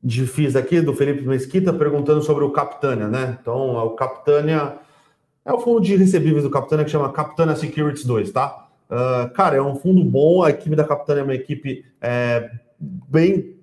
de 0.08 0.26
FIS 0.26 0.56
aqui, 0.56 0.80
do 0.80 0.94
Felipe 0.94 1.28
Mesquita, 1.28 1.74
perguntando 1.74 2.22
sobre 2.22 2.46
o 2.46 2.50
Capitânia, 2.50 3.10
né? 3.10 3.38
Então, 3.42 3.76
o 3.76 3.90
Capitânia 3.90 4.78
é 5.44 5.52
o 5.52 5.60
fundo 5.60 5.82
de 5.82 5.98
recebíveis 5.98 6.46
do 6.46 6.50
Capitânia 6.50 6.86
que 6.86 6.92
chama 6.92 7.12
Capitânia 7.12 7.58
Securities 7.58 8.06
2, 8.06 8.32
tá? 8.32 8.70
Uh, 8.90 9.30
cara, 9.34 9.58
é 9.58 9.62
um 9.62 9.76
fundo 9.76 10.02
bom, 10.06 10.44
a 10.44 10.50
equipe 10.50 10.78
da 10.78 10.86
Capitânia 10.86 11.20
é 11.20 11.24
uma 11.26 11.36
equipe 11.36 11.84
é, 12.00 12.50
bem 12.80 13.58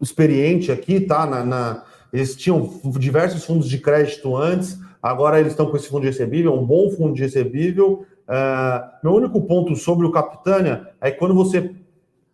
experiente 0.00 0.72
aqui, 0.72 0.98
tá? 0.98 1.26
Na, 1.26 1.44
na, 1.44 1.84
eles 2.10 2.34
tinham 2.34 2.80
diversos 2.98 3.44
fundos 3.44 3.68
de 3.68 3.76
crédito 3.76 4.34
antes, 4.34 4.80
agora 5.02 5.38
eles 5.38 5.52
estão 5.52 5.66
com 5.66 5.76
esse 5.76 5.88
fundo 5.88 6.00
de 6.00 6.08
recebível, 6.08 6.54
um 6.54 6.64
bom 6.64 6.88
fundo 6.88 7.12
de 7.12 7.20
recebível. 7.20 8.06
Uh, 8.26 8.88
meu 9.04 9.14
único 9.14 9.42
ponto 9.42 9.76
sobre 9.76 10.06
o 10.06 10.10
Capitânia 10.10 10.88
é 11.02 11.10
que 11.10 11.18
quando 11.18 11.34
você 11.34 11.70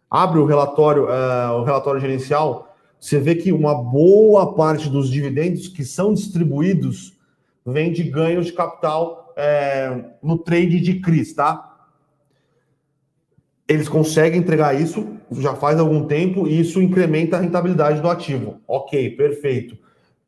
abre 0.09 0.39
o 0.39 0.45
relatório, 0.45 1.07
uh, 1.07 1.59
o 1.59 1.65
relatório 1.65 2.01
gerencial, 2.01 2.72
você 3.03 3.19
vê 3.19 3.35
que 3.35 3.51
uma 3.51 3.75
boa 3.75 4.55
parte 4.55 4.89
dos 4.89 5.11
dividendos 5.11 5.67
que 5.67 5.85
são 5.85 6.15
distribuídos 6.15 7.19
vem 7.67 7.93
de 7.93 8.05
ganhos 8.05 8.47
de 8.47 8.53
capital 8.53 9.35
é, 9.37 10.05
no 10.23 10.39
trade 10.39 10.79
de 10.79 11.01
CRIs, 11.01 11.35
tá? 11.35 11.81
Eles 13.67 13.89
conseguem 13.89 14.39
entregar 14.39 14.81
isso 14.81 15.19
já 15.33 15.57
faz 15.57 15.81
algum 15.81 16.05
tempo 16.05 16.47
e 16.47 16.61
isso 16.61 16.81
incrementa 16.81 17.37
a 17.37 17.41
rentabilidade 17.41 18.01
do 18.01 18.09
ativo. 18.09 18.61
Ok, 18.69 19.11
perfeito. 19.17 19.77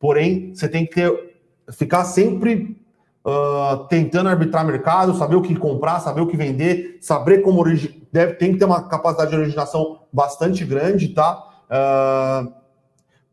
Porém, 0.00 0.52
você 0.52 0.68
tem 0.68 0.84
que 0.84 0.94
ter, 0.94 1.36
ficar 1.70 2.04
sempre 2.04 2.76
uh, 3.24 3.86
tentando 3.86 4.30
arbitrar 4.30 4.66
mercado, 4.66 5.14
saber 5.14 5.36
o 5.36 5.42
que 5.42 5.54
comprar, 5.54 6.00
saber 6.00 6.22
o 6.22 6.26
que 6.26 6.36
vender, 6.36 6.98
saber 7.00 7.40
como 7.42 7.62
deve 8.10 8.34
tem 8.34 8.52
que 8.52 8.58
ter 8.58 8.64
uma 8.64 8.88
capacidade 8.88 9.30
de 9.30 9.36
originação 9.36 10.00
bastante 10.12 10.64
grande, 10.64 11.10
tá? 11.10 11.38
Uh, 11.70 12.63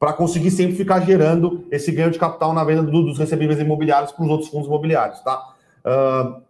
para 0.02 0.14
conseguir 0.14 0.50
sempre 0.50 0.76
ficar 0.76 1.00
gerando 1.02 1.68
esse 1.70 1.92
ganho 1.92 2.10
de 2.10 2.18
capital 2.18 2.54
na 2.54 2.64
venda 2.64 2.82
do, 2.82 3.04
dos 3.04 3.20
recebíveis 3.20 3.60
imobiliários 3.60 4.12
para 4.12 4.26
os 4.26 4.32
outros 4.32 4.50
fundos 4.50 4.66
imobiliários, 4.66 5.20
tá? 5.20 5.54
Uh, 5.86 6.42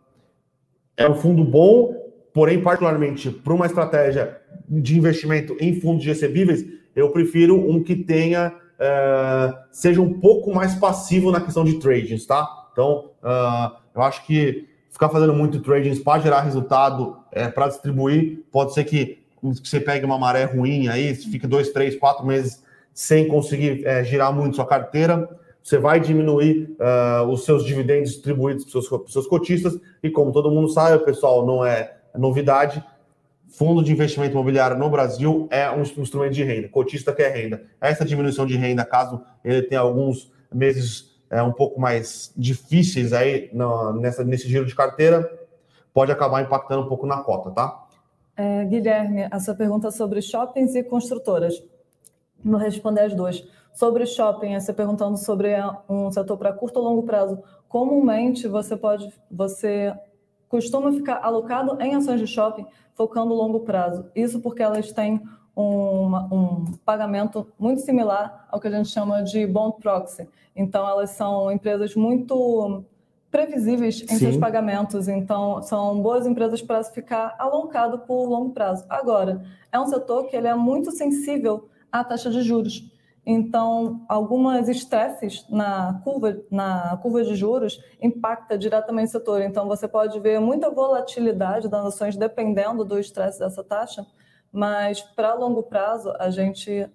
é 0.95 1.10
um 1.10 1.16
fundo 1.16 1.43
bom, 1.43 1.93
porém, 2.34 2.62
particularmente 2.62 3.30
para 3.30 3.54
uma 3.54 3.66
estratégia 3.66 4.39
de 4.70 4.97
investimento 4.97 5.58
em 5.60 5.82
fundos 5.82 6.02
de 6.02 6.08
recebíveis, 6.08 6.66
eu 6.95 7.10
prefiro 7.10 7.60
um 7.70 7.84
que 7.84 7.93
tenha 7.93 8.54
uh, 8.56 9.58
seja 9.70 10.02
um 10.02 10.14
pouco 10.14 10.56
mais 10.56 10.76
passivo 10.76 11.30
na 11.30 11.41
questão 11.41 11.66
de 11.66 11.78
tradings, 11.78 12.26
tá? 12.26 12.47
Então, 12.72 13.10
uh, 13.22 13.76
eu 13.93 14.02
acho 14.02 14.26
que 14.26 14.66
ficar 14.89 15.10
fazendo 15.10 15.34
muito 15.34 15.60
trading 15.60 16.02
para 16.02 16.22
gerar 16.22 16.39
resultado, 16.39 17.18
é, 17.34 17.49
para 17.49 17.68
distribuir, 17.68 18.45
pode 18.49 18.74
ser 18.74 18.86
que, 18.86 19.20
você 19.41 19.82
pegue 19.82 20.06
uma 20.06 20.18
maré 20.18 20.45
ruim 20.45 20.88
aí, 20.88 21.14
fique 21.16 21.47
dois, 21.47 21.72
três, 21.72 21.97
quatro 21.97 22.26
meses 22.26 22.64
sem 22.94 23.28
conseguir 23.28 23.86
é, 23.86 24.04
girar 24.04 24.34
muito 24.34 24.56
sua 24.56 24.66
carteira, 24.66 25.30
você 25.64 25.78
vai 25.78 26.00
diminuir 26.00 26.76
uh, 26.80 27.28
os 27.30 27.46
seus 27.46 27.64
dividendos 27.64 28.12
distribuídos 28.12 28.66
para 28.66 28.80
os 28.80 28.88
seus, 28.88 29.12
seus 29.12 29.28
cotistas, 29.28 29.80
e 30.02 30.10
como 30.10 30.32
todo 30.32 30.50
mundo 30.50 30.70
sabe, 30.70 31.04
pessoal, 31.06 31.46
não 31.46 31.64
é 31.64 31.98
novidade, 32.18 32.84
fundo 33.48 33.84
de 33.84 33.92
investimento 33.92 34.34
imobiliário 34.34 34.78
no 34.78 34.89
Brasil 34.89 35.48
é 35.52 35.70
um 35.70 35.82
instrumento 35.82 36.34
de 36.34 36.44
renda, 36.44 36.68
cotista 36.70 37.14
quer 37.14 37.36
renda. 37.36 37.64
Essa 37.80 38.04
diminuição 38.04 38.46
de 38.46 38.56
renda, 38.56 38.84
caso 38.84 39.22
ele 39.44 39.62
tenha 39.62 39.82
alguns 39.82 40.32
meses 40.52 41.12
é, 41.30 41.42
um 41.44 41.52
pouco 41.52 41.80
mais 41.80 42.34
difíceis 42.36 43.14
aí 43.14 43.52
nessa, 44.00 44.24
nesse 44.24 44.48
giro 44.48 44.66
de 44.66 44.76
carteira, 44.76 45.30
pode 45.94 46.12
acabar 46.12 46.42
impactando 46.42 46.84
um 46.84 46.88
pouco 46.88 47.06
na 47.06 47.18
cota, 47.18 47.52
tá? 47.52 47.86
É, 48.36 48.66
Guilherme, 48.66 49.28
a 49.30 49.39
sua 49.39 49.54
pergunta 49.54 49.92
sobre 49.92 50.22
shoppings 50.22 50.74
e 50.74 50.84
construtoras. 50.84 51.62
Vou 52.44 52.60
responder 52.60 53.02
as 53.02 53.14
duas. 53.14 53.44
Sobre 53.74 54.06
shopping, 54.06 54.60
você 54.60 54.74
perguntando 54.74 55.18
sobre 55.18 55.56
um 55.88 56.12
setor 56.12 56.38
para 56.38 56.52
curto 56.52 56.78
ou 56.78 56.84
longo 56.86 57.04
prazo. 57.04 57.42
Comumente, 57.70 58.48
você 58.48 58.76
pode, 58.76 59.14
você 59.30 59.94
costuma 60.50 60.92
ficar 60.92 61.22
alocado 61.24 61.82
em 61.82 61.96
ações 61.96 62.20
de 62.20 62.28
shopping, 62.28 62.66
focando 62.94 63.34
longo 63.34 63.62
prazo. 63.62 64.06
Isso 64.14 64.42
porque 64.42 64.62
elas 64.62 64.92
têm 64.92 65.22
um, 65.56 66.16
um 66.16 66.66
pagamento 66.84 67.48
muito 67.58 67.82
similar 67.82 68.46
ao 68.50 68.60
que 68.60 68.68
a 68.68 68.72
gente 68.72 68.89
chama 68.89 69.24
de 69.24 69.48
bond 69.48 69.78
proxy. 69.80 70.28
Então, 70.54 70.88
elas 70.88 71.12
são 71.12 71.50
empresas 71.50 71.96
muito 71.96 72.84
previsíveis 73.32 74.02
em 74.02 74.08
Sim. 74.08 74.18
seus 74.18 74.38
pagamentos, 74.38 75.08
então 75.08 75.62
são 75.62 76.02
boas 76.02 76.28
empresas 76.28 76.62
para 76.62 76.84
ficar 76.84 77.34
alocado 77.39 78.00
por 78.00 78.28
longo 78.28 78.52
prazo. 78.52 78.86
Agora, 78.89 79.42
é 79.72 79.80
um 79.80 79.86
setor 79.86 80.28
que 80.28 80.36
ele 80.36 80.48
é 80.48 80.54
muito 80.54 80.92
sensível 80.92 81.70
à 81.92 82.04
taxa 82.04 82.30
de 82.30 82.42
juros. 82.42 82.92
Então, 83.26 84.04
algumas 84.10 84.68
estresses 84.68 85.46
na 85.48 86.02
curva, 86.04 86.39
na 86.50 86.98
curva 86.98 87.24
de 87.24 87.36
juros 87.36 87.80
impacta 88.02 88.58
diretamente 88.58 89.10
o 89.10 89.12
setor. 89.12 89.42
Então, 89.42 89.68
você 89.68 89.88
pode 89.88 90.20
ver 90.20 90.39
muita 90.39 90.72
volatilidade 90.72 91.68
das 91.68 91.86
ações 91.86 92.18
dependendo 92.18 92.84
do 92.84 92.98
estresse 92.98 93.39
dessa 93.39 93.64
taxa, 93.64 94.06
mas 94.52 95.02
para 95.02 95.36
longo 95.36 95.62
prazo, 95.62 96.12
a 96.20 96.32
gente, 96.32 96.89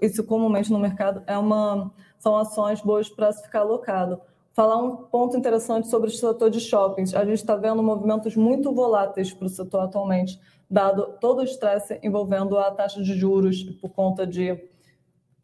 isso 0.00 0.22
comumente 0.22 0.70
no 0.70 0.78
mercado, 0.78 1.22
é 1.26 1.36
uma, 1.38 1.90
são 2.18 2.36
ações 2.36 2.82
boas 2.82 3.08
para 3.08 3.32
se 3.32 3.42
ficar 3.42 3.60
alocado. 3.60 4.20
Falar 4.52 4.76
um 4.76 4.96
ponto 4.96 5.36
interessante 5.36 5.88
sobre 5.88 6.10
o 6.10 6.12
setor 6.12 6.50
de 6.50 6.60
shoppings. 6.60 7.14
A 7.14 7.24
gente 7.24 7.38
está 7.38 7.56
vendo 7.56 7.82
movimentos 7.82 8.36
muito 8.36 8.74
voláteis 8.74 9.32
para 9.32 9.46
o 9.46 9.48
setor 9.48 9.80
atualmente, 9.80 10.38
dado 10.70 11.16
todo 11.20 11.40
o 11.40 11.44
estresse 11.44 11.98
envolvendo 12.02 12.56
a 12.56 12.70
taxa 12.70 13.02
de 13.02 13.14
juros 13.14 13.62
por 13.80 13.90
conta 13.90 14.24
de 14.24 14.56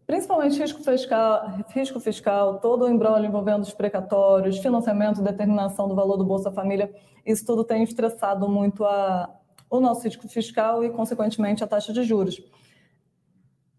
principalmente 0.07 0.61
risco 0.61 0.81
fiscal, 0.85 1.59
risco 1.71 1.99
fiscal, 1.99 2.61
todo 2.61 2.85
o 2.85 2.89
embrólio 2.89 3.27
envolvendo 3.27 3.63
os 3.63 3.75
precatórios, 3.75 4.59
financiamento, 4.59 5.21
determinação 5.21 5.89
do 5.89 5.97
valor 5.97 6.17
do 6.17 6.25
Bolsa 6.25 6.53
Família, 6.53 6.95
isso 7.25 7.45
tudo 7.45 7.65
tem 7.65 7.83
estressado 7.83 8.49
muito 8.49 8.85
a, 8.85 9.29
o 9.69 9.81
nosso 9.81 10.05
risco 10.05 10.29
fiscal 10.29 10.85
e, 10.85 10.91
consequentemente, 10.91 11.65
a 11.65 11.67
taxa 11.67 11.93
de 11.93 12.05
juros. 12.05 12.41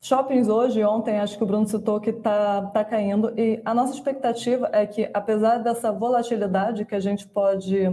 Shoppings 0.02 0.50
hoje, 0.50 0.84
ontem, 0.84 1.18
acho 1.18 1.38
que 1.38 1.44
o 1.44 1.48
Bruno 1.48 1.66
citou 1.66 2.00
que 2.02 2.10
está 2.10 2.62
tá 2.68 2.84
caindo, 2.84 3.34
e 3.40 3.62
a 3.64 3.74
nossa 3.74 3.94
expectativa 3.94 4.70
é 4.74 4.86
que, 4.86 5.10
apesar 5.14 5.60
dessa 5.60 5.94
volatilidade 5.94 6.84
que 6.84 6.94
a 6.94 7.00
gente 7.00 7.26
pode 7.26 7.90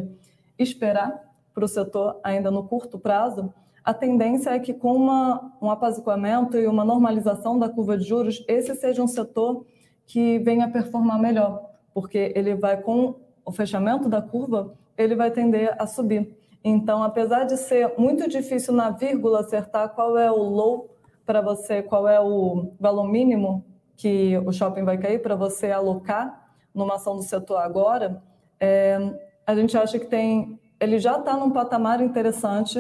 esperar 0.58 1.23
para 1.54 1.64
o 1.64 1.68
setor 1.68 2.18
ainda 2.22 2.50
no 2.50 2.64
curto 2.64 2.98
prazo, 2.98 3.52
a 3.84 3.94
tendência 3.94 4.50
é 4.50 4.58
que, 4.58 4.74
com 4.74 4.94
uma, 4.94 5.52
um 5.60 5.70
apaziguamento 5.70 6.56
e 6.56 6.66
uma 6.66 6.84
normalização 6.84 7.58
da 7.58 7.68
curva 7.68 7.96
de 7.96 8.04
juros, 8.04 8.44
esse 8.48 8.74
seja 8.74 9.02
um 9.02 9.06
setor 9.06 9.64
que 10.06 10.38
venha 10.38 10.70
performar 10.70 11.18
melhor, 11.18 11.70
porque 11.92 12.32
ele 12.34 12.54
vai, 12.54 12.80
com 12.80 13.16
o 13.44 13.52
fechamento 13.52 14.08
da 14.08 14.22
curva, 14.22 14.74
ele 14.96 15.14
vai 15.14 15.30
tender 15.30 15.74
a 15.78 15.86
subir. 15.86 16.34
Então, 16.62 17.02
apesar 17.02 17.44
de 17.44 17.58
ser 17.58 17.92
muito 17.98 18.26
difícil 18.28 18.72
na 18.72 18.90
vírgula 18.90 19.40
acertar 19.40 19.90
qual 19.90 20.16
é 20.16 20.30
o 20.30 20.42
low 20.42 20.90
para 21.26 21.42
você, 21.42 21.82
qual 21.82 22.08
é 22.08 22.18
o 22.18 22.72
valor 22.80 23.06
mínimo 23.06 23.64
que 23.96 24.36
o 24.38 24.52
shopping 24.52 24.82
vai 24.82 24.98
cair 24.98 25.20
para 25.20 25.36
você 25.36 25.70
alocar 25.70 26.48
numa 26.74 26.94
ação 26.94 27.16
do 27.16 27.22
setor 27.22 27.58
agora, 27.58 28.22
é, 28.58 28.98
a 29.46 29.54
gente 29.54 29.76
acha 29.76 29.98
que 29.98 30.06
tem, 30.06 30.58
ele 30.84 30.98
já 30.98 31.18
está 31.18 31.36
num 31.36 31.50
patamar 31.50 32.00
interessante, 32.00 32.78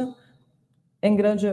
em 1.02 1.16
grande, 1.16 1.48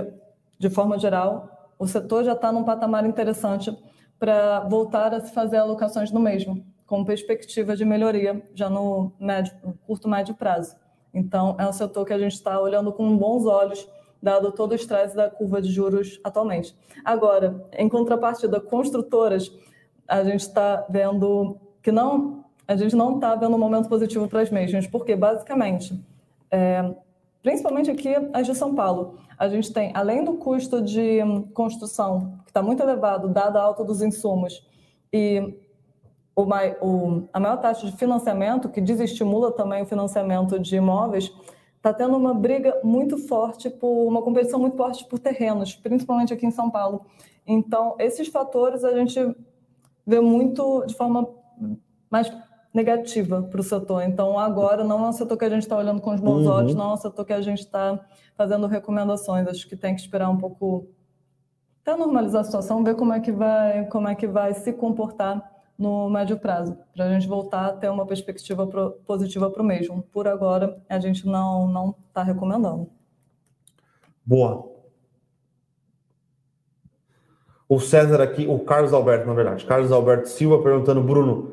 de 0.59 0.69
forma 0.69 0.97
geral, 0.99 1.73
o 1.79 1.87
setor 1.87 2.23
já 2.23 2.33
está 2.33 2.51
num 2.51 2.63
patamar 2.63 3.05
interessante 3.05 3.75
para 4.19 4.59
voltar 4.61 5.13
a 5.15 5.19
se 5.19 5.33
fazer 5.33 5.57
alocações 5.57 6.11
no 6.11 6.19
mesmo, 6.19 6.63
com 6.85 7.03
perspectiva 7.03 7.75
de 7.75 7.83
melhoria 7.83 8.43
já 8.53 8.69
no 8.69 9.11
médio, 9.19 9.51
curto 9.87 10.07
médio 10.07 10.35
prazo. 10.35 10.75
Então, 11.13 11.55
é 11.59 11.67
um 11.67 11.73
setor 11.73 12.05
que 12.05 12.13
a 12.13 12.19
gente 12.19 12.33
está 12.33 12.59
olhando 12.59 12.93
com 12.93 13.17
bons 13.17 13.45
olhos, 13.45 13.87
dado 14.21 14.51
todo 14.51 14.73
o 14.73 14.75
estresse 14.75 15.15
da 15.15 15.29
curva 15.29 15.61
de 15.61 15.71
juros 15.71 16.19
atualmente. 16.23 16.75
Agora, 17.03 17.67
em 17.73 17.89
contrapartida, 17.89 18.59
construtoras, 18.59 19.51
a 20.07 20.23
gente 20.23 20.41
está 20.41 20.85
vendo 20.89 21.57
que 21.81 21.91
não, 21.91 22.45
a 22.67 22.75
gente 22.75 22.95
não 22.95 23.15
está 23.15 23.35
vendo 23.35 23.55
um 23.55 23.59
momento 23.59 23.89
positivo 23.89 24.27
para 24.27 24.41
as 24.41 24.51
mesmas, 24.51 24.85
porque 24.85 25.15
basicamente, 25.15 25.99
é, 26.51 26.93
principalmente 27.41 27.89
aqui 27.89 28.13
as 28.33 28.45
de 28.45 28.53
São 28.53 28.75
Paulo, 28.75 29.15
a 29.37 29.47
gente 29.47 29.73
tem, 29.73 29.91
além 29.95 30.23
do 30.23 30.33
custo 30.33 30.81
de 30.81 31.19
construção, 31.53 32.37
que 32.43 32.51
está 32.51 32.61
muito 32.61 32.83
elevado, 32.83 33.27
dada 33.27 33.59
a 33.59 33.63
alta 33.63 33.83
dos 33.83 34.01
insumos, 34.01 34.67
e 35.11 35.57
o, 36.35 36.43
o, 36.43 37.27
a 37.33 37.39
maior 37.39 37.57
taxa 37.57 37.87
de 37.87 37.97
financiamento, 37.97 38.69
que 38.69 38.79
desestimula 38.79 39.51
também 39.51 39.81
o 39.81 39.85
financiamento 39.85 40.59
de 40.59 40.75
imóveis, 40.75 41.31
está 41.77 41.91
tendo 41.91 42.15
uma 42.15 42.33
briga 42.33 42.79
muito 42.83 43.17
forte 43.17 43.69
por 43.69 44.07
uma 44.07 44.21
competição 44.21 44.59
muito 44.59 44.77
forte 44.77 45.03
por 45.05 45.17
terrenos, 45.17 45.75
principalmente 45.75 46.31
aqui 46.31 46.45
em 46.45 46.51
São 46.51 46.69
Paulo. 46.69 47.05
Então, 47.45 47.95
esses 47.97 48.27
fatores 48.27 48.83
a 48.83 48.95
gente 48.95 49.19
vê 50.05 50.19
muito 50.19 50.85
de 50.85 50.93
forma 50.93 51.27
mais 52.09 52.31
negativa 52.73 53.41
para 53.43 53.59
o 53.59 53.63
setor. 53.63 54.03
Então, 54.03 54.39
agora 54.39 54.83
não 54.83 55.05
é 55.05 55.09
um 55.09 55.13
setor 55.13 55.37
que 55.37 55.45
a 55.45 55.49
gente 55.49 55.63
está 55.63 55.77
olhando 55.77 56.01
com 56.01 56.13
os 56.13 56.21
bons 56.21 56.45
uhum. 56.45 56.51
olhos, 56.51 56.75
não 56.75 56.91
é 56.91 56.93
um 56.93 56.97
setor 56.97 57.25
que 57.25 57.33
a 57.33 57.41
gente 57.41 57.59
está 57.59 57.99
fazendo 58.35 58.67
recomendações. 58.67 59.47
Acho 59.47 59.67
que 59.67 59.75
tem 59.75 59.93
que 59.93 60.01
esperar 60.01 60.29
um 60.29 60.37
pouco 60.37 60.87
até 61.81 61.97
normalizar 61.97 62.41
a 62.41 62.43
situação, 62.43 62.83
ver 62.83 62.95
como 62.95 63.13
é 63.13 63.19
que 63.19 63.31
vai, 63.31 63.85
como 63.87 64.07
é 64.07 64.15
que 64.15 64.27
vai 64.27 64.53
se 64.53 64.71
comportar 64.71 65.51
no 65.77 66.09
médio 66.09 66.37
prazo, 66.37 66.77
para 66.95 67.05
a 67.05 67.09
gente 67.09 67.27
voltar 67.27 67.65
a 67.65 67.73
ter 67.73 67.89
uma 67.89 68.05
perspectiva 68.05 68.67
pro, 68.67 68.91
positiva 69.05 69.49
para 69.49 69.63
o 69.63 69.65
mesmo. 69.65 70.03
Por 70.13 70.27
agora, 70.27 70.79
a 70.87 70.99
gente 70.99 71.25
não 71.25 71.67
não 71.67 71.95
está 72.07 72.21
recomendando. 72.21 72.87
Boa. 74.23 74.69
O 77.67 77.79
César 77.79 78.21
aqui, 78.21 78.45
o 78.47 78.59
Carlos 78.59 78.93
Alberto, 78.93 79.25
na 79.25 79.33
verdade, 79.33 79.65
Carlos 79.65 79.91
Alberto 79.91 80.29
Silva 80.29 80.61
perguntando, 80.61 81.01
Bruno, 81.01 81.50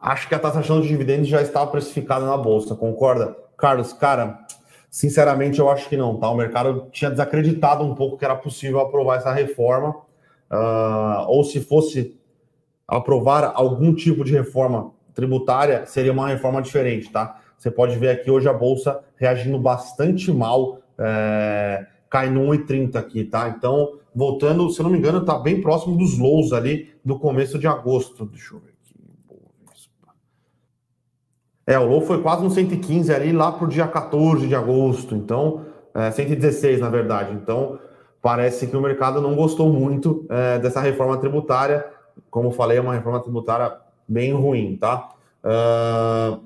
acho 0.00 0.28
que 0.28 0.34
a 0.34 0.38
taxação 0.38 0.80
de 0.80 0.88
dividendos 0.88 1.28
já 1.28 1.42
está 1.42 1.66
precificada 1.66 2.24
na 2.24 2.36
bolsa, 2.36 2.74
concorda? 2.74 3.36
Carlos, 3.56 3.92
cara, 3.92 4.40
sinceramente 4.90 5.58
eu 5.58 5.70
acho 5.70 5.88
que 5.88 5.96
não, 5.96 6.16
tá? 6.16 6.30
O 6.30 6.36
mercado 6.36 6.88
tinha 6.90 7.10
desacreditado 7.10 7.84
um 7.84 7.94
pouco 7.94 8.16
que 8.16 8.24
era 8.24 8.34
possível 8.34 8.80
aprovar 8.80 9.18
essa 9.18 9.32
reforma 9.32 9.90
uh, 10.50 11.26
ou 11.28 11.44
se 11.44 11.60
fosse 11.60 12.18
aprovar 12.88 13.52
algum 13.54 13.94
tipo 13.94 14.24
de 14.24 14.32
reforma 14.32 14.92
tributária, 15.14 15.86
seria 15.86 16.12
uma 16.12 16.28
reforma 16.28 16.60
diferente, 16.60 17.10
tá? 17.10 17.40
Você 17.56 17.70
pode 17.70 17.96
ver 17.98 18.08
aqui 18.08 18.30
hoje 18.30 18.48
a 18.48 18.52
Bolsa 18.52 19.00
reagindo 19.16 19.58
bastante 19.58 20.32
mal, 20.32 20.80
é, 20.98 21.86
cai 22.08 22.30
no 22.30 22.40
1,30 22.48 22.96
aqui, 22.96 23.24
tá? 23.24 23.48
Então, 23.50 23.98
voltando, 24.14 24.70
se 24.70 24.82
não 24.82 24.90
me 24.90 24.98
engano, 24.98 25.18
está 25.18 25.38
bem 25.38 25.60
próximo 25.60 25.96
dos 25.96 26.18
lows 26.18 26.52
ali 26.52 26.92
do 27.04 27.18
começo 27.18 27.58
de 27.58 27.68
agosto. 27.68 28.24
Deixa 28.26 28.54
eu 28.54 28.60
ver 28.60 28.70
aqui. 28.70 28.80
É, 31.70 31.78
o 31.78 31.86
low 31.86 32.00
foi 32.00 32.20
quase 32.20 32.42
no 32.42 32.50
115 32.50 33.14
ali 33.14 33.30
lá 33.30 33.52
por 33.52 33.68
dia 33.68 33.86
14 33.86 34.48
de 34.48 34.56
agosto. 34.56 35.14
Então, 35.14 35.66
é, 35.94 36.10
116 36.10 36.80
na 36.80 36.88
verdade. 36.88 37.32
Então, 37.32 37.78
parece 38.20 38.66
que 38.66 38.76
o 38.76 38.80
mercado 38.80 39.20
não 39.20 39.36
gostou 39.36 39.72
muito 39.72 40.26
é, 40.28 40.58
dessa 40.58 40.80
reforma 40.80 41.16
tributária. 41.18 41.86
Como 42.28 42.50
falei, 42.50 42.78
é 42.78 42.80
uma 42.80 42.94
reforma 42.94 43.20
tributária 43.20 43.72
bem 44.08 44.32
ruim, 44.32 44.76
tá? 44.78 45.10
Uh, 45.44 46.40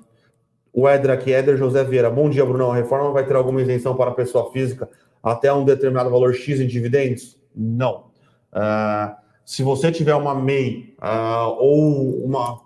o 0.70 0.86
Éder 0.86 1.10
aqui, 1.10 1.32
Éder 1.32 1.56
José 1.56 1.82
Vieira. 1.84 2.10
Bom 2.10 2.28
dia, 2.28 2.44
Bruno. 2.44 2.70
A 2.70 2.76
reforma 2.76 3.10
vai 3.10 3.24
ter 3.24 3.34
alguma 3.34 3.62
isenção 3.62 3.96
para 3.96 4.10
a 4.10 4.14
pessoa 4.14 4.52
física 4.52 4.90
até 5.22 5.50
um 5.50 5.64
determinado 5.64 6.10
valor 6.10 6.34
X 6.34 6.60
em 6.60 6.66
dividendos? 6.66 7.40
Não. 7.56 8.08
Uh, 8.52 9.16
se 9.42 9.62
você 9.62 9.90
tiver 9.90 10.14
uma 10.14 10.34
MEI 10.34 10.94
uh, 11.00 11.56
ou 11.58 12.24
uma, 12.26 12.60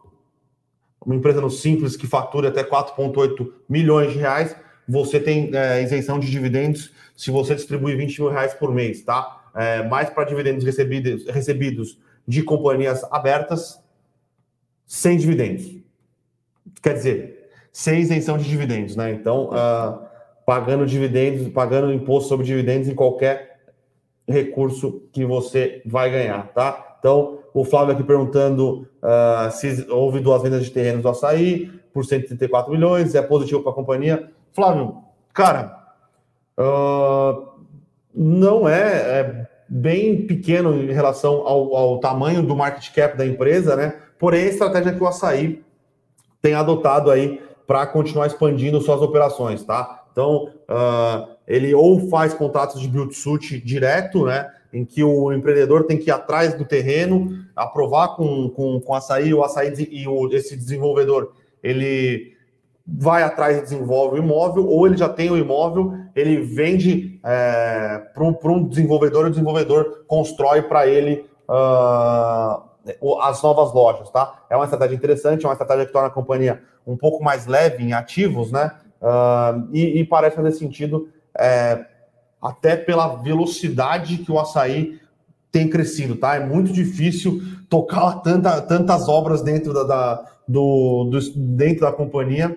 uma 1.04 1.14
empresa 1.14 1.40
no 1.40 1.50
Simples 1.50 1.96
que 1.96 2.06
fatura 2.06 2.48
até 2.48 2.62
4,8 2.64 3.52
milhões 3.68 4.12
de 4.12 4.18
reais, 4.18 4.54
você 4.88 5.20
tem 5.20 5.50
uh, 5.50 5.82
isenção 5.82 6.18
de 6.18 6.30
dividendos 6.30 6.92
se 7.16 7.30
você 7.30 7.54
distribuir 7.54 7.96
20 7.96 8.20
mil 8.22 8.30
reais 8.30 8.54
por 8.54 8.72
mês, 8.72 9.02
tá? 9.02 9.50
É, 9.54 9.82
mais 9.82 10.08
para 10.08 10.24
dividendos 10.24 10.64
recebidos, 10.64 11.26
recebidos 11.26 11.98
de 12.26 12.42
companhias 12.42 13.02
abertas, 13.10 13.82
sem 14.86 15.16
dividendos. 15.16 15.78
Quer 16.80 16.94
dizer, 16.94 17.50
sem 17.72 18.00
isenção 18.00 18.38
de 18.38 18.44
dividendos, 18.44 18.94
né? 18.94 19.12
Então, 19.12 19.50
uh, 19.50 20.06
pagando 20.46 20.86
dividendos, 20.86 21.48
pagando 21.48 21.92
imposto 21.92 22.28
sobre 22.28 22.46
dividendos 22.46 22.88
em 22.88 22.94
qualquer 22.94 23.60
recurso 24.28 25.02
que 25.12 25.24
você 25.24 25.82
vai 25.84 26.10
ganhar, 26.10 26.52
tá? 26.52 26.96
Então, 26.98 27.37
o 27.54 27.64
Flávio 27.64 27.94
aqui 27.94 28.02
perguntando 28.02 28.86
uh, 29.02 29.50
se 29.50 29.86
houve 29.90 30.20
duas 30.20 30.42
vendas 30.42 30.64
de 30.64 30.70
terrenos 30.70 31.02
do 31.02 31.08
açaí 31.08 31.70
por 31.92 32.04
134 32.04 32.70
milhões, 32.70 33.14
é 33.14 33.22
positivo 33.22 33.62
para 33.62 33.72
a 33.72 33.74
companhia. 33.74 34.30
Flávio, 34.52 34.98
cara, 35.32 35.76
uh, 36.58 37.48
não 38.14 38.68
é, 38.68 38.80
é, 38.82 39.46
bem 39.68 40.26
pequeno 40.26 40.74
em 40.74 40.92
relação 40.92 41.46
ao, 41.46 41.74
ao, 41.74 41.98
tamanho 42.00 42.42
do 42.42 42.56
market 42.56 42.92
cap 42.94 43.16
da 43.16 43.26
empresa, 43.26 43.76
né? 43.76 43.96
Porém, 44.18 44.44
a 44.44 44.48
estratégia 44.48 44.92
que 44.92 45.02
o 45.02 45.06
açaí 45.06 45.62
tem 46.42 46.54
adotado 46.54 47.10
aí 47.10 47.40
para 47.66 47.86
continuar 47.86 48.26
expandindo 48.26 48.80
suas 48.80 49.00
operações, 49.02 49.62
tá? 49.62 50.06
Então, 50.10 50.50
uh, 50.68 51.28
ele 51.46 51.74
ou 51.74 52.08
faz 52.08 52.34
contratos 52.34 52.80
de 52.80 52.88
build-suit 52.88 53.60
direto, 53.60 54.24
né? 54.24 54.50
Em 54.72 54.84
que 54.84 55.02
o 55.02 55.32
empreendedor 55.32 55.84
tem 55.84 55.96
que 55.96 56.10
ir 56.10 56.12
atrás 56.12 56.54
do 56.54 56.64
terreno, 56.64 57.44
aprovar 57.56 58.16
com, 58.16 58.50
com, 58.50 58.80
com 58.80 58.94
açaí, 58.94 59.32
o 59.32 59.42
açaí 59.42 59.72
e 59.90 60.06
o, 60.06 60.28
esse 60.32 60.56
desenvolvedor 60.56 61.32
ele 61.62 62.36
vai 62.86 63.22
atrás 63.22 63.58
e 63.58 63.62
desenvolve 63.62 64.18
o 64.18 64.22
imóvel, 64.22 64.66
ou 64.66 64.86
ele 64.86 64.96
já 64.96 65.08
tem 65.08 65.30
o 65.30 65.36
imóvel, 65.36 65.92
ele 66.16 66.40
vende 66.40 67.20
é, 67.22 68.02
para 68.14 68.24
um, 68.24 68.66
desenvolvedor, 68.66 69.26
e 69.26 69.28
o 69.28 69.30
desenvolvedor 69.30 70.04
constrói 70.06 70.62
para 70.62 70.86
ele 70.86 71.26
uh, 71.48 73.20
as 73.20 73.42
novas 73.42 73.74
lojas, 73.74 74.08
tá? 74.10 74.46
É 74.48 74.56
uma 74.56 74.64
estratégia 74.64 74.96
interessante, 74.96 75.44
é 75.44 75.48
uma 75.48 75.52
estratégia 75.52 75.84
que 75.84 75.92
torna 75.92 76.08
a 76.08 76.12
companhia 76.12 76.62
um 76.86 76.96
pouco 76.96 77.22
mais 77.22 77.46
leve 77.46 77.84
em 77.84 77.92
ativos, 77.92 78.50
né? 78.50 78.72
Uh, 79.02 79.68
e, 79.72 80.00
e, 80.00 80.04
parece 80.04 80.36
fazer 80.36 80.52
sentido 80.52 81.08
é, 81.38 81.84
até 82.40 82.76
pela 82.76 83.16
velocidade 83.16 84.18
que 84.18 84.30
o 84.30 84.38
açaí 84.38 85.00
tem 85.50 85.68
crescido, 85.68 86.16
tá? 86.16 86.36
É 86.36 86.40
muito 86.40 86.72
difícil 86.72 87.40
tocar 87.68 88.20
tanta, 88.22 88.60
tantas 88.62 89.08
obras 89.08 89.42
dentro 89.42 89.72
da, 89.72 89.82
da 89.82 90.24
do, 90.46 91.04
do, 91.04 91.18
dentro 91.34 91.82
da 91.82 91.92
companhia. 91.92 92.56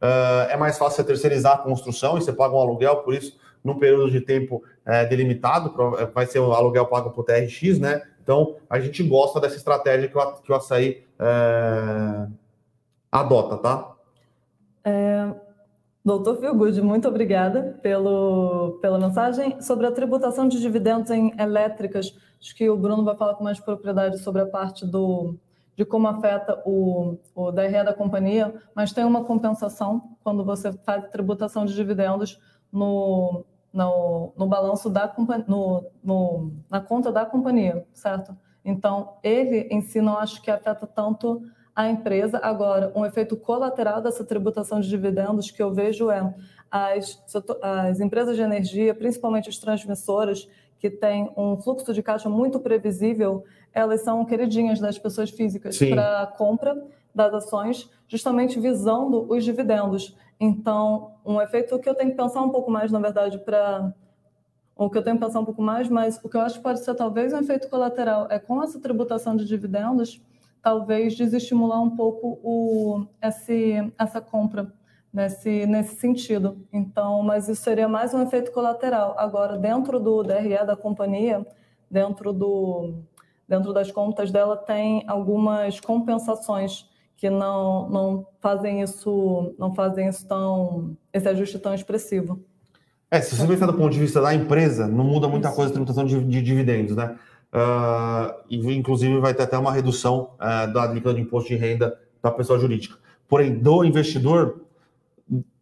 Uh, 0.00 0.50
é 0.50 0.56
mais 0.56 0.78
fácil 0.78 0.96
você 0.96 1.04
terceirizar 1.04 1.54
a 1.54 1.58
construção 1.58 2.16
e 2.16 2.22
você 2.22 2.32
paga 2.32 2.54
um 2.54 2.60
aluguel, 2.60 2.96
por 2.96 3.14
isso, 3.14 3.36
num 3.62 3.78
período 3.78 4.10
de 4.10 4.20
tempo 4.20 4.62
é, 4.86 5.04
delimitado, 5.04 5.74
vai 6.14 6.26
ser 6.26 6.38
o 6.38 6.52
aluguel 6.52 6.86
pago 6.86 7.10
por 7.10 7.24
TRX, 7.24 7.78
né? 7.78 8.02
Então, 8.22 8.56
a 8.70 8.78
gente 8.78 9.02
gosta 9.02 9.40
dessa 9.40 9.56
estratégia 9.56 10.08
que 10.08 10.16
o, 10.16 10.32
que 10.36 10.52
o 10.52 10.54
açaí 10.54 11.02
é, 11.18 12.26
adota, 13.10 13.56
tá? 13.58 13.92
É, 14.84 15.30
Doutor 16.04 16.36
Filgood, 16.36 16.80
muito 16.80 17.08
obrigada 17.08 17.78
pelo, 17.82 18.78
pela 18.80 18.98
mensagem. 18.98 19.60
Sobre 19.60 19.86
a 19.86 19.92
tributação 19.92 20.48
de 20.48 20.60
dividendos 20.60 21.10
em 21.10 21.32
elétricas, 21.38 22.16
acho 22.40 22.54
que 22.54 22.68
o 22.70 22.76
Bruno 22.76 23.04
vai 23.04 23.16
falar 23.16 23.34
com 23.34 23.44
mais 23.44 23.60
propriedade 23.60 24.18
sobre 24.18 24.42
a 24.42 24.46
parte 24.46 24.86
do, 24.86 25.36
de 25.76 25.84
como 25.84 26.08
afeta 26.08 26.62
o, 26.64 27.18
o 27.34 27.52
DRE 27.52 27.84
da 27.84 27.92
companhia, 27.92 28.54
mas 28.74 28.92
tem 28.92 29.04
uma 29.04 29.24
compensação 29.24 30.16
quando 30.24 30.44
você 30.44 30.72
faz 30.72 31.08
tributação 31.10 31.64
de 31.64 31.74
dividendos 31.74 32.40
no, 32.72 33.44
no, 33.72 34.32
no 34.36 34.46
balanço 34.46 34.88
da 34.88 35.12
no, 35.46 35.84
no, 36.02 36.52
na 36.70 36.80
conta 36.80 37.12
da 37.12 37.26
companhia, 37.26 37.86
certo? 37.92 38.36
Então, 38.64 39.14
ele 39.22 39.68
em 39.70 39.80
si 39.80 40.00
não 40.00 40.18
acho 40.18 40.42
que 40.42 40.50
afeta 40.50 40.86
tanto 40.86 41.42
a 41.78 41.88
empresa. 41.88 42.40
Agora, 42.42 42.90
um 42.92 43.06
efeito 43.06 43.36
colateral 43.36 44.02
dessa 44.02 44.24
tributação 44.24 44.80
de 44.80 44.88
dividendos 44.88 45.48
que 45.52 45.62
eu 45.62 45.72
vejo 45.72 46.10
é 46.10 46.34
as, 46.68 47.22
as 47.62 48.00
empresas 48.00 48.34
de 48.34 48.42
energia, 48.42 48.92
principalmente 48.92 49.48
as 49.48 49.58
transmissoras, 49.58 50.48
que 50.80 50.90
têm 50.90 51.32
um 51.36 51.56
fluxo 51.56 51.94
de 51.94 52.02
caixa 52.02 52.28
muito 52.28 52.58
previsível, 52.58 53.44
elas 53.72 54.00
são 54.02 54.24
queridinhas 54.24 54.80
das 54.80 54.98
pessoas 54.98 55.30
físicas 55.30 55.78
para 55.78 56.22
a 56.22 56.26
compra 56.26 56.84
das 57.14 57.32
ações, 57.32 57.88
justamente 58.08 58.58
visando 58.58 59.32
os 59.32 59.44
dividendos. 59.44 60.16
Então, 60.40 61.12
um 61.24 61.40
efeito 61.40 61.78
que 61.78 61.88
eu 61.88 61.94
tenho 61.94 62.10
que 62.10 62.16
pensar 62.16 62.42
um 62.42 62.50
pouco 62.50 62.72
mais, 62.72 62.90
na 62.90 62.98
verdade, 62.98 63.38
para 63.38 63.94
o 64.74 64.90
que 64.90 64.98
eu 64.98 65.02
tenho 65.02 65.16
que 65.16 65.24
pensar 65.24 65.38
um 65.38 65.44
pouco 65.44 65.62
mais, 65.62 65.88
mas 65.88 66.18
o 66.24 66.28
que 66.28 66.36
eu 66.36 66.40
acho 66.40 66.56
que 66.56 66.62
pode 66.62 66.80
ser 66.80 66.94
talvez 66.96 67.32
um 67.32 67.38
efeito 67.38 67.68
colateral 67.68 68.26
é 68.30 68.38
com 68.40 68.60
essa 68.60 68.80
tributação 68.80 69.36
de 69.36 69.44
dividendos, 69.44 70.20
talvez 70.62 71.16
desestimular 71.16 71.80
um 71.82 71.90
pouco 71.90 72.38
o, 72.42 73.06
esse, 73.22 73.92
essa 73.98 74.20
compra 74.20 74.72
nesse, 75.12 75.66
nesse 75.66 75.96
sentido. 75.96 76.64
Então, 76.72 77.22
mas 77.22 77.48
isso 77.48 77.62
seria 77.62 77.88
mais 77.88 78.12
um 78.14 78.22
efeito 78.22 78.52
colateral. 78.52 79.14
Agora, 79.18 79.56
dentro 79.56 79.98
do 79.98 80.22
DRE 80.22 80.66
da 80.66 80.76
companhia, 80.76 81.46
dentro, 81.90 82.32
do, 82.32 82.94
dentro 83.48 83.72
das 83.72 83.90
contas 83.90 84.30
dela, 84.30 84.56
tem 84.56 85.04
algumas 85.06 85.80
compensações 85.80 86.88
que 87.16 87.28
não, 87.28 87.88
não 87.88 88.26
fazem 88.40 88.80
isso, 88.80 89.54
não 89.58 89.74
fazem 89.74 90.08
isso 90.08 90.26
tão, 90.26 90.96
esse 91.12 91.28
ajuste 91.28 91.58
tão 91.58 91.74
expressivo. 91.74 92.40
É, 93.10 93.20
se 93.20 93.34
você 93.34 93.46
pensar 93.46 93.66
do 93.66 93.74
ponto 93.74 93.90
de 93.90 93.98
vista 93.98 94.20
da 94.20 94.34
empresa, 94.34 94.86
não 94.86 95.02
muda 95.02 95.26
muita 95.26 95.48
isso. 95.48 95.56
coisa 95.56 95.70
a 95.70 95.72
tributação 95.72 96.04
de, 96.04 96.22
de 96.24 96.42
dividendos, 96.42 96.94
né? 96.94 97.16
Uh, 97.52 98.34
inclusive 98.50 99.18
vai 99.18 99.34
ter 99.34 99.44
até 99.44 99.58
uma 99.58 99.72
redução 99.72 100.30
uh, 100.34 100.72
da 100.72 100.82
alíquota 100.82 101.14
de 101.14 101.22
imposto 101.22 101.48
de 101.48 101.56
renda 101.56 101.98
da 102.22 102.30
pessoa 102.30 102.58
jurídica. 102.58 102.96
Porém, 103.28 103.58
do 103.58 103.84
investidor, 103.84 104.62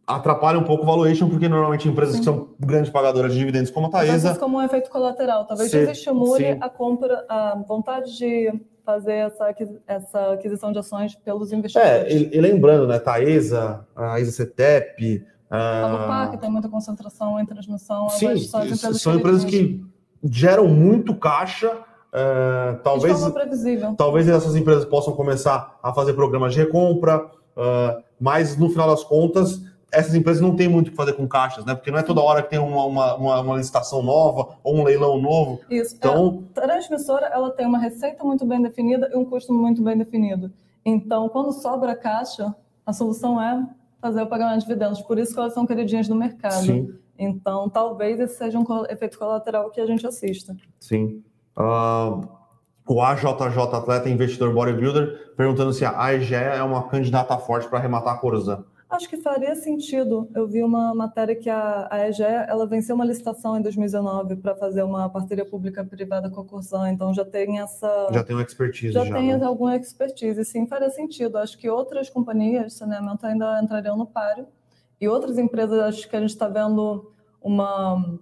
atrapalha 0.05 0.57
um 0.57 0.63
pouco 0.63 0.83
o 0.83 0.85
valuation, 0.85 1.29
porque 1.29 1.49
normalmente 1.49 1.87
empresas 1.87 2.15
sim. 2.15 2.19
que 2.19 2.25
são 2.25 2.49
grandes 2.59 2.89
pagadoras 2.89 3.33
de 3.33 3.39
dividendos, 3.39 3.69
como 3.69 3.87
a 3.87 3.89
Taesa... 3.89 4.29
Mas 4.29 4.37
como 4.37 4.57
um 4.57 4.61
efeito 4.61 4.89
colateral, 4.89 5.45
talvez 5.45 5.69
se, 5.69 5.79
desestimule 5.79 6.53
sim. 6.53 6.57
a 6.61 6.69
compra, 6.69 7.25
a 7.27 7.55
vontade 7.67 8.17
de 8.17 8.53
fazer 8.85 9.13
essa, 9.13 9.53
essa 9.85 10.31
aquisição 10.31 10.71
de 10.71 10.79
ações 10.79 11.13
pelos 11.15 11.51
investidores. 11.51 11.91
É, 11.91 12.09
e, 12.09 12.37
e 12.37 12.39
lembrando, 12.39 12.87
né, 12.87 12.99
Taesa, 12.99 13.85
a 13.95 14.19
Isa 14.19 14.31
Cetep... 14.31 15.25
A 15.49 15.87
Lupar, 15.91 16.37
tem 16.37 16.49
muita 16.49 16.67
concentração 16.67 17.39
em 17.39 17.45
transmissão, 17.45 18.09
sim, 18.09 18.37
são, 18.37 19.15
empresas 19.15 19.45
que 19.45 19.81
geram 20.23 20.67
muito 20.67 21.15
caixa. 21.15 21.71
Uh, 22.07 22.79
talvez, 22.83 23.19
talvez 23.97 24.27
essas 24.27 24.55
empresas 24.55 24.85
possam 24.85 25.13
começar 25.13 25.77
a 25.83 25.93
fazer 25.93 26.13
programas 26.13 26.53
de 26.53 26.59
recompra, 26.61 27.25
uh, 27.25 28.01
mas 28.19 28.57
no 28.57 28.69
final 28.69 28.89
das 28.89 29.03
contas, 29.03 29.61
essas 29.91 30.15
empresas 30.15 30.41
não 30.41 30.55
têm 30.55 30.67
muito 30.67 30.87
o 30.87 30.91
que 30.91 30.97
fazer 30.97 31.13
com 31.13 31.27
caixas, 31.27 31.65
né? 31.65 31.75
Porque 31.75 31.91
não 31.91 31.99
é 31.99 32.03
toda 32.03 32.21
hora 32.21 32.41
que 32.41 32.49
tem 32.49 32.59
uma, 32.59 32.85
uma, 32.85 33.15
uma, 33.15 33.41
uma 33.41 33.57
licitação 33.57 34.01
nova 34.01 34.57
ou 34.63 34.77
um 34.77 34.83
leilão 34.83 35.19
novo. 35.21 35.59
Isso. 35.69 35.95
Então, 35.95 36.43
a 36.55 36.61
transmissora 36.61 37.27
ela 37.27 37.51
tem 37.51 37.65
uma 37.65 37.77
receita 37.77 38.23
muito 38.23 38.45
bem 38.45 38.61
definida 38.61 39.09
e 39.13 39.17
um 39.17 39.25
custo 39.25 39.53
muito 39.53 39.81
bem 39.81 39.97
definido. 39.97 40.51
Então, 40.85 41.29
quando 41.29 41.51
sobra 41.51 41.95
caixa, 41.95 42.53
a 42.85 42.93
solução 42.93 43.41
é 43.41 43.65
fazer 44.01 44.21
o 44.21 44.27
pagamento 44.27 44.59
de 44.59 44.67
dividendos. 44.67 45.01
Por 45.01 45.17
isso 45.17 45.33
que 45.33 45.39
elas 45.39 45.53
são 45.53 45.65
queridinhas 45.65 46.07
do 46.07 46.15
mercado. 46.15 46.65
Sim. 46.65 46.93
Então, 47.17 47.69
talvez 47.69 48.19
esse 48.19 48.37
seja 48.37 48.59
um 48.59 48.85
efeito 48.89 49.17
colateral 49.17 49.69
que 49.71 49.81
a 49.81 49.85
gente 49.85 50.05
assista. 50.05 50.55
Sim. 50.79 51.23
Uh, 51.57 52.27
o 52.87 53.01
AJJ 53.01 53.57
Atleta 53.73 54.09
Investidor 54.09 54.53
Bodybuilder 54.53 55.33
perguntando 55.35 55.73
se 55.73 55.83
a 55.83 55.99
AEGE 55.99 56.35
é 56.35 56.63
uma 56.63 56.87
candidata 56.87 57.37
forte 57.37 57.67
para 57.67 57.79
arrematar 57.79 58.15
a 58.15 58.17
Corzan. 58.17 58.63
Acho 58.89 59.09
que 59.09 59.17
faria 59.17 59.53
sentido. 59.53 60.29
Eu 60.33 60.47
vi 60.47 60.63
uma 60.63 60.95
matéria 60.95 61.35
que 61.35 61.49
a, 61.49 61.89
a 61.91 62.07
EGE 62.07 62.23
ela 62.23 62.65
venceu 62.65 62.95
uma 62.95 63.03
licitação 63.03 63.57
em 63.57 63.61
2019 63.61 64.37
para 64.37 64.55
fazer 64.55 64.81
uma 64.81 65.09
parceria 65.09 65.43
pública-privada 65.43 66.29
com 66.29 66.39
a 66.39 66.45
Corzan, 66.45 66.89
então 66.89 67.13
já 67.13 67.25
tem 67.25 67.59
essa. 67.59 68.07
Já 68.13 68.23
tem 68.23 68.33
uma 68.33 68.43
expertise. 68.43 68.93
Já, 68.93 69.03
já 69.03 69.13
tem 69.13 69.37
né? 69.37 69.45
alguma 69.45 69.75
expertise, 69.75 70.43
sim, 70.45 70.65
faria 70.65 70.89
sentido. 70.89 71.37
Acho 71.37 71.57
que 71.57 71.69
outras 71.69 72.09
companhias 72.09 72.67
de 72.67 72.73
saneamento 72.75 73.25
ainda 73.25 73.61
entrariam 73.61 73.97
no 73.97 74.05
páreo. 74.05 74.47
E 74.99 75.07
outras 75.07 75.37
empresas, 75.37 75.79
acho 75.79 76.09
que 76.09 76.15
a 76.15 76.19
gente 76.19 76.29
está 76.29 76.47
vendo 76.47 77.11
uma, 77.41 78.19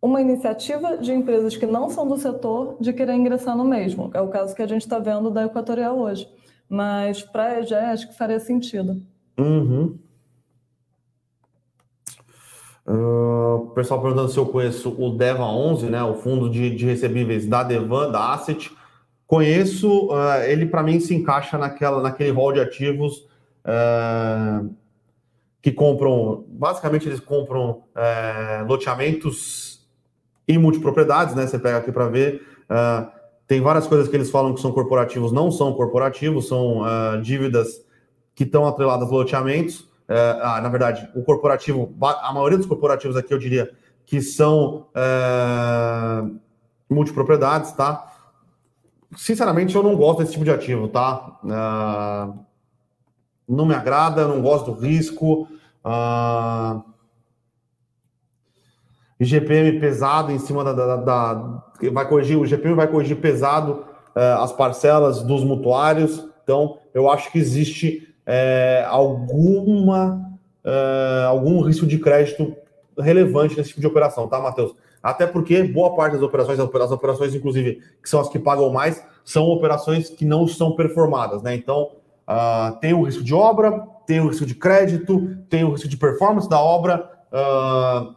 uma 0.00 0.20
iniciativa 0.20 0.98
de 0.98 1.12
empresas 1.12 1.56
que 1.56 1.66
não 1.66 1.88
são 1.88 2.06
do 2.06 2.18
setor 2.18 2.76
de 2.80 2.92
querer 2.92 3.14
ingressar 3.14 3.56
no 3.56 3.64
mesmo. 3.64 4.10
É 4.12 4.20
o 4.20 4.28
caso 4.28 4.54
que 4.54 4.62
a 4.62 4.66
gente 4.66 4.82
está 4.82 4.98
vendo 4.98 5.30
da 5.30 5.44
Equatorial 5.44 5.98
hoje 5.98 6.28
mas 6.70 7.20
para 7.20 7.46
a 7.46 7.60
EGE 7.60 7.74
acho 7.74 8.08
que 8.08 8.16
faria 8.16 8.38
sentido. 8.38 9.02
Uhum. 9.36 9.98
Uh, 12.86 13.56
o 13.56 13.70
pessoal 13.74 14.00
perguntando 14.00 14.28
se 14.28 14.38
eu 14.38 14.46
conheço 14.46 14.94
o 14.96 15.10
Deva 15.10 15.44
11, 15.44 15.86
né, 15.86 16.02
o 16.04 16.14
fundo 16.14 16.48
de, 16.48 16.74
de 16.74 16.86
recebíveis 16.86 17.46
da 17.46 17.64
Devan, 17.64 18.12
da 18.12 18.32
Asset. 18.32 18.70
Conheço, 19.26 20.08
uh, 20.08 20.42
ele 20.46 20.66
para 20.66 20.82
mim 20.82 21.00
se 21.00 21.14
encaixa 21.14 21.58
naquela, 21.58 22.00
naquele 22.00 22.30
rol 22.30 22.52
de 22.52 22.60
ativos 22.60 23.26
uh, 23.64 24.72
que 25.62 25.70
compram, 25.70 26.44
basicamente 26.48 27.06
eles 27.08 27.20
compram 27.20 27.82
loteamentos 28.66 29.70
e 30.50 30.58
multipropriedades, 30.58 31.34
né? 31.36 31.46
Você 31.46 31.58
pega 31.58 31.78
aqui 31.78 31.92
para 31.92 32.08
ver. 32.08 32.42
Uh, 32.68 33.08
tem 33.46 33.60
várias 33.60 33.86
coisas 33.86 34.08
que 34.08 34.16
eles 34.16 34.30
falam 34.30 34.52
que 34.52 34.60
são 34.60 34.72
corporativos, 34.72 35.30
não 35.30 35.50
são 35.50 35.72
corporativos, 35.74 36.48
são 36.48 36.82
uh, 36.82 37.20
dívidas 37.22 37.84
que 38.34 38.42
estão 38.42 38.66
atreladas 38.66 39.08
a 39.08 39.12
loteamentos. 39.12 39.80
Uh, 39.80 40.42
ah, 40.42 40.60
na 40.60 40.68
verdade, 40.68 41.08
o 41.14 41.22
corporativo, 41.22 41.94
a 42.00 42.32
maioria 42.32 42.58
dos 42.58 42.66
corporativos 42.66 43.16
aqui 43.16 43.32
eu 43.32 43.38
diria 43.38 43.70
que 44.04 44.20
são 44.20 44.88
multipropriedades, 46.88 47.70
tá? 47.72 48.08
Sinceramente, 49.16 49.76
eu 49.76 49.84
não 49.84 49.94
gosto 49.94 50.18
desse 50.18 50.32
tipo 50.32 50.44
de 50.44 50.50
ativo, 50.50 50.88
tá? 50.88 52.40
Não 53.50 53.66
me 53.66 53.74
agrada, 53.74 54.28
não 54.28 54.40
gosto 54.40 54.72
do 54.72 54.80
risco. 54.80 55.48
Uh, 55.84 56.82
IGPM 59.18 59.80
pesado 59.80 60.32
em 60.32 60.38
cima 60.38 60.64
da, 60.64 60.72
da, 60.72 60.96
da, 60.96 61.62
vai 61.92 62.08
corrigir 62.08 62.38
o 62.38 62.44
IGPM 62.44 62.74
vai 62.74 62.86
corrigir 62.86 63.20
pesado 63.20 63.84
uh, 64.16 64.42
as 64.42 64.52
parcelas 64.52 65.22
dos 65.22 65.44
mutuários. 65.44 66.26
Então, 66.42 66.78
eu 66.94 67.10
acho 67.10 67.30
que 67.30 67.38
existe 67.38 68.08
uh, 68.26 68.88
alguma 68.88 70.30
uh, 70.64 71.26
algum 71.28 71.60
risco 71.62 71.86
de 71.86 71.98
crédito 71.98 72.54
relevante 72.98 73.56
nesse 73.56 73.70
tipo 73.70 73.80
de 73.80 73.86
operação, 73.86 74.28
tá, 74.28 74.40
Matheus? 74.40 74.74
Até 75.02 75.26
porque 75.26 75.62
boa 75.62 75.94
parte 75.94 76.14
das 76.14 76.22
operações, 76.22 76.58
as 76.60 76.90
operações, 76.92 77.34
inclusive, 77.34 77.80
que 78.02 78.08
são 78.08 78.20
as 78.20 78.28
que 78.28 78.38
pagam 78.38 78.70
mais, 78.70 79.02
são 79.24 79.44
operações 79.46 80.10
que 80.10 80.24
não 80.24 80.46
são 80.46 80.76
performadas, 80.76 81.42
né? 81.42 81.54
Então, 81.54 81.92
uh, 82.30 82.76
tem 82.78 82.94
o 82.94 83.02
risco 83.02 83.24
de 83.24 83.34
obra, 83.34 83.86
tem 84.06 84.20
o 84.20 84.28
risco 84.28 84.46
de 84.46 84.54
crédito, 84.54 85.36
tem 85.48 85.64
o 85.64 85.72
risco 85.72 85.88
de 85.88 85.96
performance 85.96 86.48
da 86.48 86.60
obra. 86.60 87.10
Uh, 87.32 88.14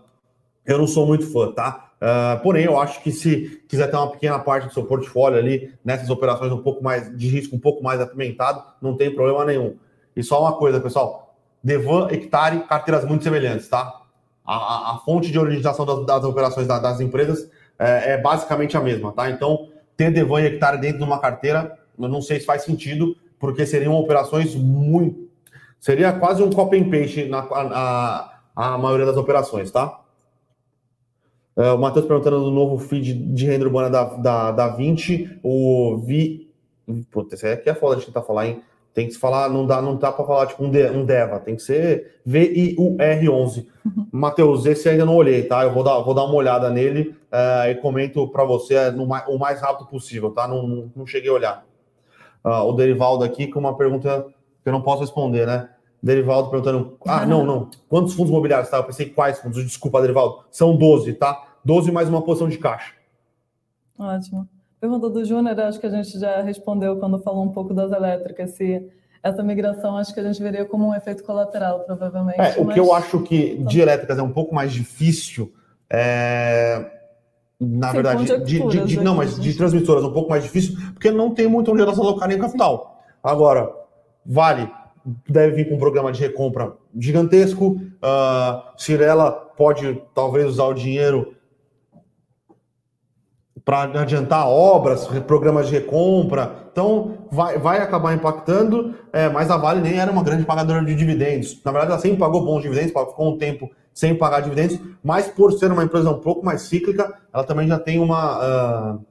eu 0.66 0.78
não 0.78 0.88
sou 0.88 1.05
muito 1.07 1.32
fã, 1.32 1.51
tá? 1.51 1.91
Uh, 2.03 2.41
porém, 2.43 2.66
eu 2.66 2.80
acho 2.80 3.01
que 3.01 3.11
se 3.11 3.64
quiser 3.68 3.89
ter 3.89 3.95
uma 3.95 4.11
pequena 4.11 4.38
parte 4.38 4.68
do 4.68 4.74
seu 4.74 4.84
portfólio 4.84 5.39
ali, 5.39 5.74
nessas 5.84 6.09
operações 6.09 6.51
um 6.51 6.61
pouco 6.61 6.84
mais 6.84 7.16
de 7.18 7.28
risco, 7.28 7.55
um 7.55 7.59
pouco 7.59 7.84
mais 7.84 7.99
apimentado, 8.01 8.64
não 8.82 8.95
tem 8.95 9.14
problema 9.14 9.45
nenhum. 9.45 9.78
E 10.16 10.22
só 10.22 10.41
uma 10.41 10.53
coisa, 10.53 10.80
pessoal: 10.80 11.36
Devan, 11.64 12.09
Hectare, 12.11 12.59
carteiras 12.68 13.05
muito 13.05 13.24
semelhantes, 13.24 13.68
tá? 13.68 14.01
A, 14.45 14.55
a, 14.55 14.95
a 14.95 14.97
fonte 14.99 15.32
de 15.32 15.39
originação 15.39 15.86
das, 15.86 16.05
das 16.05 16.24
operações 16.26 16.68
da, 16.68 16.78
das 16.78 16.99
empresas 16.99 17.49
é, 17.80 18.14
é, 18.14 18.18
basicamente 18.18 18.76
a 18.76 18.82
mesma, 18.82 19.14
tá? 19.14 19.30
Então, 19.30 19.70
ter 19.95 20.11
Devan 20.11 20.41
e 20.41 20.45
Hectare 20.47 20.78
dentro 20.78 20.97
de 20.97 21.03
uma 21.03 21.20
carteira, 21.20 21.78
eu 21.97 22.09
não 22.09 22.22
sei 22.22 22.39
se 22.39 22.45
faz 22.45 22.64
sentido, 22.64 23.16
porque 23.43 23.65
seriam 23.65 23.93
operações 23.95 24.55
muito. 24.55 25.27
Seria 25.77 26.13
quase 26.13 26.41
um 26.41 26.49
copy 26.49 26.77
and 26.77 26.89
paste 26.89 27.25
na 27.25 27.39
a, 27.39 28.39
a 28.55 28.77
maioria 28.77 29.05
das 29.05 29.17
operações, 29.17 29.69
tá? 29.69 29.99
Uh, 31.53 31.75
o 31.75 31.77
Matheus 31.77 32.05
perguntando 32.05 32.39
do 32.39 32.51
novo 32.51 32.77
feed 32.77 33.13
de 33.13 33.45
renda 33.45 33.65
urbana 33.65 33.89
da, 33.89 34.03
da, 34.05 34.51
da 34.51 34.67
20, 34.69 35.41
o 35.43 35.97
Vi. 35.97 36.49
Puta, 37.11 37.35
esse 37.35 37.45
aqui 37.45 37.69
é 37.69 37.73
foda 37.73 37.97
de 37.97 38.05
tentar 38.05 38.21
falar, 38.21 38.47
hein? 38.47 38.61
Tem 38.93 39.07
que 39.07 39.13
se 39.13 39.19
falar, 39.19 39.49
não 39.49 39.67
dá, 39.67 39.81
não 39.81 39.97
dá 39.97 40.09
para 40.09 40.23
falar 40.23 40.47
tipo 40.47 40.63
um, 40.63 40.71
de, 40.71 40.89
um 40.91 41.03
Deva, 41.03 41.41
tem 41.41 41.57
que 41.57 41.63
ser 41.63 42.21
V-I-U-R-11. 42.25 43.67
Uhum. 43.85 44.07
Matheus, 44.09 44.65
esse 44.65 44.87
ainda 44.87 45.03
não 45.03 45.17
olhei, 45.17 45.43
tá? 45.43 45.63
Eu 45.63 45.73
vou 45.73 45.83
dar, 45.83 45.99
vou 45.99 46.13
dar 46.13 46.23
uma 46.23 46.35
olhada 46.35 46.69
nele 46.69 47.13
uh, 47.29 47.69
e 47.69 47.75
comento 47.75 48.25
para 48.29 48.45
você 48.45 48.89
no, 48.91 49.03
o 49.03 49.37
mais 49.37 49.59
rápido 49.59 49.85
possível, 49.89 50.31
tá? 50.31 50.47
Não, 50.47 50.65
não, 50.65 50.91
não 50.95 51.05
cheguei 51.05 51.29
a 51.29 51.33
olhar. 51.33 51.72
Uh, 52.43 52.67
o 52.67 52.73
Derivaldo 52.73 53.23
aqui 53.23 53.47
com 53.47 53.59
uma 53.59 53.75
pergunta 53.77 54.25
que 54.61 54.69
eu 54.69 54.73
não 54.73 54.81
posso 54.81 55.01
responder, 55.01 55.45
né? 55.47 55.69
Derivaldo 56.01 56.49
perguntando. 56.49 56.97
Ah, 57.05 57.25
não, 57.25 57.45
não. 57.45 57.69
Quantos 57.87 58.13
fundos 58.13 58.29
imobiliários? 58.29 58.69
Tá? 58.69 58.77
Eu 58.77 58.83
pensei 58.83 59.05
quais 59.09 59.39
fundos? 59.39 59.63
Desculpa, 59.63 60.01
Derivaldo. 60.01 60.43
São 60.51 60.75
12, 60.75 61.13
tá? 61.13 61.41
12 61.63 61.91
mais 61.91 62.09
uma 62.09 62.21
posição 62.21 62.49
de 62.49 62.57
caixa. 62.57 62.93
Ótimo. 63.97 64.47
Pergunta 64.81 65.09
do 65.09 65.23
Júnior, 65.23 65.57
acho 65.61 65.79
que 65.79 65.85
a 65.85 65.89
gente 65.89 66.19
já 66.19 66.41
respondeu 66.41 66.97
quando 66.97 67.17
falou 67.19 67.43
um 67.43 67.51
pouco 67.53 67.73
das 67.73 67.89
elétricas. 67.93 68.51
Se 68.51 68.85
essa 69.23 69.41
migração, 69.41 69.95
acho 69.95 70.13
que 70.13 70.19
a 70.19 70.23
gente 70.23 70.43
veria 70.43 70.65
como 70.65 70.89
um 70.89 70.93
efeito 70.93 71.23
colateral, 71.23 71.79
provavelmente. 71.85 72.41
É, 72.41 72.59
o 72.59 72.65
mas... 72.65 72.73
que 72.73 72.79
eu 72.81 72.93
acho 72.93 73.21
que 73.21 73.55
de 73.63 73.79
elétricas 73.79 74.17
é 74.17 74.21
um 74.21 74.33
pouco 74.33 74.53
mais 74.53 74.73
difícil. 74.73 75.53
É... 75.89 76.85
Na 77.60 77.88
Sim, 77.88 77.93
verdade, 77.93 78.43
de, 78.43 78.68
de, 78.68 78.86
de, 78.86 78.99
não, 79.01 79.16
mas 79.16 79.39
de 79.39 79.54
transmissoras 79.54 80.04
um 80.04 80.12
pouco 80.12 80.30
mais 80.30 80.43
difícil, 80.43 80.76
porque 80.93 81.12
não 81.12 81.34
tem 81.34 81.47
muito 81.47 81.72
onde 81.72 81.82
elas 81.82 81.97
alocarem 81.97 82.38
capital. 82.38 83.01
Agora, 83.24 83.72
vale 84.26 84.70
deve 85.28 85.56
vir 85.56 85.70
com 85.70 85.76
um 85.76 85.80
programa 85.80 86.12
de 86.12 86.22
recompra 86.22 86.74
gigantesco. 86.97 87.82
Uh, 88.01 88.64
Cirela 88.78 89.32
pode 89.32 90.01
talvez 90.14 90.47
usar 90.47 90.66
o 90.66 90.74
dinheiro 90.74 91.36
para 93.66 93.84
adiantar 94.01 94.47
obras, 94.47 95.08
programas 95.26 95.68
de 95.68 95.74
recompra. 95.74 96.64
Então, 96.72 97.18
vai, 97.32 97.58
vai 97.58 97.80
acabar 97.80 98.14
impactando, 98.14 98.95
é, 99.14 99.30
mas 99.30 99.49
a 99.49 99.58
Vale 99.58 99.80
nem 99.80 99.99
era 99.99 100.12
uma 100.12 100.24
grande 100.24 100.43
pagadora 100.43 100.84
de 100.84 100.95
dividendos. 100.95 101.62
Na 101.64 101.72
verdade, 101.72 101.91
ela 101.93 102.01
sempre 102.01 102.18
pagou 102.18 102.43
bons 102.43 102.62
dividendos, 102.62 102.91
ficou 102.91 103.34
um 103.34 103.38
tempo 103.38 103.72
sem 103.93 104.17
pagar 104.17 104.41
dividendos, 104.41 104.79
mas 105.03 105.27
por 105.27 105.53
ser 105.53 105.71
uma 105.71 105.83
empresa 105.83 106.09
um 106.09 106.19
pouco 106.19 106.43
mais 106.43 106.63
cíclica, 106.63 107.13
ela 107.33 107.43
também 107.43 107.67
já 107.67 107.79
tem 107.79 107.99
uma. 107.99 108.95
Uh, 108.95 109.05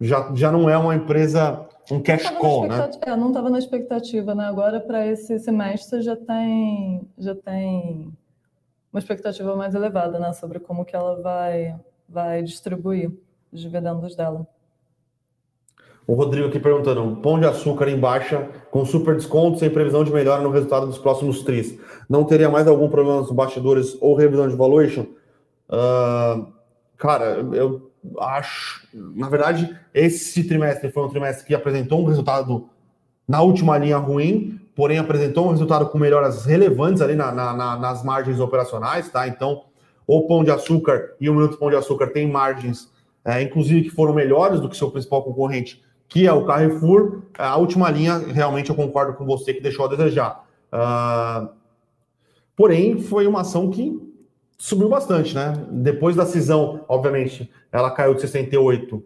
já, 0.00 0.30
já 0.34 0.52
não 0.52 0.68
é 0.68 0.76
uma 0.76 0.94
empresa 0.94 1.66
um 1.90 2.02
cash 2.02 2.28
call, 2.30 2.66
né? 2.66 2.90
É, 3.02 3.16
não 3.16 3.28
estava 3.28 3.48
na 3.48 3.58
expectativa, 3.58 4.34
né? 4.34 4.44
Agora 4.44 4.80
para 4.80 5.06
esse 5.06 5.38
semestre 5.38 6.02
já 6.02 6.16
tem 6.16 7.08
já 7.16 7.34
tem 7.34 8.12
uma 8.92 8.98
expectativa 8.98 9.54
mais 9.54 9.74
elevada, 9.74 10.18
né, 10.18 10.32
sobre 10.32 10.58
como 10.58 10.84
que 10.84 10.96
ela 10.96 11.20
vai 11.20 11.76
vai 12.08 12.42
distribuir 12.42 13.10
os 13.52 13.60
dividendos 13.60 14.16
dela. 14.16 14.46
O 16.06 16.14
Rodrigo 16.14 16.48
aqui 16.48 16.58
perguntando: 16.58 17.16
pão 17.16 17.38
de 17.38 17.46
açúcar 17.46 17.88
em 17.88 17.98
baixa, 17.98 18.48
com 18.70 18.84
super 18.84 19.16
desconto, 19.16 19.58
sem 19.58 19.68
previsão 19.68 20.04
de 20.04 20.12
melhora 20.12 20.42
no 20.42 20.50
resultado 20.50 20.86
dos 20.86 20.98
próximos 20.98 21.42
tris. 21.42 21.78
Não 22.08 22.24
teria 22.24 22.48
mais 22.48 22.66
algum 22.66 22.88
problema 22.88 23.20
nos 23.20 23.30
bastidores 23.30 23.96
ou 24.00 24.14
revisão 24.14 24.48
de 24.48 24.54
valuation? 24.54 25.06
Uh, 25.68 26.46
cara, 26.96 27.44
eu 27.52 27.90
acho, 28.18 28.86
na 28.94 29.28
verdade, 29.28 29.76
esse 29.92 30.44
trimestre 30.44 30.90
foi 30.90 31.04
um 31.04 31.08
trimestre 31.08 31.44
que 31.46 31.54
apresentou 31.54 32.00
um 32.00 32.06
resultado 32.06 32.68
na 33.26 33.42
última 33.42 33.76
linha 33.76 33.96
ruim, 33.96 34.60
porém 34.74 34.98
apresentou 34.98 35.46
um 35.46 35.50
resultado 35.50 35.88
com 35.88 35.98
melhoras 35.98 36.44
relevantes 36.44 37.02
ali 37.02 37.16
na, 37.16 37.32
na, 37.32 37.76
nas 37.76 38.04
margens 38.04 38.38
operacionais, 38.38 39.08
tá? 39.10 39.26
Então, 39.26 39.64
o 40.06 40.26
Pão 40.28 40.44
de 40.44 40.50
Açúcar 40.50 41.14
e 41.20 41.28
o 41.28 41.34
Minuto 41.34 41.58
Pão 41.58 41.68
de 41.68 41.76
Açúcar 41.76 42.08
têm 42.08 42.30
margens, 42.30 42.92
é, 43.24 43.42
inclusive, 43.42 43.82
que 43.82 43.90
foram 43.90 44.14
melhores 44.14 44.60
do 44.60 44.68
que 44.68 44.76
seu 44.76 44.90
principal 44.90 45.24
concorrente, 45.24 45.82
que 46.08 46.26
é 46.26 46.32
o 46.32 46.44
Carrefour. 46.44 47.22
A 47.36 47.56
última 47.56 47.90
linha, 47.90 48.18
realmente, 48.18 48.70
eu 48.70 48.76
concordo 48.76 49.14
com 49.14 49.26
você, 49.26 49.52
que 49.52 49.60
deixou 49.60 49.86
a 49.86 49.88
desejar. 49.88 50.44
Uh, 50.72 51.48
porém, 52.56 52.98
foi 52.98 53.26
uma 53.26 53.42
ação 53.42 53.70
que 53.70 54.00
subiu 54.58 54.88
bastante, 54.88 55.34
né? 55.34 55.52
Depois 55.70 56.16
da 56.16 56.24
cisão, 56.24 56.84
obviamente, 56.88 57.50
ela 57.70 57.90
caiu 57.90 58.14
de 58.14 58.22
68 58.22 59.04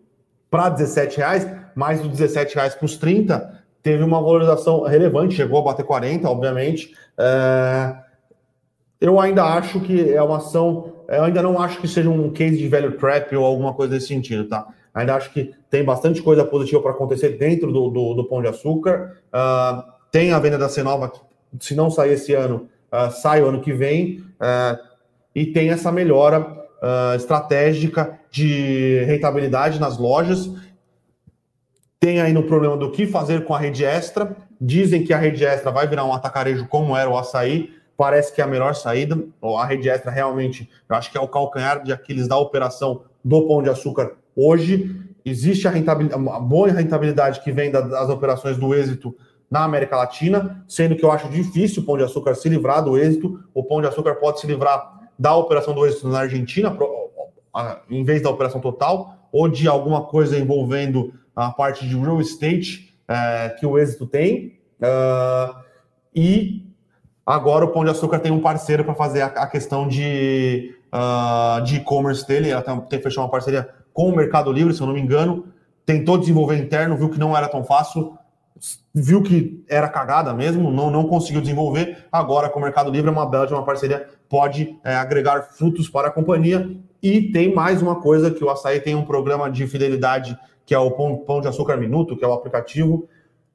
para 0.51 0.68
17 0.68 1.18
reais, 1.18 1.51
mais 1.74 2.01
dos 2.01 2.11
17 2.11 2.55
reais 2.55 2.74
para 2.74 2.84
os 2.84 2.96
30, 2.96 3.61
teve 3.82 4.03
uma 4.03 4.20
valorização 4.20 4.82
relevante, 4.82 5.34
chegou 5.34 5.61
a 5.61 5.62
bater 5.62 5.84
40, 5.84 6.28
obviamente. 6.28 6.94
É... 7.18 7.94
Eu 9.01 9.18
ainda 9.18 9.44
acho 9.44 9.80
que 9.80 10.12
é 10.12 10.22
uma 10.22 10.36
ação, 10.36 10.92
eu 11.09 11.24
ainda 11.24 11.42
não 11.42 11.59
acho 11.61 11.80
que 11.80 11.88
seja 11.88 12.11
um 12.11 12.30
case 12.30 12.59
de 12.59 12.68
velho 12.68 12.98
trap 12.98 13.34
ou 13.34 13.44
alguma 13.44 13.72
coisa 13.72 13.94
desse 13.94 14.09
sentido, 14.09 14.46
tá? 14.46 14.66
Ainda 14.92 15.14
acho 15.14 15.32
que 15.32 15.55
tem 15.70 15.82
bastante 15.84 16.20
coisa 16.20 16.44
positiva 16.44 16.82
para 16.82 16.90
acontecer 16.90 17.38
dentro 17.38 17.72
do, 17.72 17.88
do, 17.88 18.14
do, 18.14 18.24
Pão 18.24 18.42
de 18.42 18.48
Açúcar. 18.48 19.16
Uh, 19.28 19.82
tem 20.11 20.32
a 20.32 20.38
venda 20.38 20.59
da 20.59 20.68
Cenova, 20.68 21.12
se 21.59 21.74
não 21.74 21.90
sair 21.90 22.12
esse 22.12 22.34
ano, 22.34 22.68
uh, 22.93 23.11
sai 23.11 23.43
o 23.43 23.47
ano 23.47 23.61
que 23.61 23.72
vem. 23.72 24.18
Uh, 24.41 24.78
e 25.34 25.47
tem 25.47 25.70
essa 25.70 25.93
melhora 25.93 26.59
estratégica 27.14 28.18
de 28.30 29.05
rentabilidade 29.05 29.78
nas 29.78 29.99
lojas. 29.99 30.51
Tem 32.01 32.22
aí 32.22 32.32
no 32.32 32.45
problema 32.45 32.74
do 32.74 32.91
que 32.91 33.07
fazer 33.07 33.45
com 33.45 33.55
a 33.55 33.59
rede 33.59 33.84
extra. 33.84 34.34
Dizem 34.59 35.05
que 35.05 35.12
a 35.12 35.18
rede 35.18 35.45
extra 35.45 35.70
vai 35.70 35.86
virar 35.86 36.07
um 36.07 36.14
atacarejo 36.14 36.66
como 36.68 36.97
era 36.97 37.09
o 37.09 37.18
açaí. 37.18 37.70
Parece 37.99 38.34
que 38.34 38.41
é 38.41 38.45
a 38.45 38.47
melhor 38.47 38.74
saída. 38.74 39.22
A 39.59 39.66
rede 39.66 39.91
extra 39.91 40.11
realmente, 40.11 40.70
eu 40.88 40.97
acho 40.97 41.12
que 41.12 41.18
é 41.18 41.20
o 41.20 41.28
calcanhar 41.28 41.82
de 41.82 41.93
Aquiles 41.93 42.26
da 42.26 42.38
operação 42.38 43.03
do 43.22 43.47
Pão 43.47 43.62
de 43.62 43.68
Açúcar 43.68 44.12
hoje. 44.34 44.97
Existe 45.22 45.68
a, 45.68 45.70
rentabilidade, 45.70 46.28
a 46.28 46.41
boa 46.41 46.70
rentabilidade 46.70 47.41
que 47.43 47.53
vem 47.53 47.70
das 47.70 48.09
operações 48.09 48.57
do 48.57 48.74
êxito 48.74 49.14
na 49.51 49.64
América 49.64 49.96
Latina, 49.96 50.64
sendo 50.68 50.94
que 50.94 51.05
eu 51.05 51.11
acho 51.11 51.28
difícil 51.28 51.82
o 51.82 51.86
Pão 51.86 51.96
de 51.96 52.05
Açúcar 52.05 52.34
se 52.34 52.48
livrar 52.48 52.84
do 52.84 52.96
êxito. 52.96 53.42
O 53.53 53.64
Pão 53.64 53.80
de 53.80 53.88
Açúcar 53.88 54.14
pode 54.14 54.40
se 54.40 54.46
livrar 54.46 55.01
da 55.18 55.34
operação 55.34 55.74
do 55.74 55.84
êxito 55.84 56.09
na 56.09 56.20
Argentina, 56.20 56.76
em 57.90 58.05
vez 58.05 58.22
da 58.22 58.30
operação 58.30 58.61
total, 58.61 59.28
ou 59.32 59.48
de 59.48 59.66
alguma 59.66 60.05
coisa 60.05 60.38
envolvendo 60.38 61.12
a 61.34 61.51
parte 61.51 61.86
de 61.86 61.96
real 61.96 62.20
estate 62.20 62.94
é, 63.09 63.51
que 63.59 63.66
o 63.66 63.78
êxito 63.78 64.07
tem. 64.07 64.59
Uh, 64.80 65.55
e 66.14 66.66
agora 67.26 67.64
o 67.64 67.68
Pão 67.68 67.84
de 67.84 67.90
Açúcar 67.90 68.18
tem 68.18 68.32
um 68.32 68.40
parceiro 68.40 68.84
para 68.84 68.94
fazer 68.94 69.22
a, 69.22 69.26
a, 69.26 69.46
questão 69.46 69.86
de 69.86 70.74
uh, 70.92 71.62
de 71.62 71.76
e-commerce 71.76 72.26
dele. 72.26 72.51
Ela 72.51 72.62
tem, 72.62 72.80
tem 72.82 73.01
fechado 73.01 73.24
uma 73.24 73.30
parceria 73.30 73.68
com 73.92 74.09
o 74.09 74.16
Mercado 74.16 74.53
Livre, 74.53 74.72
se 74.72 74.80
eu 74.80 74.86
não 74.86 74.94
me 74.94 75.01
engano. 75.01 75.46
Tentou 75.84 76.18
desenvolver 76.18 76.57
interno, 76.57 76.96
viu 76.96 77.09
que 77.09 77.18
não 77.18 77.36
era 77.36 77.48
tão 77.48 77.64
fácil, 77.64 78.16
viu 78.94 79.22
que 79.22 79.64
era 79.68 79.88
cagada 79.88 80.34
mesmo, 80.34 80.70
não, 80.70 80.90
não 80.90 81.06
conseguiu 81.06 81.40
desenvolver. 81.40 82.06
Agora, 82.11 82.48
com 82.48 82.58
o 82.58 82.62
Mercado 82.62 82.90
Livre, 82.90 83.08
é 83.08 83.12
uma 83.12 83.26
bela 83.26 83.46
de 83.46 83.54
uma 83.54 83.64
parceria, 83.64 84.06
pode 84.28 84.78
é, 84.84 84.94
agregar 84.94 85.42
frutos 85.52 85.88
para 85.88 86.08
a 86.08 86.11
companhia. 86.11 86.70
E 87.02 87.32
tem 87.32 87.54
mais 87.54 87.80
uma 87.80 88.00
coisa 88.00 88.30
que 88.30 88.44
o 88.44 88.50
Açaí 88.50 88.80
tem 88.80 88.94
um 88.94 89.04
programa 89.04 89.50
de 89.50 89.66
fidelidade 89.66 90.38
que 90.70 90.74
é 90.74 90.78
o 90.78 90.92
Pão, 90.92 91.16
Pão 91.16 91.40
de 91.40 91.48
Açúcar 91.48 91.76
Minuto, 91.76 92.16
que 92.16 92.24
é 92.24 92.28
o 92.28 92.32
aplicativo, 92.32 93.08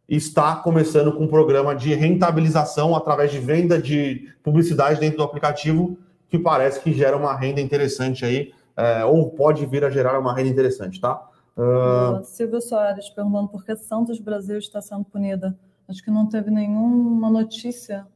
está 0.07 0.57
começando 0.57 1.13
com 1.13 1.23
um 1.23 1.27
programa 1.29 1.73
de 1.73 1.93
rentabilização 1.93 2.93
através 2.93 3.31
de 3.31 3.39
venda 3.39 3.81
de 3.81 4.29
publicidade 4.43 4.99
dentro 4.99 5.19
do 5.19 5.23
aplicativo, 5.23 5.97
que 6.29 6.37
parece 6.37 6.81
que 6.81 6.91
gera 6.91 7.15
uma 7.15 7.33
renda 7.33 7.61
interessante 7.61 8.25
aí, 8.25 8.51
é, 8.75 9.05
ou 9.05 9.29
pode 9.29 9.65
vir 9.65 9.85
a 9.85 9.89
gerar 9.89 10.19
uma 10.19 10.35
renda 10.35 10.49
interessante, 10.49 10.99
tá? 10.99 11.21
Uh... 11.57 12.23
Silvio 12.23 12.61
Soares 12.61 13.09
perguntando 13.09 13.49
por 13.49 13.63
que 13.63 13.75
Santos 13.75 14.19
Brasil 14.19 14.57
está 14.57 14.81
sendo 14.81 15.05
punida. 15.05 15.57
Acho 15.87 16.03
que 16.03 16.11
não 16.11 16.27
teve 16.27 16.51
nenhuma 16.51 17.29
notícia 17.29 18.07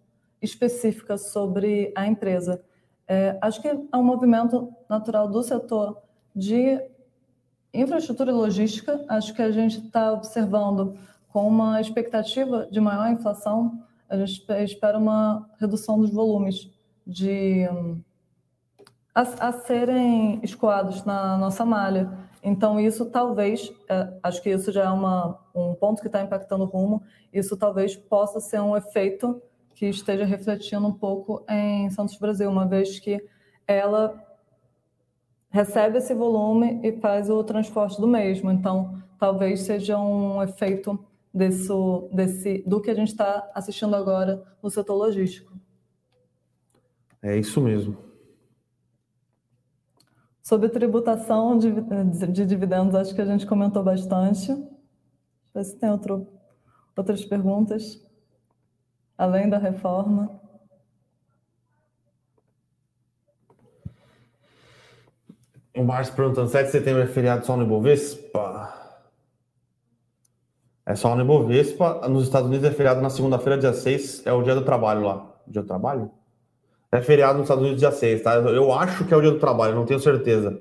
específica 0.42 1.18
sobre 1.18 1.94
a 1.96 2.08
empresa. 2.08 2.62
É, 3.08 3.38
acho 3.42 3.62
que 3.62 3.68
é 3.68 3.98
um 3.98 4.04
movimento 4.04 4.74
natural 4.90 5.28
do 5.28 5.42
setor 5.42 5.98
de 6.36 6.80
Infraestrutura 7.72 8.32
e 8.32 8.34
logística, 8.34 9.06
acho 9.08 9.32
que 9.32 9.44
a 9.44 9.52
gente 9.52 9.78
está 9.78 10.12
observando 10.12 10.98
com 11.28 11.48
uma 11.48 11.80
expectativa 11.80 12.68
de 12.72 12.80
maior 12.80 13.12
inflação, 13.12 13.84
a 14.10 14.18
gente 14.18 14.44
espera 14.64 14.98
uma 14.98 15.48
redução 15.60 16.00
dos 16.00 16.10
volumes 16.10 16.72
de 17.06 17.68
a, 19.14 19.22
a 19.22 19.52
serem 19.52 20.40
escoados 20.42 21.06
na 21.06 21.38
nossa 21.38 21.64
malha. 21.64 22.12
Então, 22.42 22.80
isso 22.80 23.06
talvez, 23.06 23.74
é, 23.90 24.14
acho 24.24 24.42
que 24.42 24.50
isso 24.50 24.72
já 24.72 24.86
é 24.86 24.90
uma, 24.90 25.40
um 25.54 25.74
ponto 25.74 26.02
que 26.02 26.08
está 26.08 26.22
impactando 26.22 26.64
o 26.64 26.68
rumo, 26.68 27.04
isso 27.34 27.58
talvez 27.58 27.96
possa 27.96 28.40
ser 28.40 28.62
um 28.62 28.76
efeito 28.76 29.42
que 29.76 29.86
esteja 29.88 30.26
refletindo 30.26 30.88
um 30.88 30.94
pouco 30.94 31.44
em 31.50 31.90
Santos 31.90 32.18
Brasil, 32.18 32.50
uma 32.50 32.66
vez 32.66 33.00
que 33.00 33.24
ela 33.68 34.22
recebe 35.50 35.98
esse 35.98 36.14
volume 36.14 36.80
e 36.84 36.92
faz 37.00 37.30
o 37.30 37.44
transporte 37.44 38.00
do 38.00 38.08
mesmo. 38.08 38.52
Então, 38.52 39.02
talvez 39.18 39.62
seja 39.62 39.98
um 39.98 40.42
efeito 40.42 41.00
desse, 41.34 41.70
desse, 42.12 42.64
do 42.66 42.82
que 42.82 42.90
a 42.90 42.96
gente 42.96 43.10
está 43.10 43.50
assistindo 43.54 43.96
agora 43.96 44.44
no 44.62 44.70
setor 44.70 44.96
logístico. 44.96 45.54
É 47.22 47.38
isso 47.38 47.60
mesmo. 47.62 48.09
Sobre 50.50 50.68
tributação 50.68 51.60
de, 51.60 51.70
de 52.32 52.44
dividendos, 52.44 52.96
acho 52.96 53.14
que 53.14 53.22
a 53.22 53.26
gente 53.26 53.46
comentou 53.46 53.84
bastante. 53.84 54.52
Ver 55.54 55.64
se 55.64 55.76
tem 55.76 55.92
outro, 55.92 56.28
outras 56.98 57.24
perguntas, 57.24 58.04
além 59.16 59.48
da 59.48 59.60
reforma. 59.60 60.42
O 65.78 65.84
Márcio 65.84 66.16
perguntando: 66.16 66.50
7 66.50 66.66
de 66.66 66.72
setembro 66.72 67.04
é 67.04 67.06
feriado 67.06 67.46
só 67.46 67.56
no 67.56 67.62
Ibovespa? 67.62 68.74
É 70.84 70.96
só 70.96 71.16
no 71.16 71.22
Ibovespa. 71.22 72.08
Nos 72.08 72.24
Estados 72.24 72.50
Unidos 72.50 72.68
é 72.68 72.72
feriado 72.72 73.02
na 73.02 73.12
segunda-feira, 73.12 73.56
dia 73.56 73.74
6. 73.74 74.26
É 74.26 74.34
o 74.34 74.42
dia 74.42 74.56
do 74.56 74.66
trabalho 74.66 75.02
lá. 75.02 75.32
Dia 75.46 75.62
do 75.62 75.68
trabalho? 75.68 76.10
É 76.92 77.02
feriado 77.02 77.34
nos 77.34 77.44
Estados 77.44 77.64
Unidos 77.64 77.80
dia 77.80 77.92
6, 77.92 78.24
tá? 78.24 78.36
Eu 78.36 78.74
acho 78.74 79.06
que 79.06 79.14
é 79.14 79.18
o 79.18 79.22
dia 79.22 79.32
do 79.32 79.40
trabalho, 79.40 79.76
não 79.76 79.86
tenho 79.86 80.00
certeza. 80.00 80.60